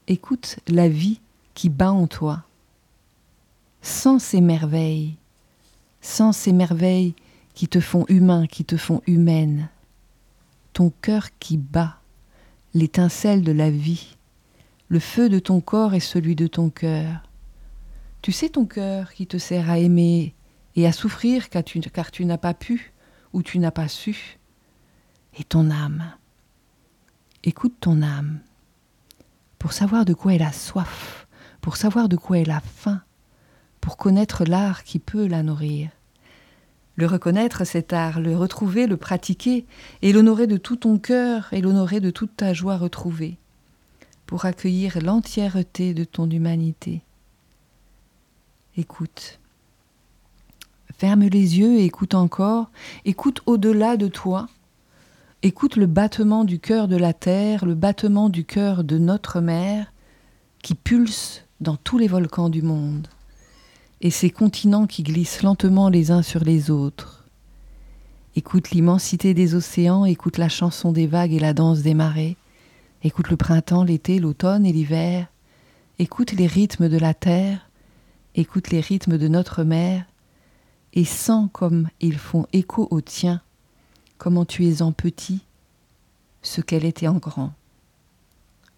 Écoute 0.08 0.58
la 0.68 0.90
vie 0.90 1.20
qui 1.54 1.70
bat 1.70 1.92
en 1.92 2.08
toi. 2.08 2.44
Sans 3.82 4.20
ces 4.20 4.42
merveilles, 4.42 5.16
sans 6.02 6.34
ces 6.34 6.52
merveilles 6.52 7.16
qui 7.54 7.68
te 7.68 7.80
font 7.80 8.06
humain, 8.10 8.48
qui 8.48 8.66
te 8.66 8.76
font 8.76 9.02
humaine. 9.08 9.70
Ton 10.74 10.92
cœur 11.02 11.30
qui 11.40 11.58
bat, 11.58 12.00
l'étincelle 12.74 13.44
de 13.44 13.52
la 13.52 13.70
vie, 13.70 14.18
le 14.90 15.00
feu 15.00 15.30
de 15.30 15.40
ton 15.40 15.62
corps 15.62 15.94
et 15.94 16.00
celui 16.00 16.36
de 16.36 16.48
ton 16.48 16.70
cœur. 16.70 17.22
Tu 18.24 18.32
sais 18.32 18.48
ton 18.48 18.66
cœur 18.66 19.12
qui 19.12 19.28
te 19.28 19.38
sert 19.38 19.70
à 19.70 19.80
aimer 19.80 20.34
et 20.78 20.88
à 20.88 20.94
souffrir 20.94 21.50
car 21.50 21.62
tu, 21.62 22.26
n'as 22.26 22.38
pas 22.38 22.54
pu 22.54 22.94
ou 23.34 23.44
tu 23.44 23.60
n'as 23.60 23.70
pas 23.70 23.90
su. 23.90 24.40
Et 25.38 25.44
ton 25.44 25.70
âme. 25.70 26.06
Écoute 27.44 27.76
ton 27.82 28.02
âme 28.02 28.40
pour 29.60 29.74
savoir 29.74 30.06
de 30.06 30.14
quoi 30.14 30.36
elle 30.36 30.42
a 30.42 30.54
soif, 30.54 31.28
pour 31.60 31.76
savoir 31.76 32.08
de 32.08 32.16
quoi 32.16 32.38
elle 32.40 32.52
a 32.52 32.62
faim, 32.62 33.02
pour 33.82 33.98
connaître 33.98 34.46
l'art 34.46 34.86
qui 34.86 35.00
peut 35.00 35.28
la 35.28 35.44
nourrir. 35.44 35.90
Le 36.96 37.08
reconnaître, 37.08 37.66
cet 37.66 37.92
art, 37.92 38.22
le 38.22 38.38
retrouver, 38.38 38.88
le 38.88 38.96
pratiquer, 38.96 39.66
et 40.02 40.14
l'honorer 40.14 40.48
de 40.48 40.58
tout 40.58 40.78
ton 40.78 40.98
cœur 40.98 41.52
et 41.52 41.60
l'honorer 41.60 42.00
de 42.00 42.10
toute 42.10 42.38
ta 42.38 42.54
joie 42.54 42.78
retrouvée, 42.78 43.38
pour 44.26 44.46
accueillir 44.46 45.02
l'entièreté 45.02 45.94
de 45.94 46.06
ton 46.06 46.30
humanité. 46.30 47.04
Écoute. 48.76 49.40
Ferme 50.98 51.26
les 51.26 51.60
yeux 51.60 51.78
et 51.78 51.86
écoute 51.86 52.16
encore, 52.16 52.72
écoute 53.06 53.42
au-delà 53.46 53.98
de 53.98 54.08
toi, 54.08 54.48
écoute 55.44 55.76
le 55.76 55.86
battement 55.86 56.44
du 56.44 56.60
cœur 56.60 56.88
de 56.88 56.96
la 56.96 57.14
terre, 57.14 57.66
le 57.66 57.76
battement 57.76 58.30
du 58.30 58.46
cœur 58.46 58.84
de 58.84 58.98
notre 58.98 59.42
mère, 59.42 59.94
qui 60.64 60.74
pulse 60.74 61.44
dans 61.62 61.76
tous 61.76 62.00
les 62.00 62.08
volcans 62.08 62.50
du 62.50 62.64
monde 62.64 63.08
et 64.02 64.10
ces 64.10 64.32
continents 64.32 64.88
qui 64.88 65.04
glissent 65.04 65.44
lentement 65.44 65.90
les 65.90 66.10
uns 66.10 66.24
sur 66.24 66.44
les 66.44 66.72
autres. 66.72 67.26
Écoute 68.36 68.72
l'immensité 68.72 69.36
des 69.36 69.54
océans, 69.54 70.06
écoute 70.06 70.40
la 70.40 70.50
chanson 70.50 70.92
des 70.92 71.06
vagues 71.06 71.34
et 71.34 71.40
la 71.40 71.54
danse 71.54 71.84
des 71.84 71.94
marées, 71.94 72.38
écoute 73.04 73.30
le 73.30 73.38
printemps, 73.38 73.84
l'été, 73.84 74.18
l'automne 74.18 74.66
et 74.66 74.74
l'hiver, 74.74 75.28
écoute 76.00 76.32
les 76.32 76.48
rythmes 76.48 76.90
de 76.90 76.98
la 76.98 77.14
terre, 77.14 77.70
écoute 78.36 78.70
les 78.70 78.82
rythmes 78.82 79.18
de 79.18 79.28
notre 79.28 79.64
mère, 79.64 80.06
et 80.94 81.06
sens 81.06 81.50
comme 81.52 81.90
ils 82.00 82.18
font 82.18 82.46
écho 82.54 82.88
au 82.92 83.02
tien, 83.02 83.42
comment 84.18 84.46
tu 84.46 84.68
es 84.68 84.82
en 84.82 84.92
petit, 84.92 85.42
ce 86.42 86.62
qu'elle 86.62 86.86
était 86.86 87.08
en 87.08 87.16
grand. 87.18 87.54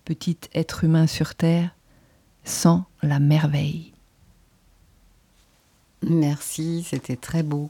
Petit 0.05 0.37
être 0.53 0.83
humain 0.83 1.07
sur 1.07 1.35
terre, 1.35 1.71
sans 2.43 2.85
la 3.01 3.19
merveille. 3.19 3.91
Merci, 6.03 6.85
c'était 6.87 7.15
très 7.15 7.43
beau. 7.43 7.69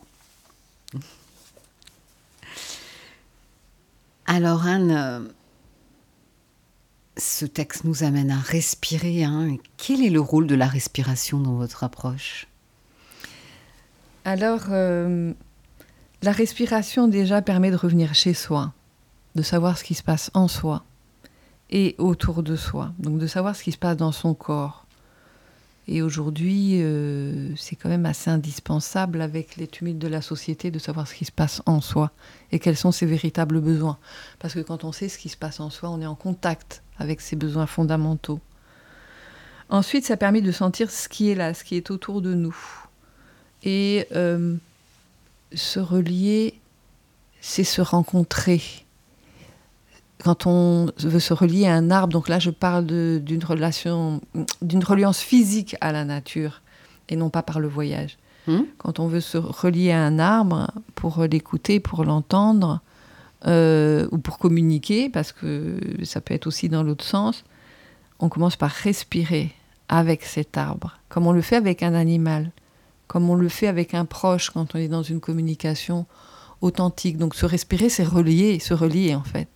Alors 4.26 4.66
Anne, 4.66 4.92
euh, 4.92 5.20
ce 7.18 7.46
texte 7.46 7.84
nous 7.84 8.04
amène 8.04 8.32
à 8.32 8.40
respirer. 8.40 9.24
hein. 9.24 9.56
Quel 9.78 10.04
est 10.04 10.10
le 10.10 10.20
rôle 10.20 10.48
de 10.48 10.56
la 10.56 10.68
respiration 10.68 11.40
dans 11.40 11.54
votre 11.54 11.84
approche? 11.84 12.48
Alors, 14.26 14.64
euh, 14.72 15.34
la 16.24 16.32
respiration 16.32 17.08
déjà 17.08 17.42
permet 17.42 17.72
de 17.72 17.76
revenir 17.76 18.16
chez 18.16 18.34
soi, 18.34 18.74
de 19.36 19.42
savoir 19.42 19.78
ce 19.78 19.84
qui 19.84 19.94
se 19.94 20.04
passe 20.04 20.32
en 20.34 20.48
soi 20.48 20.84
et 21.70 21.96
autour 21.98 22.44
de 22.44 22.56
soi, 22.56 22.92
donc 23.00 23.18
de 23.18 23.28
savoir 23.28 23.56
ce 23.56 23.64
qui 23.64 23.72
se 23.72 23.78
passe 23.78 23.98
dans 23.98 24.12
son 24.12 24.34
corps. 24.34 24.85
Et 25.88 26.02
aujourd'hui, 26.02 26.82
euh, 26.82 27.56
c'est 27.56 27.76
quand 27.76 27.90
même 27.90 28.08
assez 28.08 28.30
indispensable 28.32 29.22
avec 29.22 29.56
les 29.56 29.68
tumultes 29.68 30.00
de 30.00 30.08
la 30.08 30.22
société 30.22 30.72
de 30.72 30.80
savoir 30.80 31.08
ce 31.08 31.14
qui 31.14 31.26
se 31.26 31.32
passe 31.32 31.62
en 31.68 31.80
soi 31.80 32.12
et 32.52 32.58
quels 32.58 32.78
sont 32.78 32.92
ses 32.92 33.06
véritables 33.06 33.62
besoins. 33.62 34.00
Parce 34.40 34.56
que 34.56 34.62
quand 34.62 34.84
on 34.84 34.92
sait 34.92 35.10
ce 35.10 35.20
qui 35.20 35.30
se 35.30 35.38
passe 35.38 35.60
en 35.60 35.70
soi, 35.70 35.90
on 35.90 36.02
est 36.02 36.08
en 36.08 36.16
contact 36.16 36.82
avec 36.98 37.22
ses 37.22 37.36
besoins 37.36 37.68
fondamentaux. 37.68 38.40
Ensuite, 39.70 40.06
ça 40.06 40.18
permet 40.18 40.42
de 40.42 40.52
sentir 40.52 40.90
ce 40.90 41.08
qui 41.08 41.30
est 41.30 41.36
là, 41.36 41.54
ce 41.54 41.64
qui 41.64 41.76
est 41.76 41.92
autour 41.92 42.22
de 42.22 42.34
nous. 42.34 42.58
Et 43.64 44.08
euh, 44.16 44.56
se 45.54 45.80
relier, 45.80 46.60
c'est 47.42 47.64
se 47.64 47.82
rencontrer. 47.82 48.85
Quand 50.24 50.48
on 50.48 50.90
veut 50.98 51.20
se 51.20 51.34
relier 51.34 51.68
à 51.68 51.74
un 51.74 51.92
arbre, 51.92 52.14
donc 52.14 52.30
là 52.30 52.40
je 52.40 52.50
parle 52.50 52.86
d'une 52.86 53.44
relation, 53.44 54.22
d'une 54.62 54.84
reliance 54.84 55.20
physique 55.20 55.76
à 55.82 55.92
la 55.92 56.06
nature 56.06 56.62
et 57.10 57.16
non 57.16 57.30
pas 57.30 57.44
par 57.44 57.60
le 57.60 57.68
voyage. 57.68 58.18
Hmm? 58.48 58.64
Quand 58.78 59.00
on 59.00 59.08
veut 59.08 59.22
se 59.22 59.38
relier 59.38 59.92
à 59.92 60.02
un 60.02 60.20
arbre 60.20 60.72
pour 60.96 61.24
l'écouter, 61.24 61.80
pour 61.80 62.06
l'entendre, 62.06 62.82
euh, 63.48 64.08
ou 64.12 64.18
pour 64.18 64.40
communiquer, 64.40 65.10
parce 65.10 65.32
que 65.32 65.78
ça 66.04 66.20
peut 66.20 66.34
être 66.34 66.48
aussi 66.48 66.68
dans 66.68 66.82
l'autre 66.82 67.06
sens, 67.06 67.44
on 68.20 68.30
commence 68.30 68.56
par 68.56 68.72
respirer 68.72 69.52
avec 69.88 70.24
cet 70.24 70.58
arbre, 70.58 70.98
comme 71.10 71.28
on 71.28 71.32
le 71.32 71.42
fait 71.42 71.58
avec 71.58 71.84
un 71.84 71.94
animal, 71.94 72.52
comme 73.08 73.30
on 73.30 73.36
le 73.36 73.50
fait 73.50 73.68
avec 73.68 73.94
un 73.94 74.06
proche 74.06 74.50
quand 74.50 74.74
on 74.74 74.80
est 74.80 74.88
dans 74.88 75.04
une 75.04 75.20
communication 75.20 76.08
authentique. 76.62 77.18
Donc 77.18 77.36
se 77.36 77.46
respirer, 77.46 77.90
c'est 77.90 78.04
relier, 78.04 78.58
se 78.60 78.74
relier 78.74 79.14
en 79.14 79.24
fait. 79.24 79.50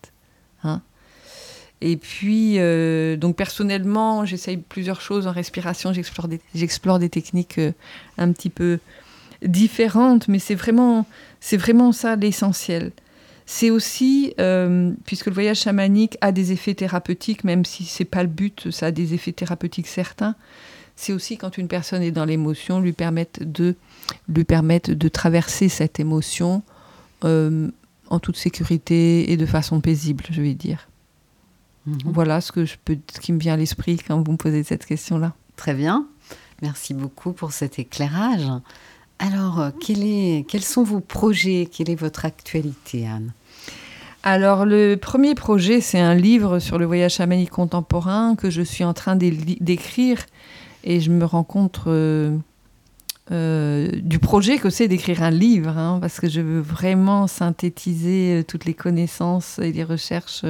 Et 1.82 1.95
puis, 1.95 2.55
euh, 2.57 3.15
donc 3.15 3.36
personnellement, 3.36 4.25
j'essaye 4.25 4.57
plusieurs 4.57 4.99
choses 4.99 5.27
en 5.27 5.32
respiration, 5.32 5.93
j'explore 5.93 6.99
des, 6.99 7.09
techniques 7.09 7.57
euh, 7.57 7.71
un 8.17 8.32
petit 8.34 8.49
peu 8.49 8.80
différentes, 9.41 10.27
mais 10.27 10.39
c'est 10.39 10.55
vraiment, 10.55 11.05
vraiment 11.53 11.91
ça 11.93 12.15
l'essentiel. 12.17 12.91
C'est 13.45 13.69
aussi, 13.69 14.34
euh, 14.39 14.91
puisque 15.05 15.27
le 15.27 15.34
voyage 15.34 15.61
chamanique 15.61 16.17
a 16.21 16.32
des 16.32 16.51
effets 16.51 16.75
thérapeutiques, 16.75 17.43
même 17.43 17.63
si 17.63 17.86
c'est 17.86 18.05
pas 18.05 18.23
le 18.23 18.30
but, 18.30 18.69
ça 18.71 18.88
a 18.88 18.91
des 18.91 19.13
effets 19.13 19.32
thérapeutiques 19.32 19.88
certains. 19.88 20.36
C'est 20.97 21.13
aussi 21.13 21.38
quand 21.38 21.57
une 21.57 21.69
personne 21.69 22.03
est 22.03 22.11
dans 22.11 22.25
l'émotion, 22.25 22.82
lui 22.82 22.91
permettre 22.91 23.39
de, 23.45 23.75
lui 24.27 24.43
permettre 24.43 24.91
de 24.91 25.07
traverser 25.07 25.69
cette 25.69 25.99
émotion 25.99 26.61
en 27.21 28.19
toute 28.21 28.38
sécurité 28.38 29.32
et 29.32 29.38
de 29.38 29.45
façon 29.45 29.80
paisible, 29.80 30.25
je 30.30 30.41
vais 30.41 30.53
dire. 30.53 30.89
Mhm. 31.86 31.97
Voilà 32.05 32.41
ce, 32.41 32.51
que 32.51 32.65
je 32.65 32.75
peux, 32.84 32.97
ce 33.13 33.19
qui 33.19 33.32
me 33.34 33.39
vient 33.39 33.53
à 33.53 33.57
l'esprit 33.57 33.97
quand 33.97 34.21
vous 34.21 34.32
me 34.32 34.38
posez 34.38 34.63
cette 34.63 34.86
question-là. 34.86 35.34
Très 35.55 35.73
bien. 35.73 36.05
Merci 36.61 36.93
beaucoup 36.93 37.32
pour 37.32 37.51
cet 37.51 37.80
éclairage. 37.80 38.45
Alors, 39.19 39.59
euh, 39.59 39.69
quel 39.86 40.03
est- 40.03 40.45
quels 40.47 40.63
sont 40.63 40.84
vos 40.84 40.99
projets? 40.99 41.67
Quelle 41.71 41.89
est 41.89 41.95
votre 41.95 42.25
actualité, 42.25 43.07
Anne? 43.07 43.34
Alors, 44.23 44.65
le 44.65 44.95
premier 44.95 45.36
projet, 45.36 45.80
c'est 45.80 45.99
un 45.99 46.15
livre 46.15 46.59
sur 46.59 46.77
le 46.77 46.86
voyage 46.86 47.15
chamanique 47.15 47.49
contemporain 47.51 48.36
que 48.36 48.49
je 48.49 48.61
suis 48.61 48.84
en 48.84 48.93
train 48.93 49.15
d'écrire 49.15 50.25
et 50.84 50.99
je 50.99 51.09
me 51.09 51.23
rends 51.23 51.43
compte 51.45 51.80
euh, 51.88 52.38
euh, 53.32 53.89
du 54.01 54.19
projet 54.19 54.57
que 54.57 54.69
c'est 54.69 54.88
d'écrire 54.89 55.23
un 55.23 55.30
livre, 55.32 55.77
hein, 55.77 55.99
parce 56.01 56.19
que 56.19 56.27
je 56.27 56.41
veux 56.41 56.59
vraiment 56.59 57.27
synthétiser 57.27 58.43
toutes 58.47 58.65
les 58.65 58.73
connaissances 58.73 59.59
et 59.59 59.71
les 59.71 59.84
recherches 59.86 60.43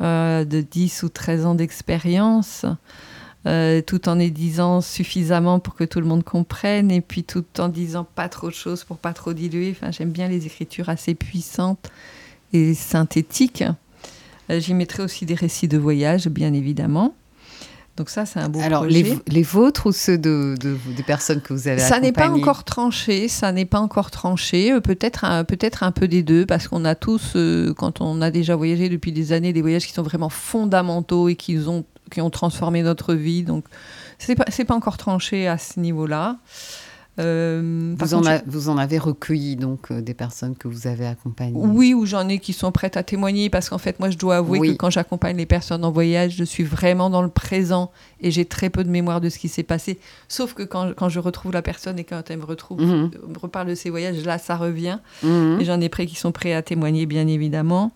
euh, 0.00 0.44
de 0.44 0.60
10 0.60 1.02
ou 1.02 1.08
13 1.08 1.46
ans 1.46 1.54
d'expérience. 1.54 2.64
euh, 3.46 3.82
tout 3.82 4.08
en 4.08 4.14
les 4.14 4.30
disant 4.30 4.80
suffisamment 4.80 5.58
pour 5.58 5.74
que 5.74 5.82
tout 5.84 5.98
le 6.00 6.06
monde 6.06 6.22
comprenne 6.22 6.92
et 6.92 7.00
puis 7.00 7.24
tout 7.24 7.44
en 7.58 7.68
disant 7.68 8.04
pas 8.04 8.28
trop 8.28 8.48
de 8.48 8.54
choses 8.54 8.84
pour 8.84 8.98
pas 8.98 9.12
trop 9.12 9.32
diluer. 9.32 9.72
Enfin, 9.76 9.90
j'aime 9.90 10.10
bien 10.10 10.28
les 10.28 10.46
écritures 10.46 10.88
assez 10.88 11.14
puissantes 11.16 11.90
et 12.52 12.72
synthétique. 12.74 13.64
Euh, 14.50 14.60
J'y 14.60 14.74
mettrai 14.74 15.02
aussi 15.02 15.26
des 15.26 15.34
récits 15.34 15.68
de 15.68 15.78
voyage, 15.78 16.28
bien 16.28 16.52
évidemment. 16.52 17.14
Donc 17.98 18.08
ça, 18.08 18.24
c'est 18.24 18.40
un 18.40 18.48
beau 18.48 18.60
Alors, 18.62 18.82
projet. 18.84 19.02
les, 19.02 19.18
les 19.28 19.42
vôtres 19.42 19.86
ou 19.86 19.92
ceux 19.92 20.16
de, 20.16 20.54
de- 20.58 20.78
des 20.96 21.02
personnes 21.02 21.42
que 21.42 21.52
vous 21.52 21.68
avez 21.68 21.78
Ça 21.78 22.00
n'est 22.00 22.10
pas 22.12 22.30
encore 22.30 22.64
tranché, 22.64 23.28
ça 23.28 23.52
n'est 23.52 23.66
pas 23.66 23.80
encore 23.80 24.10
tranché. 24.10 24.72
Euh, 24.72 24.80
Peut-être 24.80 25.24
un, 25.24 25.44
peut-être 25.44 25.82
un 25.82 25.92
peu 25.92 26.08
des 26.08 26.22
deux, 26.22 26.46
parce 26.46 26.68
qu'on 26.68 26.86
a 26.86 26.94
tous, 26.94 27.32
euh, 27.36 27.74
quand 27.74 28.00
on 28.00 28.22
a 28.22 28.30
déjà 28.30 28.56
voyagé 28.56 28.88
depuis 28.88 29.12
des 29.12 29.32
années, 29.32 29.52
des 29.52 29.60
voyages 29.60 29.86
qui 29.86 29.92
sont 29.92 30.02
vraiment 30.02 30.30
fondamentaux 30.30 31.28
et 31.28 31.36
qui 31.36 31.58
ont, 31.68 31.84
qui 32.10 32.22
ont 32.22 32.30
transformé 32.30 32.82
notre 32.82 33.12
vie. 33.12 33.42
Donc, 33.42 33.64
c'est 34.18 34.36
pas, 34.36 34.46
c'est 34.48 34.64
pas 34.64 34.74
encore 34.74 34.96
tranché 34.96 35.46
à 35.46 35.58
ce 35.58 35.78
niveau-là. 35.78 36.38
Euh, 37.20 37.94
vous 37.98 38.14
en, 38.14 38.18
contre, 38.18 38.30
a- 38.30 38.42
vous 38.46 38.68
en 38.70 38.78
avez 38.78 38.96
recueilli 38.96 39.56
donc 39.56 39.90
euh, 39.90 40.00
des 40.00 40.14
personnes 40.14 40.56
que 40.56 40.66
vous 40.66 40.86
avez 40.86 41.06
accompagnées. 41.06 41.52
Oui, 41.54 41.92
ou 41.92 42.06
j'en 42.06 42.26
ai 42.28 42.38
qui 42.38 42.54
sont 42.54 42.72
prêtes 42.72 42.96
à 42.96 43.02
témoigner 43.02 43.50
parce 43.50 43.68
qu'en 43.68 43.76
fait, 43.78 44.00
moi, 44.00 44.08
je 44.08 44.16
dois 44.16 44.36
avouer 44.36 44.58
Oui. 44.58 44.68
que 44.68 44.72
quand 44.76 44.88
j'accompagne 44.88 45.36
les 45.36 45.44
personnes 45.44 45.84
en 45.84 45.90
voyage, 45.92 46.36
je 46.36 46.44
suis 46.44 46.64
vraiment 46.64 47.10
dans 47.10 47.20
le 47.20 47.28
présent 47.28 47.90
et 48.20 48.30
j'ai 48.30 48.46
très 48.46 48.70
peu 48.70 48.82
de 48.82 48.88
mémoire 48.88 49.20
de 49.20 49.28
ce 49.28 49.38
qui 49.38 49.48
s'est 49.48 49.62
passé. 49.62 49.98
Sauf 50.28 50.54
que 50.54 50.62
quand, 50.62 50.94
quand 50.96 51.10
je 51.10 51.18
retrouve 51.20 51.52
la 51.52 51.60
personne 51.62 51.98
et 51.98 52.04
quand 52.04 52.22
elle 52.30 52.38
me 52.38 52.44
retrouve, 52.46 52.80
Mhm. 52.80 53.10
me 53.28 53.38
reparle 53.38 53.68
de 53.68 53.74
ses 53.74 53.90
voyages, 53.90 54.24
là, 54.24 54.38
ça 54.38 54.56
revient. 54.56 54.98
Mhm. 55.22 55.58
Et 55.60 55.64
j'en 55.66 55.80
ai 55.82 55.90
près 55.90 56.06
qui 56.06 56.16
sont 56.16 56.32
prêts 56.32 56.54
à 56.54 56.62
témoigner, 56.62 57.04
bien 57.04 57.26
évidemment. 57.26 57.92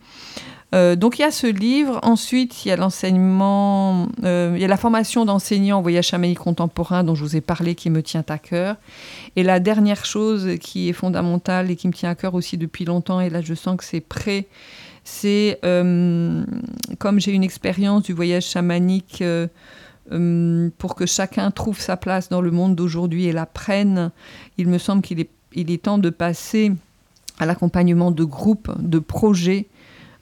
Euh, 0.75 0.97
donc 0.97 1.19
il 1.19 1.23
y 1.23 1.25
a 1.25 1.31
ce 1.31 1.47
livre. 1.47 2.01
Ensuite, 2.03 2.65
il 2.65 2.69
y 2.69 2.71
a 2.73 2.77
l'enseignement, 2.77 4.09
euh, 4.25 4.53
il 4.55 4.61
y 4.61 4.65
a 4.65 4.69
la 4.69 4.77
formation 4.77 5.25
d'enseignants 5.25 5.79
en 5.79 5.83
voyage 5.83 6.09
chamanique 6.09 6.39
contemporain 6.39 7.05
dont 7.05 7.15
je 7.15 7.23
vous 7.23 7.37
ai 7.37 7.41
parlé, 7.41 7.75
qui 7.75 7.91
me 7.91 8.03
tient 8.03 8.25
à 8.29 8.39
cœur. 8.39 8.77
Et 9.37 9.43
la 9.43 9.61
dernière 9.61 10.05
chose 10.05 10.57
qui 10.61 10.89
est 10.89 10.93
fondamentale 10.93 11.71
et 11.71 11.77
qui 11.77 11.87
me 11.89 11.93
tient 11.93 12.11
à 12.11 12.15
cœur 12.15 12.35
aussi 12.35 12.57
depuis 12.57 12.85
longtemps, 12.85 13.21
et 13.21 13.31
là 13.31 13.41
je 13.43 13.55
sens 13.55 13.77
que 13.77 13.85
c'est 13.85 14.01
prêt, 14.01 14.47
c'est 15.05 15.61
euh, 15.65 16.45
comme 16.99 17.21
j'ai 17.21 17.33
une 17.33 17.45
expérience 17.45 18.03
du 18.03 18.13
voyage 18.13 18.47
chamanique. 18.47 19.23
pour 20.79 20.95
que 20.95 21.07
chacun 21.07 21.51
trouve 21.51 21.81
sa 21.81 21.97
place 21.97 22.29
dans 22.29 22.41
le 22.41 22.51
monde 22.51 22.77
d'aujourd'hui 22.77 23.27
et 23.27 23.33
la 23.33 23.47
prenne, 23.47 24.11
il 24.57 24.69
me 24.69 24.79
semble 24.79 25.03
qu'il 25.03 25.21
est, 25.21 25.31
il 25.53 25.71
est 25.71 25.83
temps 25.83 25.99
de 25.99 26.11
passer 26.11 26.73
à 27.39 27.47
l'accompagnement 27.47 28.11
de 28.11 28.25
groupes, 28.25 28.71
de 28.79 28.99
projets, 28.99 29.67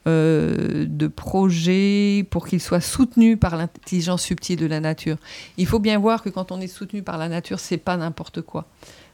euh, 0.07 0.85
de 0.87 1.07
projets 1.07 2.27
pour 2.29 2.47
qu'ils 2.47 2.61
soient 2.61 2.83
soutenus 2.83 3.39
par 3.41 3.57
l'intelligence 3.57 4.23
subtile 4.23 4.59
de 4.59 4.67
la 4.67 4.81
nature. 4.81 5.17
Il 5.57 5.67
faut 5.67 5.79
bien 5.79 5.99
voir 5.99 6.23
que 6.23 6.29
quand 6.29 6.53
on 6.53 6.61
est 6.61 6.67
soutenu 6.67 7.03
par 7.03 7.17
la 7.17 7.31
nature, 7.31 7.59
c'est 7.59 7.79
pas 7.79 7.97
n'importe 7.97 8.43
quoi. 8.43 8.67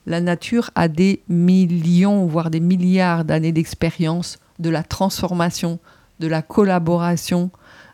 La 0.06 0.20
nature 0.20 0.70
a 0.74 0.88
des 0.88 1.22
millions, 1.28 2.26
voire 2.26 2.50
des 2.50 2.58
milliards 2.58 3.24
d'années 3.24 3.52
d'expérience 3.52 4.38
de 4.58 4.68
la 4.68 4.82
transformation, 4.82 5.78
de 6.18 6.26
la 6.26 6.42
collaboration. 6.42 7.50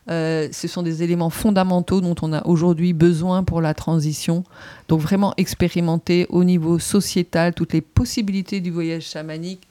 Euh, 0.09 0.47
ce 0.51 0.67
sont 0.67 0.81
des 0.81 1.03
éléments 1.03 1.29
fondamentaux 1.29 2.01
dont 2.01 2.15
on 2.23 2.33
a 2.33 2.45
aujourd'hui 2.47 2.93
besoin 2.93 3.43
pour 3.43 3.61
la 3.61 3.75
transition. 3.75 4.43
Donc 4.87 5.01
vraiment 5.01 5.35
expérimenter 5.37 6.25
au 6.29 6.43
niveau 6.43 6.79
sociétal 6.79 7.53
toutes 7.53 7.73
les 7.73 7.81
possibilités 7.81 8.59
du 8.59 8.71
voyage 8.71 9.03
chamanique 9.03 9.67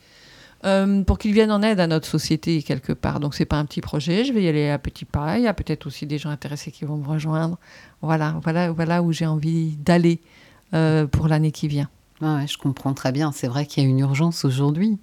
euh, 0.66 1.02
pour 1.04 1.18
qu'ils 1.18 1.32
viennent 1.32 1.52
en 1.52 1.62
aide 1.62 1.78
à 1.80 1.86
notre 1.86 2.06
société 2.06 2.62
quelque 2.62 2.92
part. 2.92 3.20
Donc 3.20 3.34
c'est 3.34 3.44
pas 3.44 3.56
un 3.56 3.64
petit 3.64 3.80
projet, 3.80 4.24
je 4.24 4.32
vais 4.32 4.42
y 4.42 4.48
aller 4.48 4.68
à 4.68 4.78
petits 4.78 5.04
pas. 5.04 5.38
Il 5.38 5.44
y 5.44 5.46
a 5.46 5.54
peut-être 5.54 5.86
aussi 5.86 6.06
des 6.06 6.18
gens 6.18 6.30
intéressés 6.30 6.72
qui 6.72 6.84
vont 6.84 6.96
me 6.96 7.06
rejoindre. 7.06 7.58
Voilà, 8.02 8.36
voilà, 8.42 8.72
voilà 8.72 9.02
où 9.02 9.12
j'ai 9.12 9.26
envie 9.26 9.76
d'aller 9.76 10.20
euh, 10.74 11.06
pour 11.06 11.28
l'année 11.28 11.52
qui 11.52 11.68
vient. 11.68 11.88
Ouais, 12.20 12.28
ouais, 12.28 12.46
je 12.46 12.58
comprends 12.58 12.94
très 12.94 13.12
bien. 13.12 13.30
C'est 13.32 13.46
vrai 13.46 13.66
qu'il 13.66 13.82
y 13.82 13.86
a 13.86 13.88
une 13.88 14.00
urgence 14.00 14.44
aujourd'hui. 14.44 14.98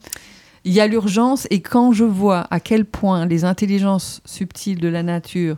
Il 0.66 0.74
y 0.74 0.82
a 0.82 0.88
l'urgence 0.88 1.48
et 1.50 1.62
quand 1.62 1.92
je 1.92 2.06
vois 2.06 2.48
à 2.50 2.60
quel 2.60 2.86
point 2.86 3.26
les 3.26 3.46
intelligences 3.46 4.22
subtiles 4.26 4.80
de 4.80 4.88
la 4.88 5.04
nature 5.04 5.58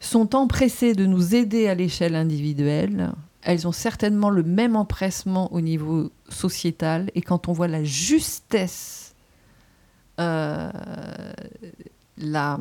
sont 0.00 0.34
empressées 0.34 0.94
de 0.94 1.06
nous 1.06 1.34
aider 1.34 1.68
à 1.68 1.74
l'échelle 1.74 2.14
individuelle, 2.14 3.12
elles 3.42 3.66
ont 3.66 3.72
certainement 3.72 4.30
le 4.30 4.42
même 4.42 4.76
empressement 4.76 5.52
au 5.52 5.60
niveau 5.60 6.10
sociétal. 6.34 7.10
Et 7.14 7.22
quand 7.22 7.48
on 7.48 7.52
voit 7.52 7.68
la 7.68 7.84
justesse, 7.84 9.14
euh, 10.20 10.70
la, 12.18 12.58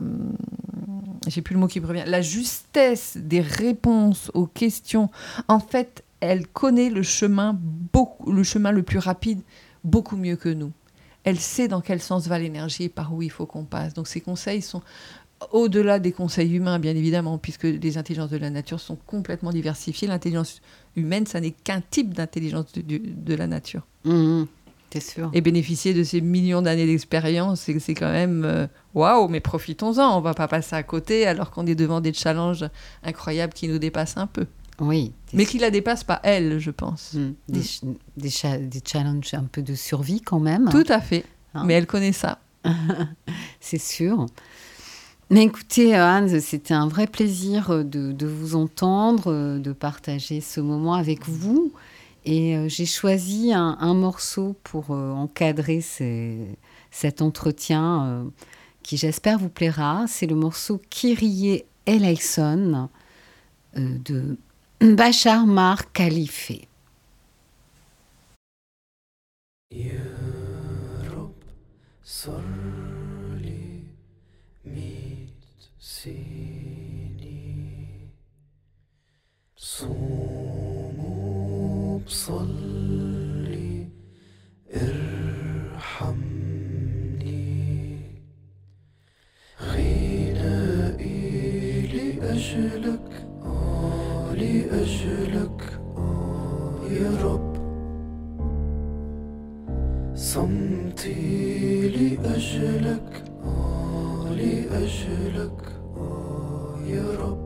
j'ai 1.27 1.41
plus 1.41 1.53
le 1.53 1.59
mot 1.59 1.67
qui 1.67 1.79
me 1.79 1.91
la 1.91 2.21
justesse 2.21 3.17
des 3.17 3.41
réponses 3.41 4.31
aux 4.33 4.47
questions, 4.47 5.09
en 5.47 5.59
fait, 5.59 6.03
elle 6.19 6.47
connaît 6.47 6.89
le 6.89 7.03
chemin, 7.03 7.57
beaucoup, 7.59 8.31
le 8.31 8.43
chemin 8.43 8.71
le 8.71 8.83
plus 8.83 8.99
rapide 8.99 9.41
beaucoup 9.83 10.15
mieux 10.15 10.35
que 10.35 10.49
nous. 10.49 10.71
Elle 11.25 11.39
sait 11.39 11.67
dans 11.67 11.81
quel 11.81 12.01
sens 12.01 12.27
va 12.27 12.39
l'énergie 12.39 12.83
et 12.83 12.89
par 12.89 13.13
où 13.13 13.21
il 13.21 13.31
faut 13.31 13.45
qu'on 13.45 13.63
passe. 13.63 13.93
Donc 13.93 14.07
ces 14.07 14.21
conseils 14.21 14.61
sont 14.61 14.81
au-delà 15.51 15.99
des 15.99 16.11
conseils 16.11 16.53
humains, 16.55 16.79
bien 16.79 16.95
évidemment, 16.95 17.37
puisque 17.37 17.63
les 17.63 17.97
intelligences 17.97 18.29
de 18.29 18.37
la 18.37 18.49
nature 18.49 18.79
sont 18.79 18.95
complètement 18.95 19.51
diversifiées. 19.51 20.07
L'intelligence 20.07 20.61
humaine, 20.95 21.25
ça 21.25 21.39
n'est 21.41 21.51
qu'un 21.51 21.81
type 21.81 22.13
d'intelligence 22.13 22.71
de, 22.73 22.81
de- 22.81 23.01
de 23.03 23.33
la 23.35 23.47
nature. 23.47 23.85
Mhm. 24.05 24.47
C'est 24.93 25.01
sûr. 25.01 25.31
Et 25.33 25.41
bénéficier 25.41 25.95
de 25.95 26.03
ces 26.03 26.21
millions 26.21 26.61
d'années 26.61 26.85
d'expérience, 26.85 27.61
c'est 27.79 27.95
quand 27.95 28.11
même 28.11 28.43
euh, 28.45 28.67
waouh, 28.93 29.27
mais 29.27 29.39
profitons-en. 29.39 30.15
On 30.17 30.21
va 30.21 30.35
pas 30.35 30.47
passer 30.47 30.75
à 30.75 30.83
côté 30.83 31.25
alors 31.25 31.49
qu'on 31.49 31.65
est 31.65 31.73
devant 31.73 31.99
des 31.99 32.13
challenges 32.13 32.65
incroyables 33.03 33.53
qui 33.53 33.67
nous 33.67 33.79
dépassent 33.79 34.17
un 34.17 34.27
peu. 34.27 34.45
Oui. 34.79 35.11
Mais 35.33 35.45
qui 35.47 35.57
la 35.57 35.71
dépassent 35.71 36.03
pas, 36.03 36.19
elle, 36.23 36.59
je 36.59 36.69
pense. 36.69 37.13
Mhm. 37.15 37.33
Des, 37.49 37.61
des, 38.17 38.29
cha- 38.29 38.57
des 38.59 38.81
challenges 38.85 39.33
un 39.33 39.45
peu 39.45 39.63
de 39.63 39.73
survie 39.73 40.21
quand 40.21 40.39
même. 40.39 40.69
Tout 40.69 40.85
à 40.89 41.01
fait. 41.01 41.25
Hein. 41.55 41.63
Mais 41.65 41.73
elle 41.73 41.87
connaît 41.87 42.11
ça. 42.13 42.39
C'est 43.59 43.81
sûr. 43.81 44.27
Mais 45.29 45.43
écoutez, 45.43 45.95
euh, 45.95 46.05
Anne, 46.05 46.39
c'était 46.41 46.73
un 46.73 46.87
vrai 46.87 47.07
plaisir 47.07 47.71
euh, 47.71 47.83
de, 47.83 48.27
vous 48.27 48.55
entendre, 48.55 49.31
euh, 49.31 49.59
de 49.59 49.71
partager 49.71 50.41
ce 50.41 50.59
moment 50.59 50.93
avec 50.93 51.27
vous. 51.27 51.71
Et 52.25 52.69
j'ai 52.69 52.85
choisi 52.85 53.51
un, 53.53 53.93
morceau 53.93 54.55
pour 54.63 54.91
encadrer 54.91 55.81
cet 56.89 57.21
entretien 57.21 58.31
qui, 58.81 58.95
j'espère, 58.95 59.37
vous 59.39 59.49
plaira. 59.49 60.05
C'est 60.07 60.27
le 60.27 60.35
morceau 60.35 60.79
Kyrie 60.89 61.65
Eleison 61.85 62.87
de 63.75 64.37
Bachar 64.79 65.45
Mar 65.45 65.91
Khalife. 65.91 66.53
Europe, 69.73 71.43
سنين 76.03 77.19
صوموا 79.55 81.09
بصلي 81.99 83.87
ارحمني. 84.75 86.33
غنائي 89.61 91.21
لأجلك 91.87 93.09
آه 93.45 94.33
لأجلك 94.33 95.79
آه 95.97 96.79
يا 96.91 97.11
رب. 97.23 97.53
صمتي 100.15 101.89
لأجلك 101.89 103.23
آه 103.43 104.33
لأجلك. 104.33 105.72
Europe. 106.85 107.42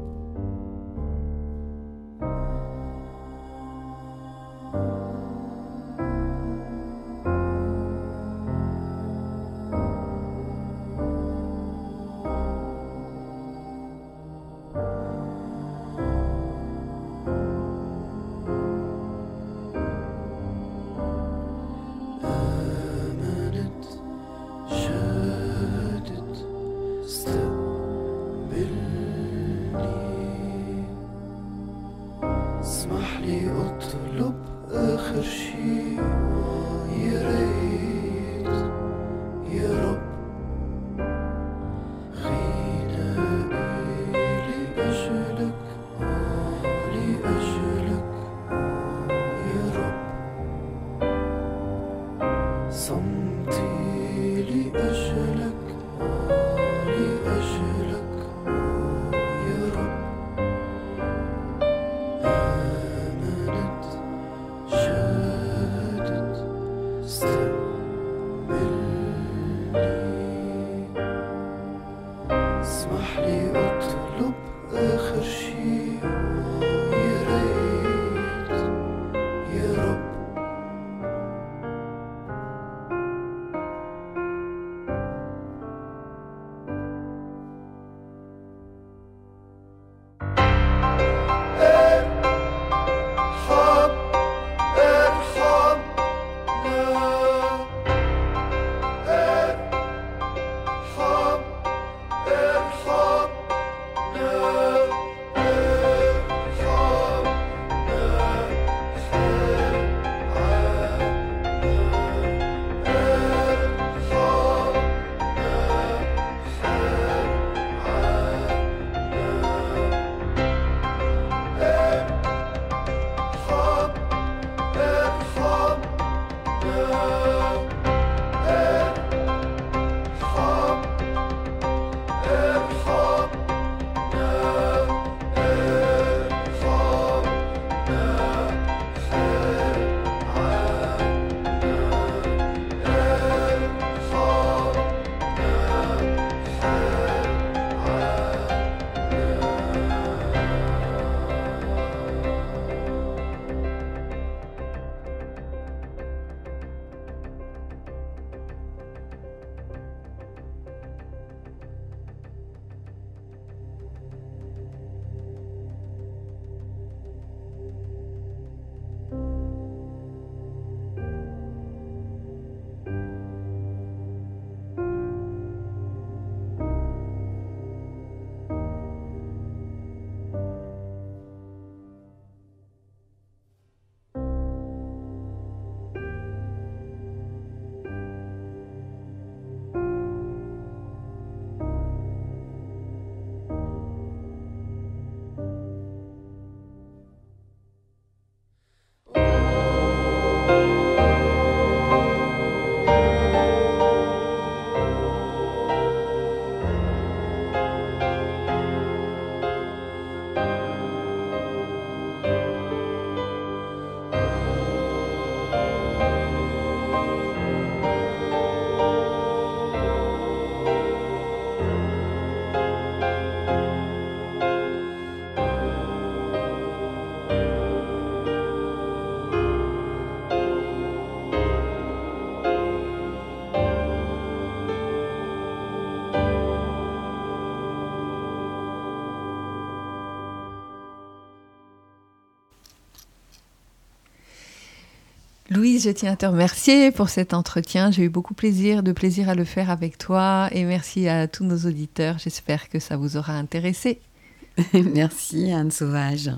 Louise, 245.57 245.85
je 245.85 245.89
tiens 245.89 246.13
à 246.13 246.15
te 246.15 246.27
remercier 246.27 246.91
pour 246.91 247.09
cet 247.09 247.33
entretien. 247.33 247.89
J'ai 247.89 248.03
eu 248.03 248.09
beaucoup 248.09 248.35
plaisir, 248.35 248.83
de 248.83 248.91
plaisir 248.91 249.27
à 249.27 249.33
le 249.33 249.43
faire 249.43 249.71
avec 249.71 249.97
toi. 249.97 250.49
Et 250.51 250.65
merci 250.65 251.07
à 251.07 251.27
tous 251.27 251.43
nos 251.45 251.57
auditeurs. 251.67 252.19
J'espère 252.19 252.69
que 252.69 252.77
ça 252.77 252.95
vous 252.95 253.17
aura 253.17 253.33
intéressé. 253.33 253.99
Merci 254.73 255.51
Anne 255.51 255.71
Sauvage. 255.71 256.29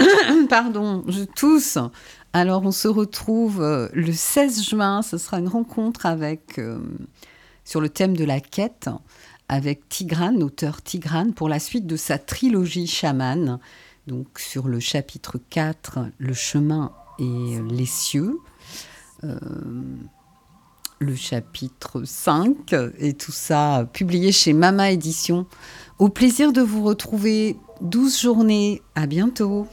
Pardon, 0.48 1.04
je 1.06 1.22
tousse. 1.22 1.78
Alors 2.32 2.64
on 2.64 2.72
se 2.72 2.88
retrouve 2.88 3.62
euh, 3.62 3.88
le 3.92 4.12
16 4.12 4.68
juin, 4.68 5.02
ce 5.02 5.16
sera 5.16 5.38
une 5.38 5.48
rencontre 5.48 6.06
avec 6.06 6.58
euh, 6.58 6.80
sur 7.64 7.80
le 7.80 7.88
thème 7.88 8.16
de 8.16 8.24
la 8.24 8.40
quête 8.40 8.90
avec 9.48 9.88
Tigrane, 9.88 10.40
l'auteur 10.40 10.82
Tigrane, 10.82 11.34
pour 11.34 11.48
la 11.48 11.60
suite 11.60 11.86
de 11.86 11.96
sa 11.96 12.18
trilogie 12.18 12.88
chamane, 12.88 13.60
donc 14.08 14.40
sur 14.40 14.66
le 14.66 14.80
chapitre 14.80 15.38
4, 15.50 16.00
le 16.18 16.34
chemin 16.34 16.90
et 17.20 17.60
les 17.68 17.86
cieux. 17.86 18.38
Euh, 19.24 19.38
le 20.98 21.14
chapitre 21.14 22.02
5 22.04 22.74
et 22.98 23.14
tout 23.14 23.32
ça 23.32 23.88
publié 23.92 24.32
chez 24.32 24.52
Mama 24.52 24.90
Édition. 24.90 25.46
Au 25.98 26.08
plaisir 26.08 26.52
de 26.52 26.60
vous 26.60 26.84
retrouver 26.84 27.56
12 27.80 28.20
journées. 28.20 28.82
À 28.94 29.06
bientôt. 29.06 29.66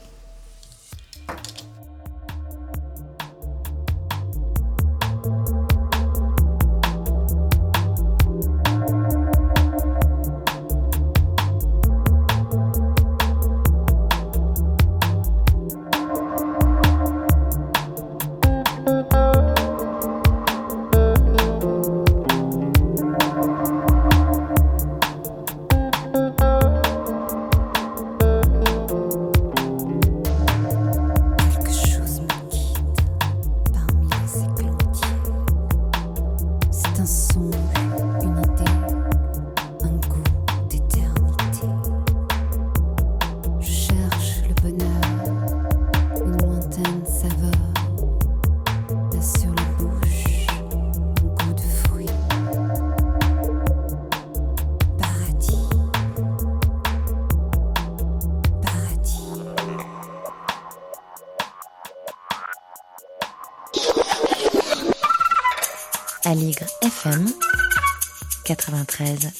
13. 68.98 69.37